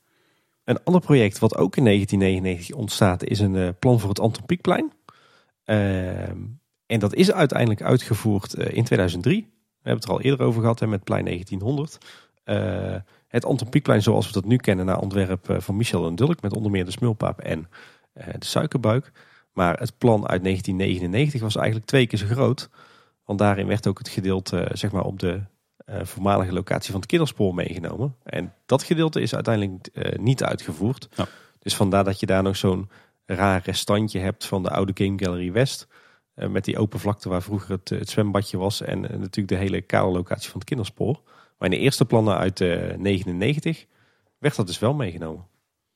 [0.64, 4.46] Een ander project wat ook in 1999 ontstaat is een eh, plan voor het Anton
[4.46, 4.92] Pieckplein.
[5.64, 6.38] Ehm,
[6.86, 9.42] en dat is uiteindelijk uitgevoerd eh, in 2003.
[9.42, 11.98] We hebben het er al eerder over gehad hè, met plein 1900.
[12.44, 12.96] Eh,
[13.28, 16.42] het Anton Pieckplein zoals we dat nu kennen naar ontwerp eh, van Michel en Dulk.
[16.42, 17.68] Met onder meer de smulpaap en
[18.14, 19.12] de suikerbuik.
[19.54, 22.70] Maar het plan uit 1999 was eigenlijk twee keer zo groot.
[23.26, 25.42] Want daarin werd ook het gedeelte zeg maar op de
[25.86, 28.16] voormalige locatie van het kinderspoor meegenomen.
[28.24, 31.10] En dat gedeelte is uiteindelijk niet uitgevoerd.
[31.16, 31.28] Ja.
[31.60, 32.90] Dus vandaar dat je daar nog zo'n
[33.26, 35.88] raar restantje hebt van de oude Game Gallery West.
[36.34, 38.82] Eh, met die open vlakte waar vroeger het, eh, het zwembadje was.
[38.82, 41.22] En eh, natuurlijk de hele kale locatie van het kinderspoor.
[41.58, 43.86] Maar in de eerste plannen uit eh 99
[44.38, 45.46] werd dat dus wel meegenomen.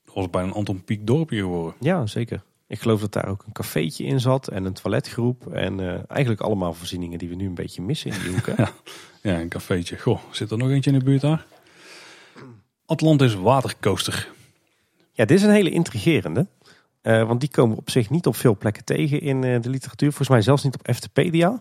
[0.04, 1.74] Dat was bijna een Anton Pieck dorpje geworden.
[1.80, 2.44] Ja, zeker.
[2.68, 5.48] Ik geloof dat daar ook een cafeetje in zat en een toiletgroep.
[5.54, 8.46] En eigenlijk allemaal voorzieningen die we nu een beetje missen in die hoek.
[8.46, 8.64] hè?
[9.32, 9.98] Ja, een cafeetje.
[10.00, 11.46] Goh, zit er nog eentje in de buurt daar?
[12.86, 14.28] Atlantis Watercoaster.
[15.12, 16.48] Ja, dit is een hele intrigerende.
[17.08, 20.08] Eh, want die komen op zich niet op veel plekken tegen in eh, de literatuur.
[20.10, 21.60] Volgens mij zelfs niet op Eftepedia.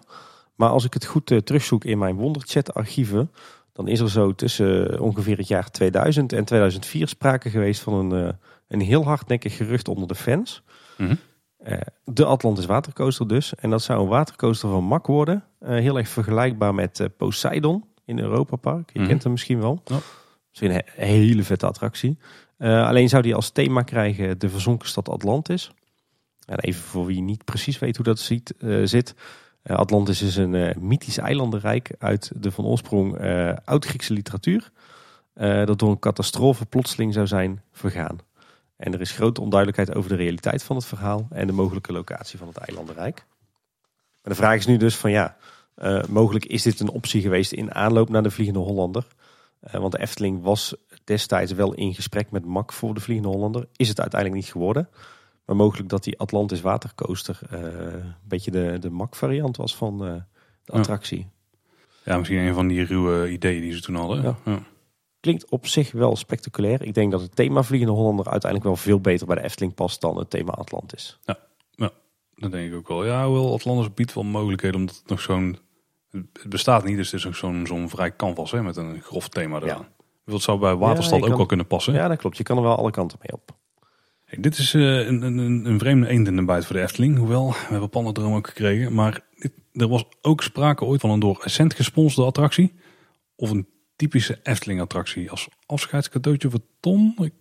[0.55, 3.31] Maar als ik het goed eh, terugzoek in mijn Wonderchat-archieven...
[3.73, 8.37] dan is er zo tussen ongeveer het jaar 2000 en 2004 sprake geweest van een,
[8.69, 10.63] een heel hardnekkig gerucht onder de fans.
[10.97, 11.15] Mhm.
[12.05, 13.55] De Atlantis Watercoaster dus.
[13.55, 15.45] En dat zou een watercoaster van Mak worden.
[15.65, 18.91] Heel erg vergelijkbaar met Poseidon in Europa Park.
[18.93, 19.09] Je Mhm.
[19.09, 19.81] kent hem misschien wel.
[19.85, 19.99] Ja.
[20.53, 22.19] Weer een he- hele vette attractie.
[22.57, 25.71] Eh, alleen zou die als thema krijgen de verzonken stad Atlantis.
[26.47, 29.15] En even voor wie niet precies weet hoe dat ziet, eh, zit.
[29.63, 33.19] Eh, Atlantis is een mythisch eilandenrijk uit de van oorsprong
[33.65, 34.71] oud-Griekse literatuur.
[35.65, 38.19] dat door een catastrofe plotseling zou zijn vergaan.
[38.77, 42.39] En er is grote onduidelijkheid over de realiteit van het verhaal en de mogelijke locatie
[42.39, 43.27] van het eilandenrijk.
[44.23, 45.37] Maar de vraag is nu dus van ja,
[46.09, 49.07] mogelijk is dit een optie geweest in aanloop naar de Vliegende Hollander.
[49.61, 50.75] Want de Efteling was
[51.07, 53.69] destijds wel in gesprek met MAC voor de Vliegende Hollander.
[53.77, 54.89] Is het uiteindelijk niet geworden.
[55.45, 60.05] Maar mogelijk dat die Atlantis Watercoaster eh, een beetje de, de MAC variant was van
[60.05, 60.23] eh, de
[60.73, 60.79] Ja.
[60.79, 61.29] attractie.
[62.05, 64.23] Ja, misschien een van die ruwe ideeën die ze toen hadden.
[64.23, 64.37] Ja.
[64.45, 64.63] Ja.
[65.21, 66.83] klinkt op zich wel spectaculair.
[66.83, 70.01] Ik denk dat het thema Vliegende Hollander uiteindelijk wel veel beter bij de Efteling past
[70.01, 71.19] dan het thema Atlantis.
[72.39, 73.05] Dat denk ik ook wel.
[73.05, 75.59] Ja, wel Atlantis biedt wel mogelijkheden omdat het nog zo'n...
[76.11, 79.29] Het bestaat niet, dus het is ook zo'n zo'n vrij canvas hè, met een grof
[79.29, 79.87] thema eraan.
[80.33, 81.95] Dat zou bij Waterstad je ook kan- wel kunnen passen.
[81.95, 82.37] Ja, dat klopt.
[82.37, 83.57] Je kan er wel alle kanten mee op.
[84.25, 87.19] Hey, dit is eh, een, een, een, vreemde eend in de bijt voor de Efteling.
[87.19, 88.95] Hoewel, we hebben Pandadroom ook gekregen.
[88.95, 92.75] Maar dit, er was ook sprake ooit van een door Essent gesponsorde attractie.
[93.37, 93.67] Of een
[93.97, 95.31] typische Efteling attractie.
[95.31, 97.15] Als afscheidscadeautje voor Ton.
[97.21, 97.33] Ik,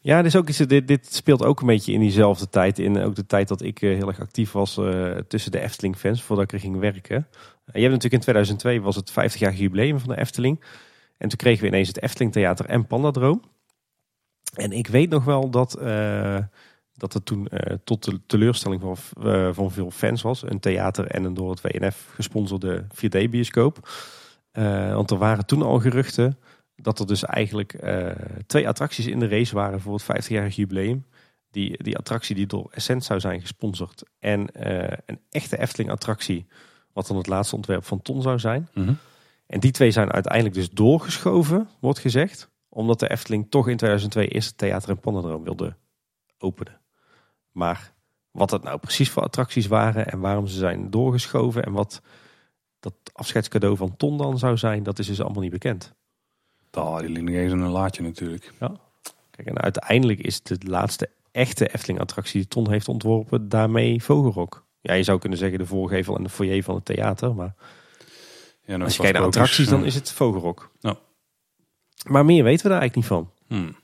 [0.00, 2.78] Ja, dit, is ook iets, dit, dit speelt ook een beetje in diezelfde tijd.
[2.78, 6.22] In ook de tijd dat ik eh, heel erg actief was eh, tussen de Efteling-fans,
[6.22, 7.16] voordat ik er ging werken.
[7.16, 10.60] En je hebt natuurlijk in 2002 was het 50-jarig jubileum van de Efteling.
[11.18, 13.42] En toen kregen we ineens het Efteling Theater en Pandadroom.
[14.54, 16.38] En ik weet nog wel dat, eh,
[16.98, 20.42] dat het toen eh, tot de teleurstelling van, eh, van veel fans was.
[20.42, 23.88] Een theater en een door het WNF gesponsorde 4D-bioscoop.
[24.50, 26.38] Eh, want er waren toen al geruchten
[26.76, 27.78] dat er dus eigenlijk
[28.46, 31.06] twee attracties in de race waren voor het 50-jarig jubileum.
[31.50, 34.02] Die, die attractie die door Essent zou zijn gesponsord.
[34.18, 34.48] En
[35.06, 36.46] een echte Efteling-attractie,
[36.92, 38.68] wat dan het laatste ontwerp van Ton zou zijn.
[39.48, 42.50] En die twee zijn uiteindelijk dus doorgeschoven, wordt gezegd.
[42.68, 45.76] Omdat de Efteling toch in 2002 eerst het Theater en Pandadroom wilde
[46.38, 46.80] openen.
[47.52, 47.94] Maar
[48.30, 51.64] wat het nou precies voor attracties waren en waarom ze zijn doorgeschoven...
[51.64, 52.02] en wat
[52.80, 55.94] dat afscheidscadeau van Ton dan zou zijn, dat is dus allemaal niet bekend.
[56.70, 58.52] Ah, die ligt nog eens in een laadje natuurlijk.
[59.30, 64.66] Kijk, en uiteindelijk is de laatste echte Efteling-attractie die Ton heeft ontworpen daarmee Vogelrok.
[64.80, 67.54] Ja, je zou kunnen zeggen de voorgevel en de foyer van het theater, maar
[68.76, 70.70] Nog als je kijkt naar attracties, dan is het Vogelrok.
[72.06, 73.30] Maar meer weten we daar eigenlijk niet van.
[73.46, 73.76] Hmm.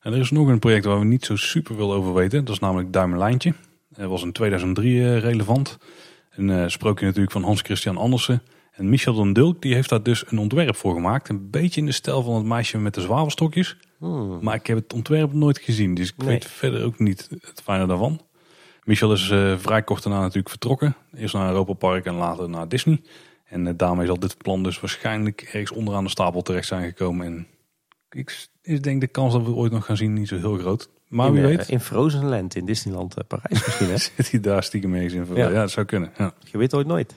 [0.00, 2.44] En er is nog een project waar we niet zo super veel over weten.
[2.44, 3.54] Dat is namelijk Duimenlijntje.
[3.88, 5.78] Dat was in 2003 eh, relevant.
[6.30, 8.42] Een eh, sprookje natuurlijk van Hans Christian Andersen.
[8.72, 11.28] En Michel den Dulk die heeft daar dus een ontwerp voor gemaakt.
[11.28, 13.76] Een beetje in de stijl van het meisje met de zwavelstokjes.
[14.40, 15.94] Maar ik heb het ontwerp nooit gezien.
[15.94, 16.28] Dus ik Nee.
[16.28, 18.20] weet verder ook niet het fijne daarvan.
[18.84, 20.96] Michel is eh, vrij kort daarna natuurlijk vertrokken.
[21.16, 23.00] Eerst naar Europa Park en later naar Disney.
[23.48, 27.26] En eh, daarmee zal dit plan dus waarschijnlijk ergens onderaan de stapel terecht zijn gekomen.
[27.26, 27.46] En
[28.10, 30.56] ik is denk de kans dat we het ooit nog gaan zien niet zo heel
[30.56, 30.88] groot.
[31.08, 33.88] Maar in, wie eh, weet in Frozenland in Disneyland eh, Parijs misschien.
[33.88, 33.96] Hè?
[34.16, 35.26] zit hij daar stiekem mee in.
[35.34, 35.48] Ja.
[35.48, 35.60] Ja.
[35.60, 36.12] dat zou kunnen.
[36.18, 36.32] Ja.
[36.40, 37.14] Je weet ooit nooit.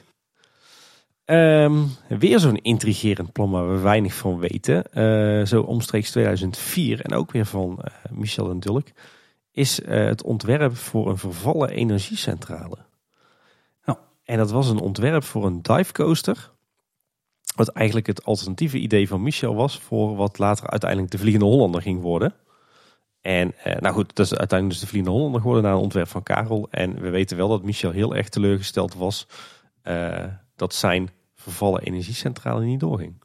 [1.25, 4.83] Ehm, weer zo'n intrigerend plan waar we weinig van weten.
[5.47, 8.87] Zo omstreeks 2004 en ook weer van Michel en Dulk.
[9.51, 12.77] Is het ontwerp voor een vervallen energiecentrale.
[14.29, 16.51] En dat was een ontwerp voor een divecoaster.
[17.55, 21.81] Wat eigenlijk het alternatieve idee van Michel was voor wat later uiteindelijk de Vliegende Hollander
[21.81, 22.33] ging worden.
[23.21, 26.07] En eh, nou goed, dat is uiteindelijk dus de Vliegende Hollander geworden na een ontwerp
[26.07, 26.67] van Karel.
[26.69, 29.27] En we weten wel dat Michel heel erg teleurgesteld was
[29.81, 30.25] eh,
[30.55, 33.21] dat zijn vervallen energiecentrale niet doorging.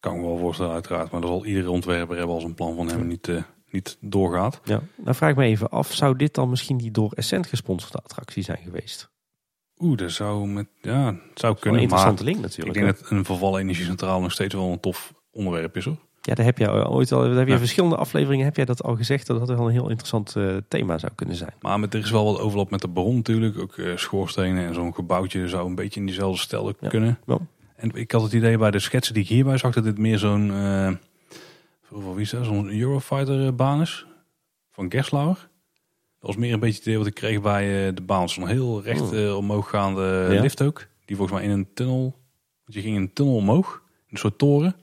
[0.00, 1.10] Kan ik me wel voorstellen uiteraard.
[1.10, 4.60] Maar dat zal iedere ontwerper hebben als een plan van hem niet, eh, niet doorgaat.
[4.64, 4.80] Ja.
[4.96, 8.42] Nou vraag ik me even af, zou dit dan misschien die door Essent gesponsorde attractie
[8.42, 9.14] zijn geweest?
[9.78, 11.72] Oeh, dat zou, met, ja, het zou Een kunnen.
[11.80, 12.74] Maar interessante link ik natuurlijk.
[12.78, 12.92] denk hè?
[13.02, 15.96] dat een vervallen energiecentrale nog steeds wel een tof onderwerp is hoor.
[16.20, 17.58] Ja, daar heb je ooit al, daar heb je Ja.
[17.58, 20.98] verschillende afleveringen heb jij dat al gezegd dat dat wel een heel interessant eh, thema
[20.98, 21.54] zou kunnen zijn.
[21.60, 23.58] Maar met, er is wel wat overlap met de bron natuurlijk.
[23.58, 26.88] Ook eh, schoorstenen en zo'n gebouwtje zou een beetje in diezelfde stijl Ja.
[26.88, 27.18] kunnen.
[27.26, 27.38] Ja.
[27.76, 30.18] En ik had het idee bij de schetsen die ik hierbij zag dat dit meer
[30.18, 30.90] zo'n, eh
[31.82, 32.44] voor wie is dat?
[32.44, 34.06] Zo'n Eurofighter eh, baan is.
[34.70, 35.48] Van Gerslauer.
[36.26, 38.28] Was meer een beetje het idee wat ik kreeg bij eh, de baan.
[38.28, 39.24] Zo'n heel recht Oh.
[39.24, 40.40] eh, omhooggaande Ja.
[40.40, 40.86] lift ook.
[41.04, 42.00] Die volgens mij in een tunnel,
[42.64, 43.82] want je ging in een tunnel omhoog.
[44.10, 44.76] Een soort toren.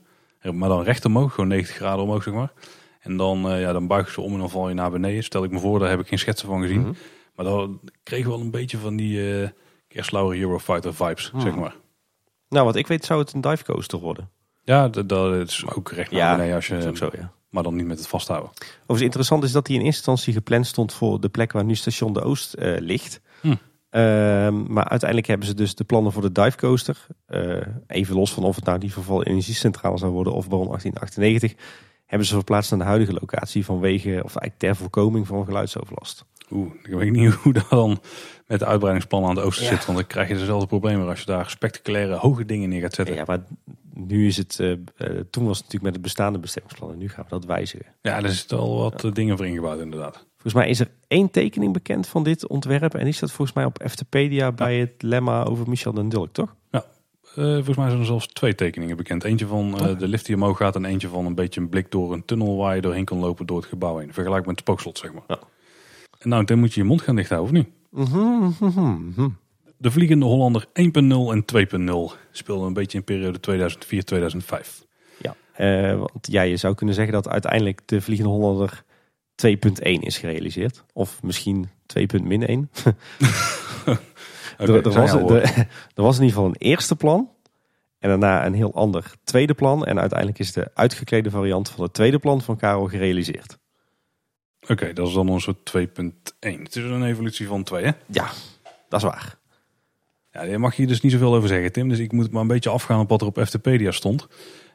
[0.52, 2.52] Maar dan recht omhoog, gewoon 90 graden omhoog zeg maar.
[3.00, 5.24] En dan, eh, ja, dan buig je ze om en dan val je naar beneden.
[5.24, 6.80] Stel ik me voor, daar heb ik geen schetsen van gezien.
[6.80, 6.92] Mhm.
[7.34, 9.48] Maar dan kreeg wel een beetje van die eh
[9.88, 11.40] Gerslauer Eurofighter vibes, Hmm.
[11.40, 11.74] zeg maar.
[12.48, 14.30] Nou, wat ik weet zou het een divecoaster worden.
[14.64, 17.08] Ja, dat, dat is ook recht naar Ja, beneden als Dat is je, ook zo,
[17.12, 17.32] ja.
[17.54, 18.50] Maar dan niet met het vasthouden.
[18.50, 21.74] Overigens interessant is dat hij in eerste instantie gepland stond voor de plek waar nu
[21.74, 23.20] station de Oost eh, ligt.
[23.40, 23.54] Hm.
[23.90, 28.44] Ehm, maar uiteindelijk hebben ze dus de plannen voor de divecoaster, eh even los van
[28.44, 31.54] of het nou die vervallen energiecentrale zou worden of Baron 1898,
[32.06, 36.24] hebben ze verplaatst naar de huidige locatie vanwege, of eigenlijk ter voorkoming van geluidsoverlast.
[36.50, 38.00] Oeh, ik weet niet hoe dat dan
[38.46, 39.70] met de uitbreidingsplannen aan de oosten Ja.
[39.70, 39.84] zit.
[39.86, 43.14] Want dan krijg je dezelfde problemen als je daar spectaculaire hoge dingen neer gaat zetten.
[43.14, 43.42] Ja, maar
[43.94, 44.78] nu is het, eh, eh,
[45.30, 47.86] toen was het natuurlijk met het bestaande bestemmingsplan en nu gaan we dat wijzigen.
[48.02, 50.26] Ja, er zitten al wat eh, dingen voor ingebouwd inderdaad.
[50.32, 53.64] Volgens mij is er één tekening bekend van dit ontwerp en die staat volgens mij
[53.64, 56.54] op Eftepedia bij het lemma over Michel den Dulk, toch?
[56.70, 59.24] Eh, volgens mij zijn er zelfs twee tekeningen bekend.
[59.24, 59.98] Eentje van Oh.
[59.98, 62.56] de lift die omhoog gaat en eentje van een beetje een blik door een tunnel
[62.56, 64.12] waar je doorheen kan lopen door het gebouw heen.
[64.12, 65.22] Vergelijk met het spookslot, zeg maar.
[65.28, 65.38] Ja.
[66.18, 67.68] En nou, dan moet je je mond gaan dichthouden, of niet?
[69.76, 71.44] De Vliegende Hollander 1.0 en
[72.14, 74.84] 2.0 speelden een beetje in periode 2004-2005.
[75.18, 75.34] Ja.
[75.52, 78.84] Eh, want ja, je zou kunnen zeggen dat uiteindelijk de Vliegende Hollander
[79.46, 80.84] 2.1 is gerealiseerd.
[80.92, 82.04] Of misschien 2.1.
[84.58, 85.42] Oké, er, er, was, er,
[85.94, 87.28] er was in ieder geval een eerste plan.
[87.98, 89.86] En daarna een heel ander tweede plan.
[89.86, 93.58] En uiteindelijk is de uitgeklede variant van het tweede plan van Karel gerealiseerd.
[94.68, 95.84] Oké, dat is dan onze 2.1.
[96.40, 97.90] Het is een evolutie van 2, hè?
[98.06, 98.30] Ja,
[98.88, 99.38] dat is waar.
[100.32, 101.88] Ja, daar mag je dus niet zoveel over zeggen, Tim.
[101.88, 104.26] Dus ik moet maar een beetje afgaan op wat er op FTpedia stond.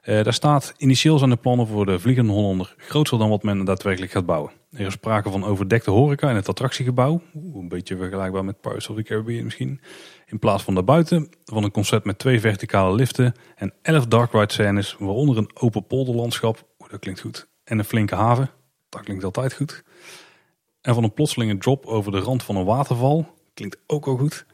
[0.02, 3.66] Eh, daar staat, initieel zijn de plannen voor de Vliegende Hollander groter dan wat men
[3.66, 4.52] daadwerkelijk gaat bouwen.
[4.72, 7.22] Er is sprake van overdekte horeca in het attractiegebouw.
[7.36, 9.82] Oeh, een beetje vergelijkbaar met Pirates of the Caribbean misschien.
[10.26, 14.54] In plaats van daarbuiten, van een concept met twee verticale liften en elf dark ride
[14.54, 16.68] scènes, waaronder een open polderlandschap.
[16.80, 17.50] Oeh, dat klinkt goed.
[17.64, 18.50] En een flinke haven.
[18.90, 19.84] Dat klinkt altijd goed.
[20.82, 23.36] En van een plotselinge drop over de rand van een waterval.
[23.54, 24.46] Klinkt ook al goed.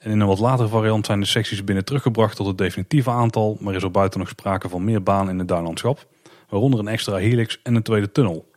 [0.00, 3.56] En in een wat latere variant zijn de secties binnen teruggebracht tot het definitieve aantal,
[3.60, 6.06] maar is er buiten nog sprake van meer banen in het duinlandschap,
[6.48, 8.50] waaronder een extra helix en een tweede tunnel.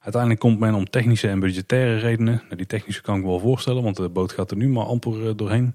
[0.00, 3.38] Uiteindelijk komt men om technische en budgettaire redenen, nou die technische kan ik me wel
[3.38, 5.74] voorstellen, want de boot gaat er nu maar amper eh, doorheen,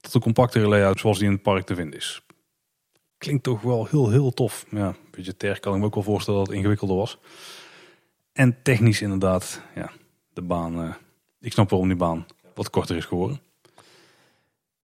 [0.00, 2.22] tot een compactere layout zoals die in het park te vinden is.
[3.18, 4.66] Klinkt toch wel heel, heel tof.
[4.70, 7.18] Ja, budgetair kan ik me ook wel voorstellen dat het ingewikkelder was.
[8.38, 9.90] En technisch inderdaad, ja,
[10.32, 10.94] de baan, eh,
[11.40, 13.40] ik snap waarom die baan wat korter is geworden.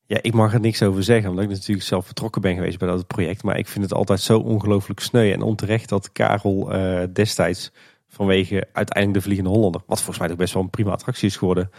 [0.06, 2.88] Ja, ik mag er niks over zeggen, omdat ik natuurlijk zelf betrokken ben geweest bij
[2.88, 3.42] dat project.
[3.42, 7.72] Maar ik vind het altijd zo ongelooflijk sneu en onterecht dat Karel eh, destijds
[8.08, 11.36] vanwege uiteindelijk de Vliegende Hollander, wat volgens mij toch best wel een prima attractie is
[11.36, 11.70] geworden,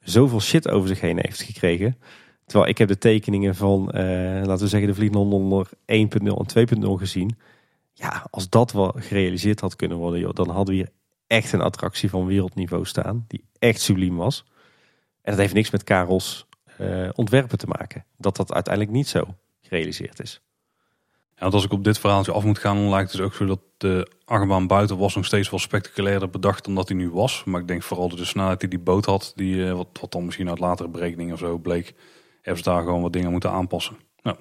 [0.00, 1.98] zoveel shit over zich heen heeft gekregen.
[2.46, 4.02] Terwijl ik heb de tekeningen van, eh,
[4.44, 7.36] laten we zeggen, de Vliegende Hollander 1.0 en 2.0 gezien.
[7.92, 10.96] Ja, als dat wel gerealiseerd had kunnen worden, joh, dan hadden we hier
[11.28, 14.44] echt een attractie van wereldniveau staan, die echt subliem was.
[15.22, 18.04] En dat heeft niks met Karels eh, ontwerpen te maken.
[18.16, 20.40] Dat dat uiteindelijk niet zo gerealiseerd is.
[21.34, 23.34] Ja, want als ik op dit verhaaltje af moet gaan, dan lijkt het dus ook
[23.34, 27.10] zo dat de achtbaan buiten was nog steeds wel spectaculairder bedacht dan dat hij nu
[27.10, 27.44] was.
[27.44, 30.12] Maar ik denk vooral dat de snelheid die die boot had, die, eh, wat, wat
[30.12, 31.94] dan misschien uit latere berekeningen of zo bleek,
[32.34, 33.96] hebben ze daar gewoon wat dingen moeten aanpassen.
[34.22, 34.36] Nou,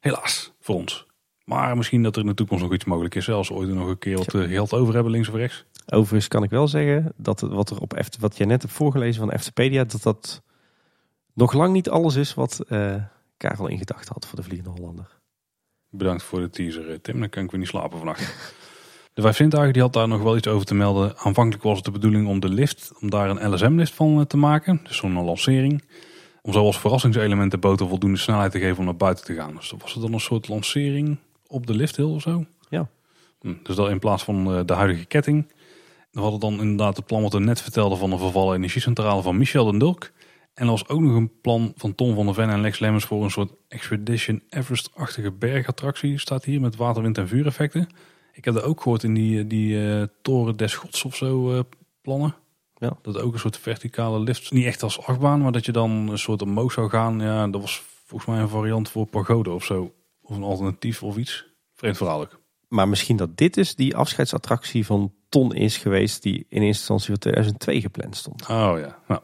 [0.00, 1.06] helaas voor ons.
[1.44, 3.30] Maar misschien dat er in de toekomst nog iets mogelijk is.
[3.30, 5.64] Als we ooit nog een keer wat eh, geld over hebben, links of rechts.
[5.86, 9.20] Overigens kan ik wel zeggen dat wat er op F, wat jij net hebt voorgelezen
[9.20, 10.42] van Eftepedia, dat dat
[11.34, 12.94] nog lang niet alles is wat eh,
[13.36, 15.08] Karel in gedachten had voor de Vliegende Hollander.
[15.90, 17.20] Bedankt voor de teaser, eh, Tim.
[17.20, 18.34] Dan kan ik weer niet slapen vannacht.
[19.14, 21.16] De Vijf Zintuigen die had daar nog wel iets over te melden.
[21.16, 24.36] Aanvankelijk was het de bedoeling om de lift, om daar een LSM-lift van eh, te
[24.36, 24.80] maken.
[24.84, 25.84] Dus zo'n lancering.
[26.42, 29.54] Om zo als verrassingselement de boot voldoende snelheid te geven om naar buiten te gaan.
[29.54, 32.44] Dus was het dan een soort lancering op de lifthill of zo?
[32.68, 32.88] Ja.
[33.40, 35.46] Hm, Dus dat in plaats van de huidige ketting.
[36.14, 39.36] We hadden dan inderdaad het plan wat we net vertelden van de vervallen energiecentrale van
[39.36, 40.10] Michel den Dulk.
[40.54, 43.04] En er was ook nog een plan van Tom van der Ven en Lex Lemmers
[43.04, 46.18] voor een soort Expedition Everest-achtige bergattractie.
[46.18, 47.88] Staat hier met water, wind en vuureffecten.
[48.32, 51.60] Ik heb dat ook gehoord in die, die eh, Toren des Gods of zo eh,
[52.00, 52.34] plannen.
[52.76, 52.96] Ja.
[53.02, 56.18] Dat ook een soort verticale lift, niet echt als achtbaan, maar dat je dan een
[56.18, 57.20] soort omhoog zou gaan.
[57.20, 59.92] Ja, dat was volgens mij een variant voor pagode of zo.
[60.22, 61.46] Of een alternatief of iets.
[61.74, 62.43] Vreemd verhaal ook.
[62.74, 67.06] Maar misschien dat dit dus die afscheidsattractie van Ton is geweest die in eerste instantie
[67.06, 68.42] voor 2002 gepland stond.
[68.42, 69.20] Oh ja, nou.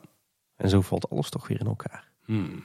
[0.57, 2.11] En zo valt alles toch weer in elkaar.
[2.25, 2.65] Hmm.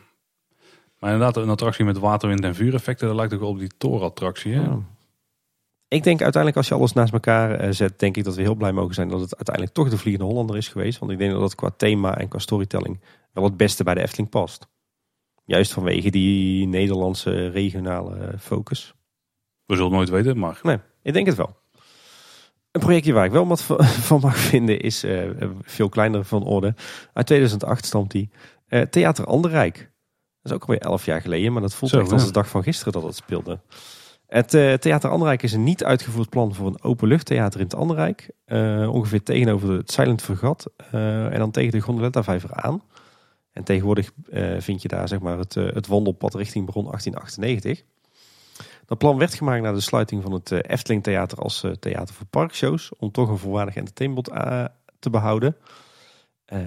[1.00, 3.72] Maar inderdaad, een attractie met water, wind en vuureffecten, dat lijkt ook wel op die
[3.78, 4.54] torenattractie.
[4.54, 4.62] Hè?
[4.62, 4.80] Ja.
[5.88, 8.56] Ik denk uiteindelijk als je alles naast elkaar eh, zet, denk ik dat we heel
[8.56, 11.00] blij mogen zijn dat het uiteindelijk toch de Vliegende Hollander is geweest.
[11.00, 13.00] Want ik denk dat dat qua thema en qua storytelling
[13.32, 14.68] wel het beste bij de Efteling past.
[15.46, 18.95] Juist vanwege die Nederlandse regionale focus.
[19.66, 21.55] We zullen het nooit weten, maar Nee, ik denk het wel.
[22.76, 26.74] Een projectje waar ik wel wat van mag vinden is eh, veel kleiner van orde.
[27.13, 28.30] Uit 2008 stamt die.
[28.68, 29.76] Eh, Theater Anderrijk.
[30.41, 32.49] Dat is ook alweer elf jaar geleden, maar dat voelt Zo, echt als de dag
[32.49, 33.59] van gisteren dat het speelde.
[34.28, 38.30] Het eh, Theater Anderrijk is een niet uitgevoerd plan voor een openluchttheater in het Anderrijk.
[38.89, 42.82] Ongeveer tegenover het Silent Vergat en dan tegen de Gondoletta Vijver aan.
[43.51, 44.11] En tegenwoordig
[44.57, 47.84] vind je daar zeg maar, het, het wandelpad richting Bron 1898.
[48.86, 52.16] Dat plan werd gemaakt na de sluiting van het eh, Efteling Theater als eh, theater
[52.16, 52.96] voor parkshows.
[52.98, 54.66] Om toch een volwaardig entertainment eh,
[55.00, 55.58] te behouden.
[56.46, 56.60] Eh,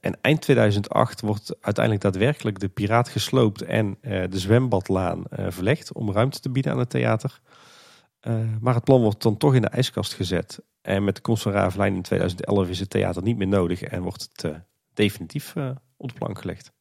[0.00, 6.12] en eind 2008 wordt uiteindelijk daadwerkelijk de Piraat gesloopt en de zwembadlaan eh, verlegd om
[6.12, 7.40] ruimte te bieden aan het theater.
[8.60, 10.62] Maar het plan wordt dan toch in de ijskast gezet.
[10.82, 14.28] En met de komst van in 2011 is het theater niet meer nodig en wordt
[14.32, 14.54] het
[14.94, 15.54] definitief
[15.96, 16.72] op de plank gelegd.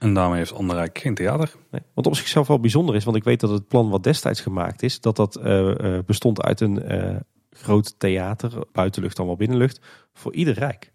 [0.00, 1.54] En daarmee heeft Anderrijk geen theater.
[1.70, 1.80] Nee.
[1.94, 4.82] Wat op zichzelf wel bijzonder is, want ik weet dat het plan wat destijds gemaakt
[4.82, 7.16] is, dat dat eh, eh, bestond uit een eh,
[7.50, 9.80] groot theater, buitenlucht dan wel binnenlucht,
[10.12, 10.92] voor ieder rijk.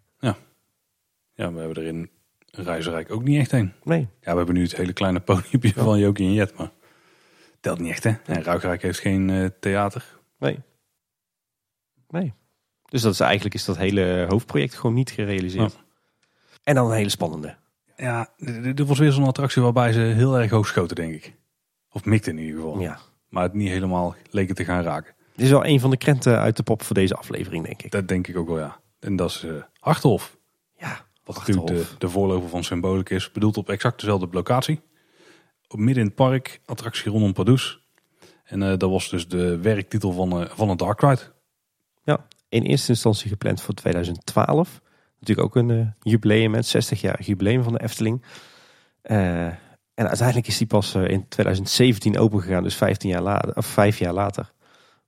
[1.34, 2.10] Ja, we hebben er in
[2.46, 3.74] Reizenrijk ook niet echt een.
[3.84, 6.72] Nee, Ja, we hebben nu het hele kleine podiumpje van Jokie en Jet, maar
[7.60, 8.14] telt niet echt hè.
[8.26, 10.20] En Ruigrijk heeft geen theater.
[10.40, 10.60] Nee.
[12.08, 12.34] Nee.
[12.86, 15.84] Dus dat is eigenlijk is dat hele hoofdproject gewoon niet gerealiseerd.
[16.64, 17.58] En dan een hele spannende.
[17.98, 18.30] Ja,
[18.74, 21.36] dit was weer zo'n attractie waarbij ze heel erg hoog schoten, denk ik.
[21.92, 22.80] Of mikten in ieder geval.
[22.80, 23.00] Ja.
[23.30, 25.14] Maar het niet helemaal leken te gaan raken.
[25.36, 27.92] Dit is wel een van de krenten uit de pop voor deze aflevering, denk ik.
[27.92, 28.80] Dat denk ik ook wel, ja.
[29.00, 29.46] En dat is
[29.80, 30.38] Harthof.
[30.78, 31.56] Ja, Wat Harthof.
[31.56, 33.32] natuurlijk de, de voorloper van Symbolic is.
[33.32, 34.82] Bedoeld op exact dezelfde locatie.
[35.68, 37.84] Op midden in het park, attractie rondom Pardoes.
[38.44, 41.22] En eh, dat was dus de werktitel van, eh van een Dark Ride.
[42.50, 44.82] in eerste instantie gepland voor 2012.
[45.28, 48.22] Natuurlijk ook een eh, jubileum, het 60 jaar jubileum van de Efteling.
[49.02, 49.46] Eh,
[49.94, 53.98] en uiteindelijk is die pas eh, in 2017 opengegaan, dus 15 jaar later, of 5
[54.00, 54.52] jaar later.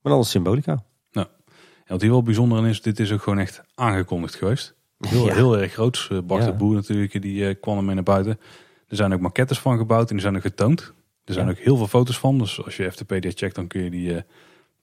[0.02, 0.84] Maar is symbolica.
[1.12, 4.76] En wat hier wel bijzonder aan is, dit is ook gewoon echt aangekondigd geweest.
[5.00, 5.34] Heel, Ja.
[5.34, 6.10] heel erg groot.
[6.24, 6.50] Bart Ja.
[6.52, 8.40] de Boer natuurlijk, die kwam ermee naar buiten.
[8.88, 10.94] Er zijn ook maquettes van gebouwd en die zijn ook getoond.
[11.24, 11.52] Er zijn Ja.
[11.52, 12.38] ook heel veel foto's van.
[12.38, 14.24] Dus als je FTPD checkt, dan kun je die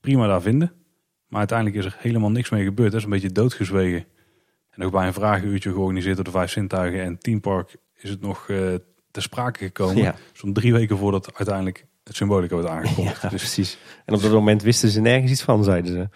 [0.01, 0.73] prima daar vinden.
[1.29, 2.89] Maar uiteindelijk is er helemaal niks mee gebeurd.
[2.89, 4.05] Het is een beetje doodgezwegen.
[4.77, 8.21] En ook bij een vragenuurtje georganiseerd door de Vijf Zintuigen en Team Park is het
[8.21, 8.75] nog eh
[9.11, 9.97] ter sprake gekomen.
[9.97, 10.15] Ja.
[10.33, 13.23] Zo'n drie weken voordat uiteindelijk het symbolica werd aangekondigd.
[13.23, 13.79] Ja, Dus precies.
[14.05, 16.09] En op dat moment wisten ze nergens iets van, zeiden ze.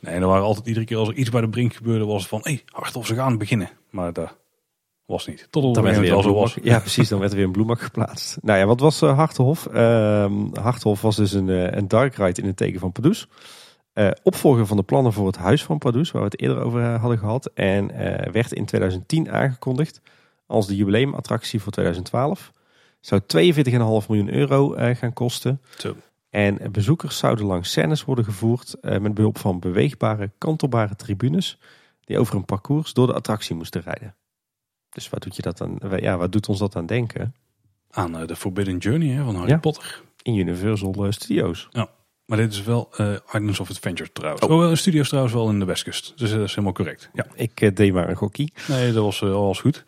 [0.00, 2.28] Nee, er waren altijd iedere keer als er iets bij de brink gebeurde, was het
[2.28, 3.70] van, hé, hey, Harthof, ze gaan beginnen.
[3.90, 4.36] Maar dat
[5.04, 5.48] was niet.
[5.50, 6.58] Tot op Dan het werd er weer wel een zo was.
[6.62, 7.08] ja, precies.
[7.08, 8.38] Dan werd er weer een bloemak geplaatst.
[8.42, 9.66] Nou ja, wat was uh, Hartenhof?
[9.66, 13.28] Ehm Hartenhof was dus een, eh, een dark ride in het teken van Pardoes.
[13.96, 16.80] Eh, opvolger van de plannen voor het huis van Pardoes, waar we het eerder over
[16.80, 17.50] eh, hadden gehad.
[17.54, 20.00] En eh, werd in 2010 aangekondigd
[20.46, 22.52] als de jubileumattractie voor 2012.
[23.00, 25.60] Zou 42,5 miljoen euro gaan kosten.
[25.78, 25.96] Zo.
[26.30, 31.58] En bezoekers zouden langs scènes worden gevoerd met behulp van beweegbare, kantelbare tribunes.
[32.00, 34.14] Die over een parcours door de attractie moesten rijden.
[34.88, 37.34] Dus wat doet, je dat dan, ja, wat doet ons dat aan denken?
[37.90, 39.58] Aan de Forbidden Journey hè, van Harry Ja.
[39.58, 40.02] Potter.
[40.22, 41.68] In Universal Studios.
[42.26, 44.42] Maar dit is wel eh Islands of Adventure trouwens.
[44.44, 44.50] Oh.
[44.50, 46.12] Oh, een studio is trouwens wel in de Westkust.
[46.16, 47.10] Dus dat is helemaal correct.
[47.14, 48.52] Ja, Ik eh, deed maar een gokkie.
[48.68, 49.84] nee, dat was, eh, was goed.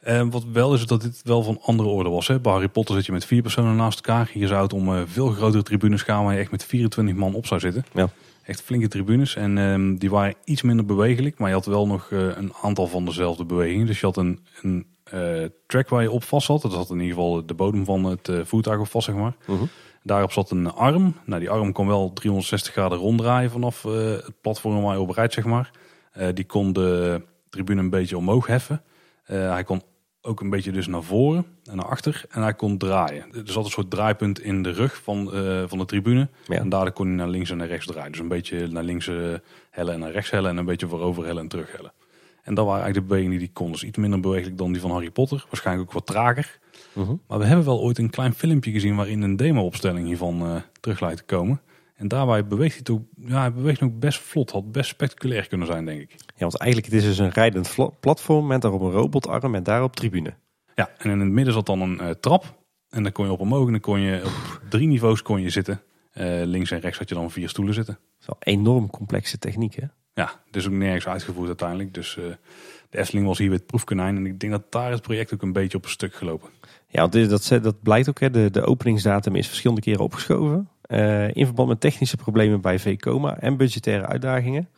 [0.00, 2.26] Eh, wat wel is dat dit wel van andere orde was.
[2.28, 2.40] Hè.
[2.40, 4.30] Bij Harry Potter zit je met vier personen naast elkaar.
[4.32, 7.34] Hier zou het om eh, veel grotere tribunes gaan waar je echt met 24 man
[7.34, 7.84] op zou zitten.
[7.92, 8.08] Ja.
[8.42, 9.36] Echt flinke tribunes.
[9.36, 11.38] En ehm, die waren iets minder bewegelijk.
[11.38, 13.86] Maar je had wel nog eh, een aantal van dezelfde bewegingen.
[13.86, 16.62] Dus je had een, een eh, track waar je op vast zat.
[16.62, 19.34] Dat had in ieder geval de bodem van het eh, voertuig op vast, zeg maar.
[19.46, 19.64] Mhm.
[20.06, 21.14] Daarop zat een arm.
[21.24, 25.10] Nou, die arm kon wel 360 graden ronddraaien vanaf eh, het platform waar je op
[25.10, 25.70] rijdt, zeg maar.
[26.12, 28.82] Eh, die kon de tribune een beetje omhoog heffen.
[29.24, 29.82] Eh, hij kon
[30.20, 32.24] ook een beetje dus naar voren en naar achter.
[32.28, 33.24] En hij kon draaien.
[33.32, 35.30] Er zat een soort draaipunt in de rug van,
[35.68, 36.28] van de tribune.
[36.46, 36.58] Ja.
[36.58, 38.10] En daardoor kon hij naar links en naar rechts draaien.
[38.10, 39.06] Dus een beetje naar links
[39.70, 40.50] hellen en naar rechts hellen.
[40.50, 41.92] En een beetje voorover hellen en terug hellen.
[42.42, 43.72] En dat waren eigenlijk de bewegingen die die kon.
[43.72, 45.44] Dus iets minder bewegelijk dan die van Harry Potter.
[45.50, 46.58] Waarschijnlijk ook wat trager.
[46.96, 47.14] Mhm.
[47.26, 51.00] Maar we hebben wel ooit een klein filmpje gezien waarin een demo-opstelling hiervan eh terug
[51.00, 51.60] lijkt te komen.
[51.96, 54.50] En daarbij beweegt hij toch, ja, hij beweegt nog best vlot.
[54.50, 56.10] Had best spectaculair kunnen zijn, denk ik.
[56.10, 59.96] Ja, want eigenlijk het is dus een rijdend platform met daarop een robotarm en daarop
[59.96, 60.34] tribune.
[60.74, 62.64] Ja, en in het midden zat dan een eh, trap.
[62.88, 65.50] En dan kon je op omhoog en dan kon je op drie niveaus kon je
[65.50, 65.82] zitten.
[66.12, 67.94] Eh, links en rechts had je dan vier stoelen zitten.
[67.94, 69.86] Dat is wel een enorm complexe techniek, hè?
[70.14, 71.94] Ja, dus ook nergens uitgevoerd uiteindelijk.
[71.94, 72.18] Dus
[72.90, 74.16] de Efteling was hier weer het proefkonijn.
[74.16, 76.48] En ik denk dat daar het project ook een beetje op een stuk gelopen.
[76.88, 78.20] Ja, want dat, dat blijkt ook.
[78.20, 78.30] Hè.
[78.30, 80.68] De, de openingsdatum is verschillende keren opgeschoven.
[80.82, 84.68] eh, in verband met technische problemen bij VCOMA en budgettaire uitdagingen.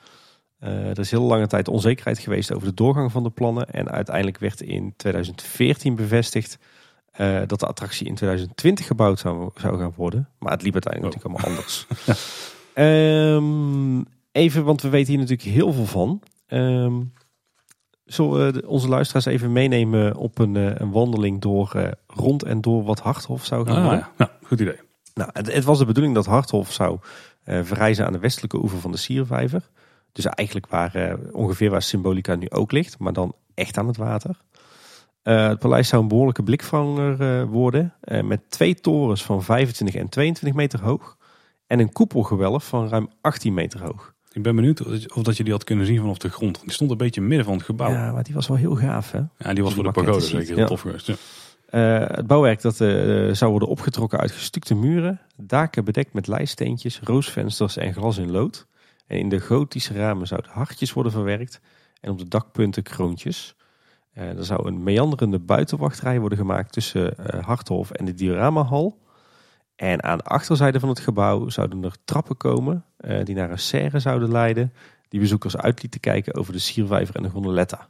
[0.58, 3.66] Eh, er is heel lange tijd onzekerheid geweest over de doorgang van de plannen.
[3.70, 6.58] En uiteindelijk werd in 2014 bevestigd
[7.10, 10.28] eh, dat de attractie in 2020 gebouwd zou, zou gaan worden.
[10.38, 11.22] Maar het liep uiteindelijk Oh.
[11.22, 11.86] natuurlijk allemaal anders.
[12.74, 14.02] Ehm,
[14.32, 16.22] even, want we weten hier natuurlijk heel veel van.
[16.46, 17.00] Ehm
[18.08, 22.60] zullen we onze luisteraars even meenemen op een, eh, een wandeling door eh, rond en
[22.60, 24.10] door wat Harthof zou gaan Ah, ja.
[24.18, 24.80] ja, goed idee.
[25.14, 26.98] Nou, het, het was de bedoeling dat Harthof zou
[27.44, 29.68] eh, verrijzen aan de westelijke oever van de Siervijver.
[30.12, 34.40] Dus eigenlijk waar, ongeveer waar Symbolica nu ook ligt, maar dan echt aan het water.
[35.22, 37.94] Het paleis zou een behoorlijke blikvanger worden.
[38.24, 41.16] met twee torens van 25 en 22 meter hoog.
[41.66, 44.14] En een koepelgewelf van ruim 18 meter hoog.
[44.38, 46.60] Ik ben benieuwd of dat je- die had kunnen zien vanaf de grond.
[46.60, 47.90] Die stond een beetje midden van het gebouw.
[47.90, 49.18] Ja, Ja, maar die was wel heel gaaf hè.
[49.18, 50.64] die was die voor de pagode zeker heel ja.
[50.66, 51.06] tof geweest.
[51.06, 51.14] Ja.
[51.68, 52.88] Eh, het bouwwerk dat, eh,
[53.32, 58.66] zou worden opgetrokken uit gestukte muren, daken bedekt met lijststeentjes, roosvensters en glas in lood.
[59.06, 61.60] En in de gotische ramen zouden hartjes worden verwerkt
[62.00, 63.54] en op de dakpunten kroontjes.
[64.12, 68.98] Eh, er zou een meanderende buitenwachtrij worden gemaakt tussen Harthof en de dioramahal.
[69.78, 73.58] En aan de achterzijde van het gebouw zouden er trappen komen eh, die naar een
[73.58, 74.72] serre zouden leiden,
[75.08, 77.88] die bezoekers uit lieten kijken over de Siervijver en de Gondoletta.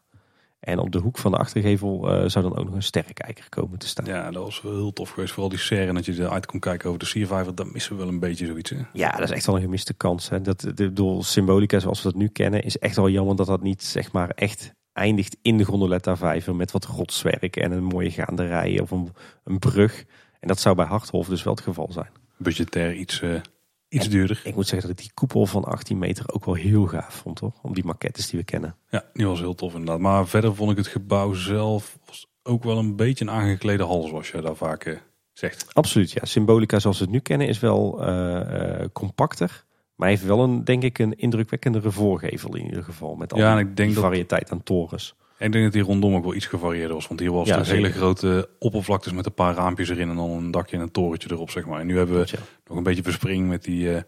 [0.61, 3.79] En op de hoek van de achtergevel eh, zou dan ook nog een sterrenkijker komen
[3.79, 4.05] te staan.
[4.05, 5.33] Ja, dat was wel heel tof geweest.
[5.33, 7.55] Vooral die serre dat je eruit kon kijken over de Survivor.
[7.55, 8.71] Dat missen we wel een beetje zoiets.
[8.71, 8.77] Hè?
[8.93, 10.29] Ja, dat is echt wel een gemiste kans.
[10.29, 10.41] Hè.
[10.41, 13.63] Dat, de bedoel, symbolica zoals we dat nu kennen, is echt wel jammer dat dat
[13.63, 18.11] niet zeg maar echt eindigt in de gondoletta vijver met wat rotswerk en een mooie
[18.11, 19.13] gaanderij of een,
[19.45, 20.05] een brug.
[20.41, 22.11] En dat zou bij Harthof dus wel het geval zijn.
[22.37, 23.41] Budgetair iets, uh,
[23.89, 24.41] iets duurder.
[24.45, 27.39] Ik moet zeggen dat ik die koepel van 18 meter ook wel heel gaaf vond,
[27.39, 27.53] hoor.
[27.63, 28.77] Om die maquettes die we kennen.
[28.91, 29.99] Ja, die was heel tof inderdaad.
[29.99, 31.99] Maar verder vond ik het gebouw zelf
[32.43, 34.99] ook wel een beetje een aangeklede hals, zoals je daar vaak uh,
[35.33, 35.75] zegt.
[35.75, 36.25] Absoluut, ja.
[36.25, 39.67] Symbolica zoals we het nu kennen is wel uh, compacter.
[39.95, 43.15] Maar heeft wel een, denk ik, een indrukwekkendere voorgevel in ieder geval.
[43.15, 45.15] Met al ja, en ik denk die variëteit aan torens.
[45.39, 47.09] Ik denk dat die rondom ook wel iets gevarieerder was.
[47.09, 50.31] Want hier was ja, een hele grote oppervlaktes met een paar raampjes erin en dan
[50.31, 51.81] een dakje en een torentje erop, zeg maar.
[51.81, 54.01] En nu hebben we nog een beetje verspring met die, uh,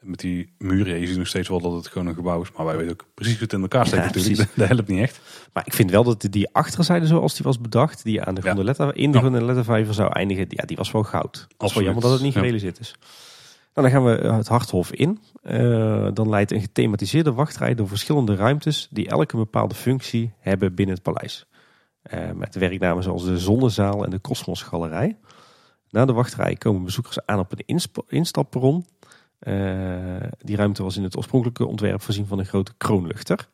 [0.00, 1.00] met die muren.
[1.00, 2.52] Je ziet nog steeds wel dat het gewoon een gebouw is.
[2.56, 4.48] Maar wij weten ook precies hoe het in elkaar steekt natuurlijk.
[4.56, 5.20] Dat helpt niet echt.
[5.52, 8.92] Maar ik vind wel dat die achterzijde zoals die was bedacht, die aan de gondoletta,
[8.92, 11.46] in de gondoletta vijver zou eindigen, ja, die was wel goud.
[11.58, 12.94] Het is wel jammer dat het niet gerealiseerd is.
[13.78, 15.20] Nou, dan gaan we het Harthof in.
[15.42, 20.94] Uh, dan leidt een gethematiseerde wachtrij door verschillende ruimtes die elke bepaalde functie hebben binnen
[20.94, 21.46] het paleis.
[22.14, 25.18] Uh, met werknamen zoals de Zonnezaal en de Kosmosgalerij.
[25.90, 28.86] Na de wachtrij komen bezoekers aan op een instapperron.
[29.40, 33.48] Uh, die ruimte was in het oorspronkelijke ontwerp voorzien van een grote kroonluchter.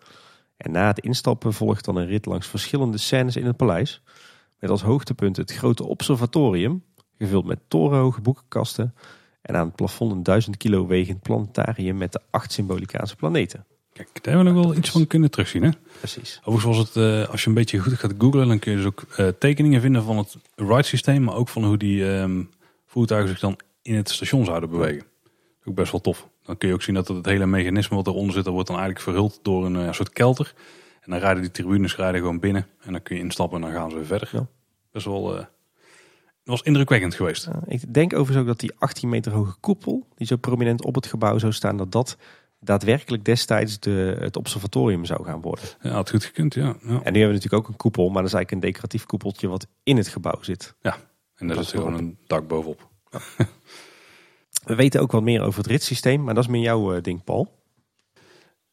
[0.56, 4.02] En na het instappen volgt dan een rit langs verschillende scènes in het paleis.
[4.58, 6.84] Met als hoogtepunt het grote observatorium,
[7.18, 8.94] gevuld met torenhoge boekenkasten
[9.44, 13.66] en aan het plafond een 1000 kilo wegend planetarium met de acht symbolicaanse planeten.
[13.92, 15.62] Kijk, daar hebben we nog wel iets van kunnen terugzien.
[15.62, 15.70] Hè?
[15.98, 16.40] Precies.
[16.44, 18.86] Overigens was het, uh, als je een beetje goed gaat googlen, dan kun je dus
[18.86, 22.50] ook uh, tekeningen vinden van het ride systeem, maar ook van hoe die um,
[22.86, 25.06] voertuigen zich dan in het station zouden bewegen.
[25.64, 26.28] Ook best wel tof.
[26.42, 28.78] Dan kun je ook zien dat het hele mechanisme wat eronder zit, dat wordt dan
[28.78, 30.54] eigenlijk verhuld door een uh, soort kelter.
[31.00, 33.80] En dan rijden die tribunes rijden gewoon binnen en dan kun je instappen en dan
[33.80, 34.28] gaan ze weer verder.
[34.32, 34.46] Ja.
[34.92, 35.46] Best wel
[36.44, 37.48] was indrukwekkend geweest.
[37.66, 41.06] ik denk overigens ook dat die 18 meter hoge koepel, die zo prominent op het
[41.06, 42.16] gebouw zou staan, dat dat
[42.60, 45.64] daadwerkelijk destijds de, het observatorium zou gaan worden.
[45.80, 46.62] Ja, had goed gekund, ja.
[46.62, 46.72] ja.
[46.80, 49.48] En nu hebben we natuurlijk ook een koepel, maar dat is eigenlijk een decoratief koepeltje
[49.48, 50.74] wat in het gebouw zit.
[50.80, 50.96] Ja,
[51.36, 52.88] en daar zit gewoon een dak bovenop.
[53.10, 53.20] Ja.
[54.64, 57.24] we weten ook wat meer over het ritssysteem, maar dat is meer jouw uh, ding,
[57.24, 57.62] Paul.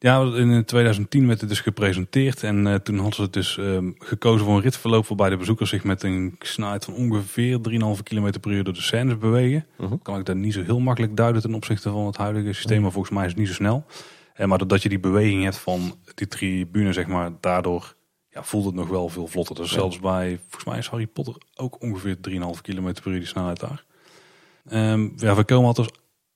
[0.03, 3.77] Ja, in 2010 werd het dus gepresenteerd en uh, toen hadden ze het dus uh,
[3.97, 8.39] gekozen voor een ritverloop waarbij de bezoekers zich met een snelheid van ongeveer 3,5 km
[8.39, 9.65] per uur door de scènes bewegen.
[9.77, 9.91] -huh.
[10.01, 12.91] Kan ik dat niet zo heel makkelijk duiden ten opzichte van het huidige systeem, maar
[12.91, 13.85] volgens mij is het niet zo snel.
[14.33, 17.95] En maar doordat je die beweging hebt van die tribune, zeg maar, daardoor
[18.29, 19.55] ja, voelt het nog wel veel vlotter.
[19.55, 23.25] Dus zelfs bij, volgens mij is Harry Potter ook ongeveer 3,5 km per uur die
[23.25, 23.83] snelheid daar.
[24.71, 25.87] Um, ja, we komen dus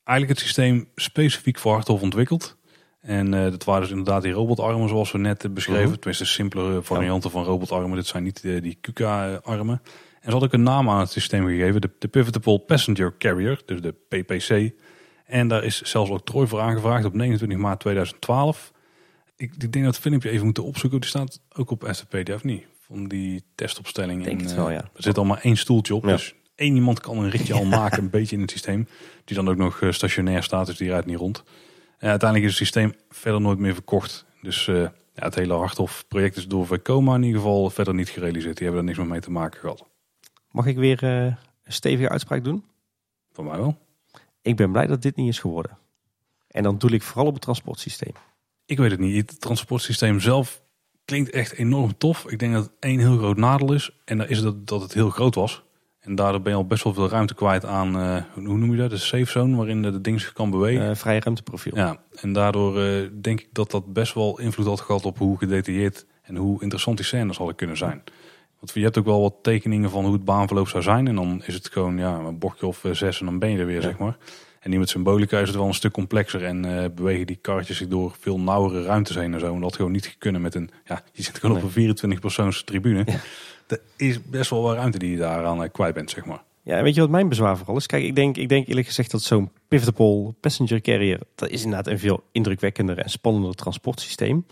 [0.04, 2.58] eigenlijk het systeem specifiek voor Harthof ontwikkeld.
[3.06, 5.82] En uh, dat waren dus inderdaad die robotarmen zoals we net beschreven.
[5.82, 5.96] Uh -huh.
[5.96, 7.98] Tenminste, simpele varianten van robotarmen.
[7.98, 9.82] Dit zijn niet uh, die KUKA-armen.
[10.22, 11.82] En ze had ook een naam aan het systeem gegeven.
[11.82, 14.74] De, de Pivotable Passenger Carrier, dus de PPC.
[15.26, 18.72] En daar is zelfs ook Troy voor aangevraagd op 29 maart 2012.
[19.36, 21.00] Ik, ik denk dat het filmpje even moeten opzoeken.
[21.00, 22.66] Die staat ook op STPD of niet?
[22.80, 24.24] Van die testopstelling.
[24.24, 24.90] Denk en, het wel, ja.
[24.96, 26.04] Er zit al maar één stoeltje op.
[26.04, 26.12] Ja.
[26.12, 28.88] Dus één iemand kan een ritje al maken, een beetje in het systeem.
[29.26, 31.44] Die dan ook nog stationair staat, dus die rijdt niet rond.
[32.06, 34.26] Ja, uiteindelijk is het systeem verder nooit meer verkocht.
[34.42, 34.82] Dus uh,
[35.14, 38.58] ja, het hele Harthof project is door Vekoma in ieder geval verder niet gerealiseerd.
[38.58, 39.86] Die hebben er niks meer mee te maken gehad.
[40.52, 41.26] Mag ik weer uh,
[41.64, 42.66] een stevige uitspraak doen?
[43.32, 43.78] Van mij wel.
[44.42, 45.78] Ik ben blij dat dit niet is geworden.
[46.48, 48.14] En dan doe ik vooral op het transportsysteem.
[48.66, 49.30] Ik weet het niet.
[49.30, 50.62] Het transportsysteem zelf
[51.06, 52.32] klinkt echt enorm tof.
[52.32, 53.92] Ik denk dat het één heel groot nadeel is.
[54.04, 55.64] En dat is dat, dat het heel groot was.
[56.06, 58.78] En daardoor ben je al best wel veel ruimte kwijt aan, uh, hoe noem je
[58.78, 60.90] dat, de safe zone waarin de, de ding zich kan bewegen.
[60.90, 61.76] Uh, vrije ruimteprofiel.
[61.76, 65.38] Ja, en daardoor uh, denk ik dat dat best wel invloed had gehad op hoe
[65.38, 68.04] gedetailleerd en hoe interessant die scènes hadden kunnen zijn.
[68.60, 71.08] Want je hebt ook wel wat tekeningen van hoe het baanverloop zou zijn.
[71.08, 73.66] En dan is het gewoon ja, een bochtje of zes en dan ben je er
[73.66, 73.82] weer, ja.
[73.82, 74.18] zeg maar.
[74.60, 77.88] En die met symbolica is het wel een stuk complexer en bewegen die karretjes zich
[77.88, 79.54] door veel nauwere ruimtes heen en zo.
[79.54, 81.64] En dat gewoon niet kunnen met een, ja, je zit gewoon nee.
[81.64, 83.04] op een 24 persoons tribune.
[83.06, 83.20] Ja
[83.68, 86.44] er is best wel wat ruimte die je daaraan eh, kwijt bent, zeg maar.
[86.62, 87.86] Ja, weet je wat mijn bezwaar vooral is?
[87.86, 91.88] Kijk, ik denk, ik denk eerlijk gezegd dat zo'n pivotable passenger carrier, dat is inderdaad
[91.88, 94.46] een veel indrukwekkender en spannender transportsysteem.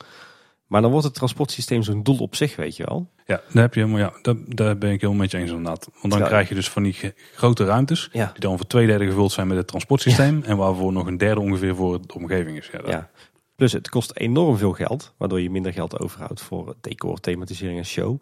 [0.68, 3.10] Maar dan wordt het transportsysteem zo'n doel op zich, weet je wel.
[3.26, 5.90] Ja, daar, heb je, maar ja daar, daar ben ik helemaal met je eens inderdaad.
[6.02, 6.96] Want dan krijg je dus van die
[7.36, 8.30] grote ruimtes, ja.
[8.32, 10.40] die dan voor twee derde gevuld zijn met het transportsysteem.
[10.42, 10.46] Ja.
[10.46, 12.70] En waarvoor nog een derde ongeveer voor de omgeving is.
[12.86, 13.10] Ja,
[13.56, 17.86] Plus het kost enorm veel geld, waardoor je minder geld overhoudt voor decor, thematisering en
[17.86, 18.22] show.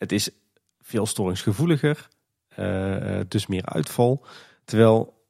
[0.00, 0.30] Het is
[0.80, 2.08] veel storingsgevoeliger,
[2.58, 4.24] uh, dus meer uitval.
[4.64, 5.24] Terwijl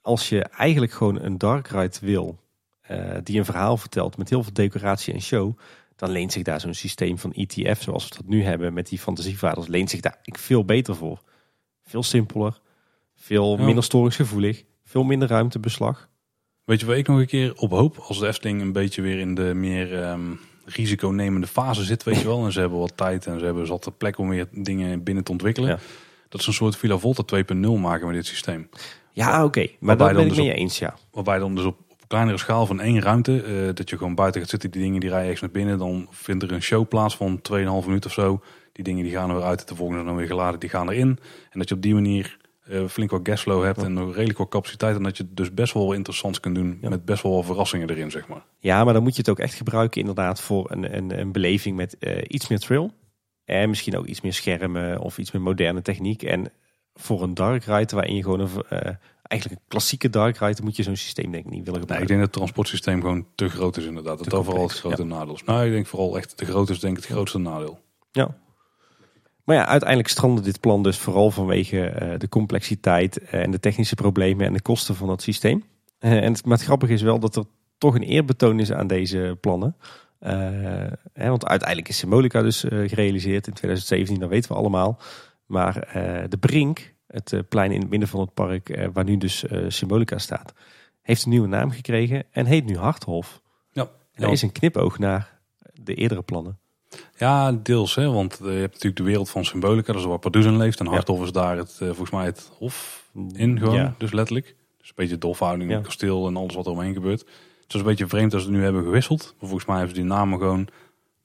[0.00, 2.40] als je eigenlijk gewoon een dark ride wil,
[2.90, 5.58] uh, die een verhaal vertelt met heel veel decoratie en show,
[5.96, 8.98] dan leent zich daar zo'n systeem van ETF, zoals we dat nu hebben met die
[8.98, 11.22] fantasievaders, leent zich daar ik veel beter voor.
[11.82, 12.60] Veel simpeler,
[13.14, 16.08] veel minder storingsgevoelig, veel minder ruimtebeslag.
[16.64, 17.98] Weet je waar ik nog een keer op hoop?
[17.98, 20.32] Als de Efteling een beetje weer in de meer ehm,
[20.66, 22.44] risiconemende fase zit, weet je wel.
[22.44, 25.24] En ze hebben wat tijd en ze hebben zat de plek om weer dingen binnen
[25.24, 25.70] te ontwikkelen.
[25.70, 25.78] Ja.
[26.28, 28.68] Dat ze een soort Villa Volta 2.0 maken met dit systeem.
[29.12, 30.94] Ja, oké, maar daar ben ik dus mee eens, ja.
[31.10, 34.40] Waarbij dan dus op, op kleinere schaal van één ruimte, eh, dat je gewoon buiten
[34.40, 35.78] gaat zitten, die dingen die rijden ergens naar binnen.
[35.78, 38.40] Dan vindt er een show plaats van 2,5 minuut of zo.
[38.72, 40.90] Die dingen die gaan er weer uit, de volgende zijn dan weer geladen, die gaan
[40.90, 41.18] erin.
[41.50, 42.36] En dat je op die manier
[42.68, 44.96] eh, flink wat gasflow hebt en nog redelijk wat capaciteit.
[44.96, 46.88] En dat je dus best wel interessants kunt doen Ja.
[46.88, 48.44] met best wel wat verrassingen erin, zeg maar.
[48.58, 51.76] Ja, maar dan moet je het ook echt gebruiken inderdaad voor een, een, een beleving
[51.76, 52.90] met eh, iets meer trail.
[53.44, 56.22] En misschien ook iets meer schermen of iets meer moderne techniek.
[56.22, 56.52] En
[56.94, 60.76] voor een dark ride waarin je gewoon een, eh, eigenlijk een klassieke dark ride, moet
[60.76, 62.06] je zo'n systeem denk ik niet willen Nee, ik gebruiken.
[62.08, 64.18] denk dat het transportsysteem gewoon te groot is inderdaad.
[64.18, 65.44] Dat Te dat vooral het grote nadeel is.
[65.44, 67.78] Nou, ik denk vooral echt de grote is denk ik het grootste nadeel.
[68.12, 68.36] Ja.
[69.46, 73.60] Maar ja, uiteindelijk strandde dit plan dus vooral vanwege eh, de complexiteit eh, en de
[73.60, 75.64] technische problemen en de kosten van dat systeem.
[75.98, 77.44] Eh, en het, maar het grappige is wel dat er
[77.78, 79.76] toch een eerbetoon is aan deze plannen.
[81.12, 85.00] Hè, want uiteindelijk is Symbolica dus gerealiseerd in 2017, dat weten we allemaal.
[85.46, 85.88] Maar
[86.28, 90.54] de Brink, het plein in het midden van het park, waar nu dus Symbolica staat,
[91.02, 93.42] heeft een nieuwe naam gekregen en heet nu Harthof.
[93.70, 93.82] Ja,
[94.12, 95.40] En dat is een knipoog naar
[95.72, 96.58] de eerdere plannen.
[97.16, 97.94] Ja, deels.
[97.94, 100.80] Hè, want eh, je hebt natuurlijk de wereld van Symbolica, dat is waar in leeft.
[100.80, 103.94] En Harthof is daar het, eh, volgens mij het hof in gewoon, Ja.
[103.98, 104.54] dus letterlijk.
[104.78, 105.76] Dus een beetje de hofhouding, Ja.
[105.76, 107.20] het kasteel en alles wat er omheen gebeurt.
[107.62, 109.22] Het is een beetje vreemd dat ze het nu hebben gewisseld.
[109.24, 110.68] Maar volgens mij hebben ze die namen gewoon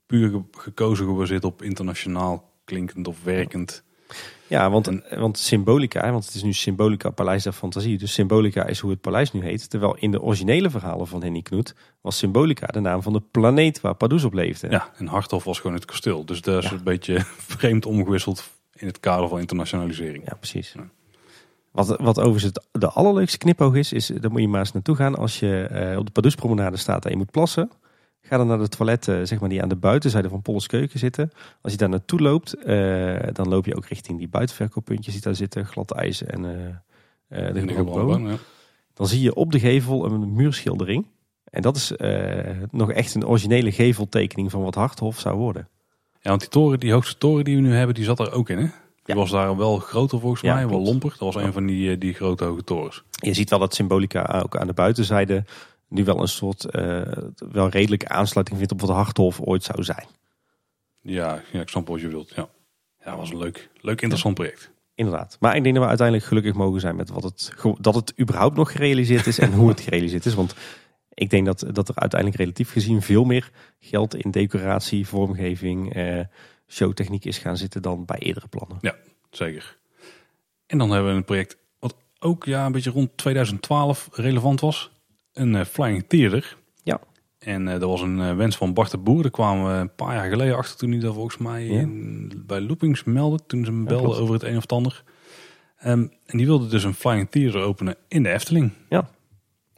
[0.05, 3.83] puur ge- gekozen gebaseerd op internationaal klinkend of werkend.
[4.51, 7.97] Ja, want, want Symbolica, want het is nu Symbolica Paleis der Fantasie.
[7.97, 9.69] Dus Symbolica is hoe het paleis nu heet.
[9.69, 13.81] Terwijl in de originele verhalen van Henny Knoet was Symbolica de naam van de planeet
[13.81, 14.69] waar Pardoes op leefde.
[14.69, 16.25] Ja, en Harthof was gewoon het kasteel.
[16.25, 16.75] Dus dat is Ja.
[16.75, 17.19] een beetje
[17.57, 20.23] vreemd omgewisseld in het kader van internationalisering.
[20.27, 20.73] Ja, precies.
[20.77, 20.89] Ja.
[21.71, 25.15] Wat, wat overigens de allerleukste knipoog is, is, daar moet je maar eens naartoe gaan
[25.15, 27.71] als je eh, op de Pardoespromenade staat en je moet plassen.
[28.21, 31.31] Ga dan naar de toiletten, zeg maar, die aan de buitenzijde van Polles Keuken zitten.
[31.61, 35.35] Als je daar naartoe loopt, eh, dan loop je ook richting die buitenverkooppuntjes die daar
[35.35, 35.65] zitten.
[35.65, 36.75] Glad ijs en eh
[37.47, 38.35] eh, de gebrande, ja.
[38.93, 41.05] Dan zie je op de gevel een muurschildering.
[41.43, 45.67] En dat is eh, nog echt een originele geveltekening van wat Harthof zou worden.
[46.21, 48.49] Ja, want die toren, die hoogste toren die we nu hebben, die zat er ook
[48.49, 48.57] in.
[48.57, 48.63] Hè?
[48.63, 48.71] Die
[49.03, 49.15] Ja.
[49.15, 51.09] was daar wel groter volgens Ja, mij, wel lomper.
[51.09, 53.03] Dat was een van die, eh, die grote hoge torens.
[53.11, 55.43] Je ziet wel dat Symbolica ook aan de buitenzijde
[55.91, 57.01] nu wel een soort, eh,
[57.51, 60.05] wel redelijke aansluiting vindt op wat Harthof ooit zou zijn.
[61.01, 62.29] Ja, ja, ik snap wat je wilt.
[62.35, 62.47] Ja,
[62.99, 64.71] ja dat was een leuk, leuk interessant project.
[64.95, 65.37] Inderdaad.
[65.39, 68.55] Maar ik denk dat we uiteindelijk gelukkig mogen zijn met wat het, dat het überhaupt
[68.55, 70.33] nog gerealiseerd is en hoe het gerealiseerd is.
[70.33, 70.55] Want
[71.13, 76.19] ik denk dat, dat er uiteindelijk relatief gezien veel meer geld in decoratie, vormgeving, eh,
[76.67, 78.77] showtechniek is gaan zitten dan bij eerdere plannen.
[79.29, 79.77] Zeker.
[80.65, 84.90] En dan hebben we een project wat ook ja, een beetje rond 2012 relevant was.
[85.33, 86.57] Een eh, Flying Theater.
[86.83, 86.99] Ja.
[87.39, 89.21] En eh, dat was een eh, wens van Bart de Boer.
[89.21, 91.79] Daar kwamen we een paar jaar geleden achter toen hij dat volgens mij Ja.
[91.79, 93.45] in- bij Loopings meldde.
[93.47, 95.03] Toen ze me Ja, belden over het een of het ander.
[95.77, 98.71] Ehm, en die wilde dus een Flying Theater openen in de Efteling.
[98.89, 99.09] Ja.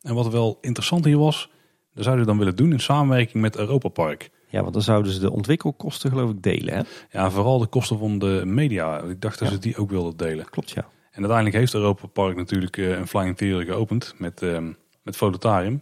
[0.01, 1.49] En wat wel interessant hier was,
[1.93, 4.30] dat zouden we dan willen doen in samenwerking met Europa Park.
[4.49, 6.74] Ja, want dan zouden ze de ontwikkelkosten geloof ik delen.
[6.74, 6.82] Hè?
[7.12, 9.01] Ja, vooral de kosten van de media.
[9.01, 9.54] Ik dacht dat Ja.
[9.54, 10.49] ze die ook wilden delen.
[10.49, 10.82] Klopt, ja.
[11.12, 14.72] En uiteindelijk heeft Europa Park natuurlijk een Flying Theater geopend met, ehm
[15.04, 15.82] met Fototarium.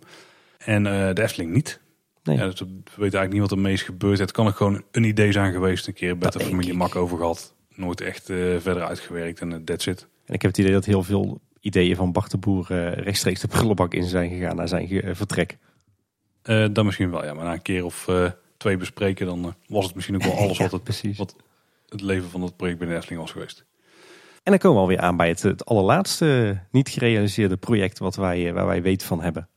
[0.58, 1.80] En eh, de Efteling niet.
[2.24, 2.38] Nee.
[2.38, 4.20] Ja, dus we weten eigenlijk niet wat er meest gebeurd.
[4.20, 5.88] Het kan ook gewoon een idee zijn geweest.
[5.88, 6.74] Een keer met Dat de familie.
[6.74, 7.54] Mak over gehad.
[7.76, 10.08] Nooit echt eh, verder uitgewerkt en uh, that's it.
[10.26, 13.48] En ik heb het idee dat heel veel ideeën van Bart de Boer rechtstreeks de
[13.48, 15.58] prullenbak in zijn gegaan naar zijn vertrek.
[16.72, 17.34] Dat misschien wel, ja.
[17.34, 18.08] Maar na een keer of
[18.58, 21.18] twee bespreken, dan was het misschien ook wel alles Ja, wat het, precies.
[21.18, 21.36] wat
[21.90, 23.66] het leven van het project binnen de Efteling was geweest.
[24.44, 28.48] En dan komen we alweer aan bij het, het allerlaatste niet gerealiseerde project wat wij,
[28.48, 29.50] eh, waar wij weet van hebben.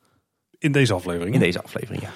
[0.58, 1.34] In deze aflevering.
[1.34, 2.10] In deze aflevering, ja.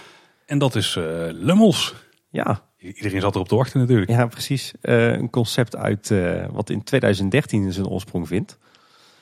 [0.47, 1.95] En dat is eh Lummels.
[2.31, 4.11] Ja, Iedereen zat erop te wachten natuurlijk.
[4.11, 4.73] ja precies.
[4.81, 6.12] Eh, een concept uit
[6.51, 8.59] wat in 2013 zijn oorsprong vindt.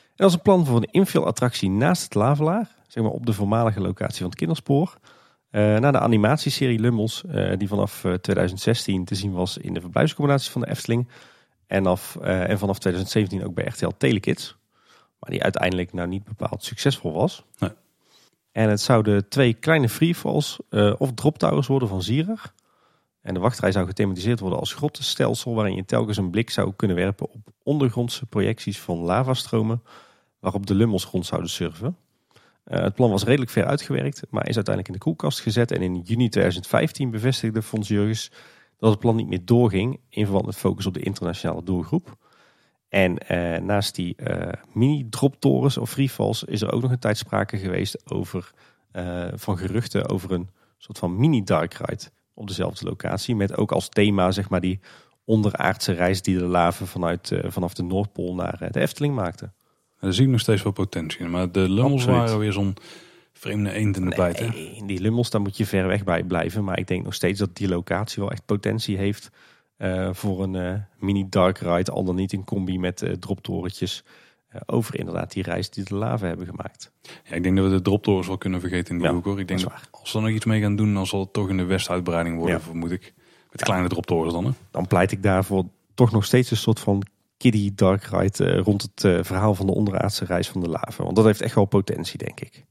[0.00, 2.68] En dat is een plan voor een infill-attractie naast het Lavelaar.
[2.86, 4.98] Zeg maar op de voormalige locatie van het kinderspoor.
[5.50, 7.24] Eh naar de animatieserie Lummels.
[7.56, 11.08] die vanaf eh, 2016 te zien was in de verblijfsaccommodaties van de Efteling.
[11.66, 14.56] En, af, eh, en vanaf 2017 ook bij RTL Telekids.
[15.18, 17.44] Maar die uiteindelijk nou niet bepaald succesvol was.
[17.58, 17.70] Nee.
[18.52, 22.52] En het zouden twee kleine freefalls eh of drop towers worden van Zierer.
[23.26, 26.96] En de wachtrij zou gethematiseerd worden als grottenstelsel waarin je telkens een blik zou kunnen
[26.96, 29.82] werpen op ondergrondse projecties van lavastromen
[30.38, 31.96] waarop de lummels rond zouden surfen.
[32.66, 35.70] Uh, het plan was redelijk ver uitgewerkt, maar is uiteindelijk in de koelkast gezet.
[35.70, 38.30] En in juni 2015 bevestigde Fons Jurgens
[38.78, 42.16] dat het plan niet meer doorging in verband met focus op de internationale doelgroep.
[42.88, 47.58] En uh, naast die uh, mini-droptorens of freefalls is er ook nog een tijd sprake
[47.58, 48.52] geweest over,
[49.34, 50.48] van geruchten over een
[50.78, 52.04] soort van mini-dark ride
[52.34, 53.36] op dezelfde locatie.
[53.36, 54.80] Met ook als thema zeg maar die
[55.24, 59.52] onderaardse reis die de laven vanuit, vanaf de Noordpool naar de Efteling maakte.
[60.00, 61.30] Daar zie ik nog steeds wel potentie in.
[61.30, 62.76] Maar de lummels waren weer zo'n
[63.38, 64.40] vreemde eend in de bijt.
[64.40, 66.64] Nee, die lummels, daar moet je ver weg bij blijven.
[66.64, 69.30] Maar ik denk nog steeds dat die locatie wel echt potentie heeft
[69.78, 71.90] uh, voor een uh, mini dark ride.
[71.90, 74.04] Al dan niet in combi met uh, droptorentjes.
[74.66, 76.92] over inderdaad die reis die de laven hebben gemaakt.
[77.24, 79.40] Ja, ik denk dat we de droptorens wel kunnen vergeten in die ja, hoek hoor.
[79.40, 81.48] Ik denk dat als we er nog iets mee gaan doen, dan zal het toch
[81.48, 82.62] in de westuitbreiding worden, ja.
[82.62, 83.14] vermoed ik.
[83.50, 84.44] Met kleine droptorens dan.
[84.44, 84.50] Hè?
[84.70, 85.64] Dan pleit ik daarvoor
[85.94, 87.02] toch nog steeds een soort van
[87.36, 91.04] kiddie dark ride rond het verhaal van de onderaardse reis van de lava.
[91.04, 92.64] Want dat heeft echt wel potentie, denk ik.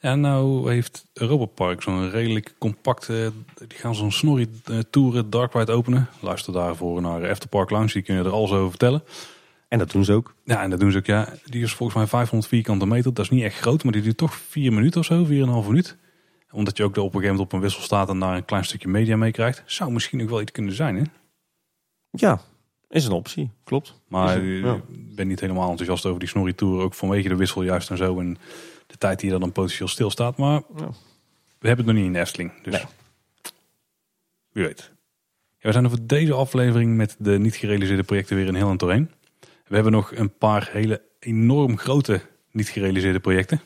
[0.00, 3.32] Ja, nou heeft Europa Park zo'n redelijk compacte,
[3.68, 6.08] die gaan zo'n snorri uh, toeren dark ride openen.
[6.20, 9.02] Luister daarvoor naar Efterpark Lounge, die kunnen er alles over vertellen.
[9.68, 10.34] En dat doen ze ook.
[10.44, 11.28] Ja, en dat doen ze ook, ja.
[11.44, 13.14] Die is volgens mij 500 vierkante meter.
[13.14, 15.96] Dat is niet echt groot, maar die duurt toch vier minuten of zo, 4,5 minuut.
[16.50, 18.64] Omdat je ook op een gegeven moment op een wissel staat en daar een klein
[18.64, 19.62] stukje media mee krijgt.
[19.66, 21.02] Zou misschien ook wel iets kunnen zijn, hè?
[22.10, 22.40] Ja,
[22.88, 24.00] is een optie, klopt.
[24.08, 26.82] Maar ik ben niet helemaal enthousiast over die Snorri Tour.
[26.82, 28.18] Ook vanwege de wissel juist en zo.
[28.18, 28.38] En
[28.88, 30.36] de tijd die er dan potentieel stilstaat.
[30.36, 30.88] Maar ja.
[31.58, 32.52] we hebben het nog niet in de Efteling.
[32.62, 32.84] Dus nee.
[34.52, 34.90] wie weet.
[35.60, 39.10] we zijn er voor deze aflevering met de niet gerealiseerde projecten weer een heel doorheen.
[39.40, 42.20] We hebben nog een paar hele enorm grote
[42.50, 43.60] niet gerealiseerde projecten.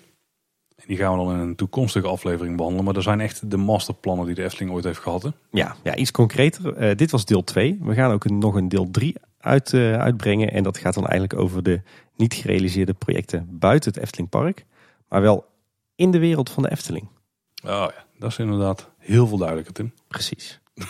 [0.77, 2.85] En die gaan we dan in een toekomstige aflevering behandelen.
[2.85, 5.23] Maar er zijn echt de masterplannen die de Efteling ooit heeft gehad.
[5.23, 5.31] Hè?
[5.51, 6.83] Ja, ja, iets concreter.
[6.83, 7.79] Uh, dit was deel 2.
[7.83, 10.53] We gaan ook nog een deel 3 uit, uh, uitbrengen.
[10.53, 11.81] En dat gaat dan eigenlijk over de
[12.17, 14.65] niet gerealiseerde projecten buiten het Efteling Park.
[15.13, 15.47] Maar wel
[15.95, 17.09] in de wereld van de Efteling.
[17.65, 19.93] Oh ja, dat is inderdaad heel veel duidelijker, Tim.
[20.09, 20.61] Precies.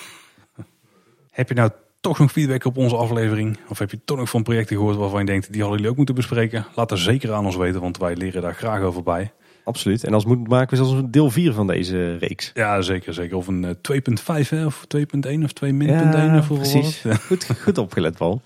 [1.31, 1.71] Heb je nou
[2.01, 3.59] toch nog feedback op onze aflevering?
[3.69, 5.97] Of heb je toch nog van projecten gehoord waarvan je denkt, die hadden jullie ook
[5.97, 6.67] moeten bespreken?
[6.75, 9.33] Laat er zeker aan ons weten, want wij leren daar graag over bij.
[9.65, 10.05] Absoluut.
[10.05, 12.51] En als moet maken we zelfs een deel 4 van deze reeks.
[12.55, 13.15] Ja, zeker.
[13.15, 13.37] zeker.
[13.37, 17.05] Of een 2.5 uh, of 2.1 of 2 ja, Precies.
[17.27, 18.41] Goed, goed opgelet, Paul.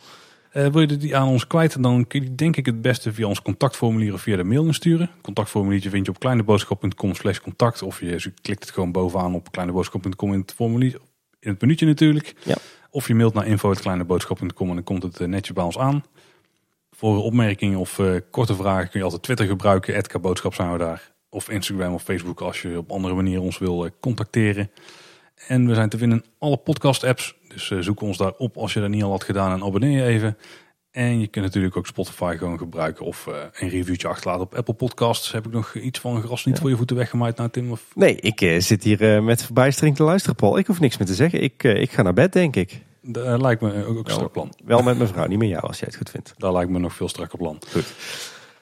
[0.57, 3.13] Uh, wil je die aan ons kwijt, dan kun je die denk ik het beste
[3.13, 5.11] via ons contactformulier of via de mail insturen.
[5.23, 7.83] Contactformuliertje vind je op kleineboodschap.com slash contact.
[7.83, 11.01] Of je klikt het gewoon bovenaan op kleineboodschap.com in het formulier.
[11.41, 12.35] In het minuutje natuurlijk.
[12.45, 12.57] Ja.
[12.91, 16.05] Of je mailt naar info.kleineboodschap.com en dan komt het uh, netjes bij ons aan.
[16.91, 19.95] Voor opmerkingen of uh, korte vragen kun je altijd Twitter gebruiken.
[19.95, 21.13] Edka Boodschap zijn we daar.
[21.29, 24.71] Of Instagram of Facebook als je op andere manier ons wil uh, contacteren.
[25.47, 27.36] En we zijn te vinden in alle podcast apps.
[27.57, 29.99] Dus uh, zoek ons daar op als je dat niet al had gedaan en abonneer
[29.99, 30.37] je even.
[30.91, 35.33] En je kunt natuurlijk ook Spotify gewoon gebruiken of een reviewtje achterlaten op Apple Podcasts.
[35.33, 37.71] Heb ik nog iets van gras niet voor je voeten weggemaaid nou Tim?
[37.71, 37.83] Of?
[37.95, 40.59] Nee, ik zit hier met verbijstering te luisteren Paul.
[40.59, 41.43] Ik hoef niks meer te zeggen.
[41.43, 42.83] Ik, ik ga naar bed denk ik.
[43.03, 44.53] Dat lijkt me ook, ook een strak plan.
[44.65, 46.35] Wel met mijn vrouw, niet met jou als jij het goed vindt.
[46.37, 47.59] Dat lijkt me nog veel strakker plan.
[47.73, 47.95] Goed.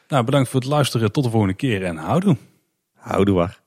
[0.08, 1.12] Nou, bedankt voor het luisteren.
[1.12, 2.36] Tot de volgende keer en houdoe.
[2.94, 3.63] Houdoe waar.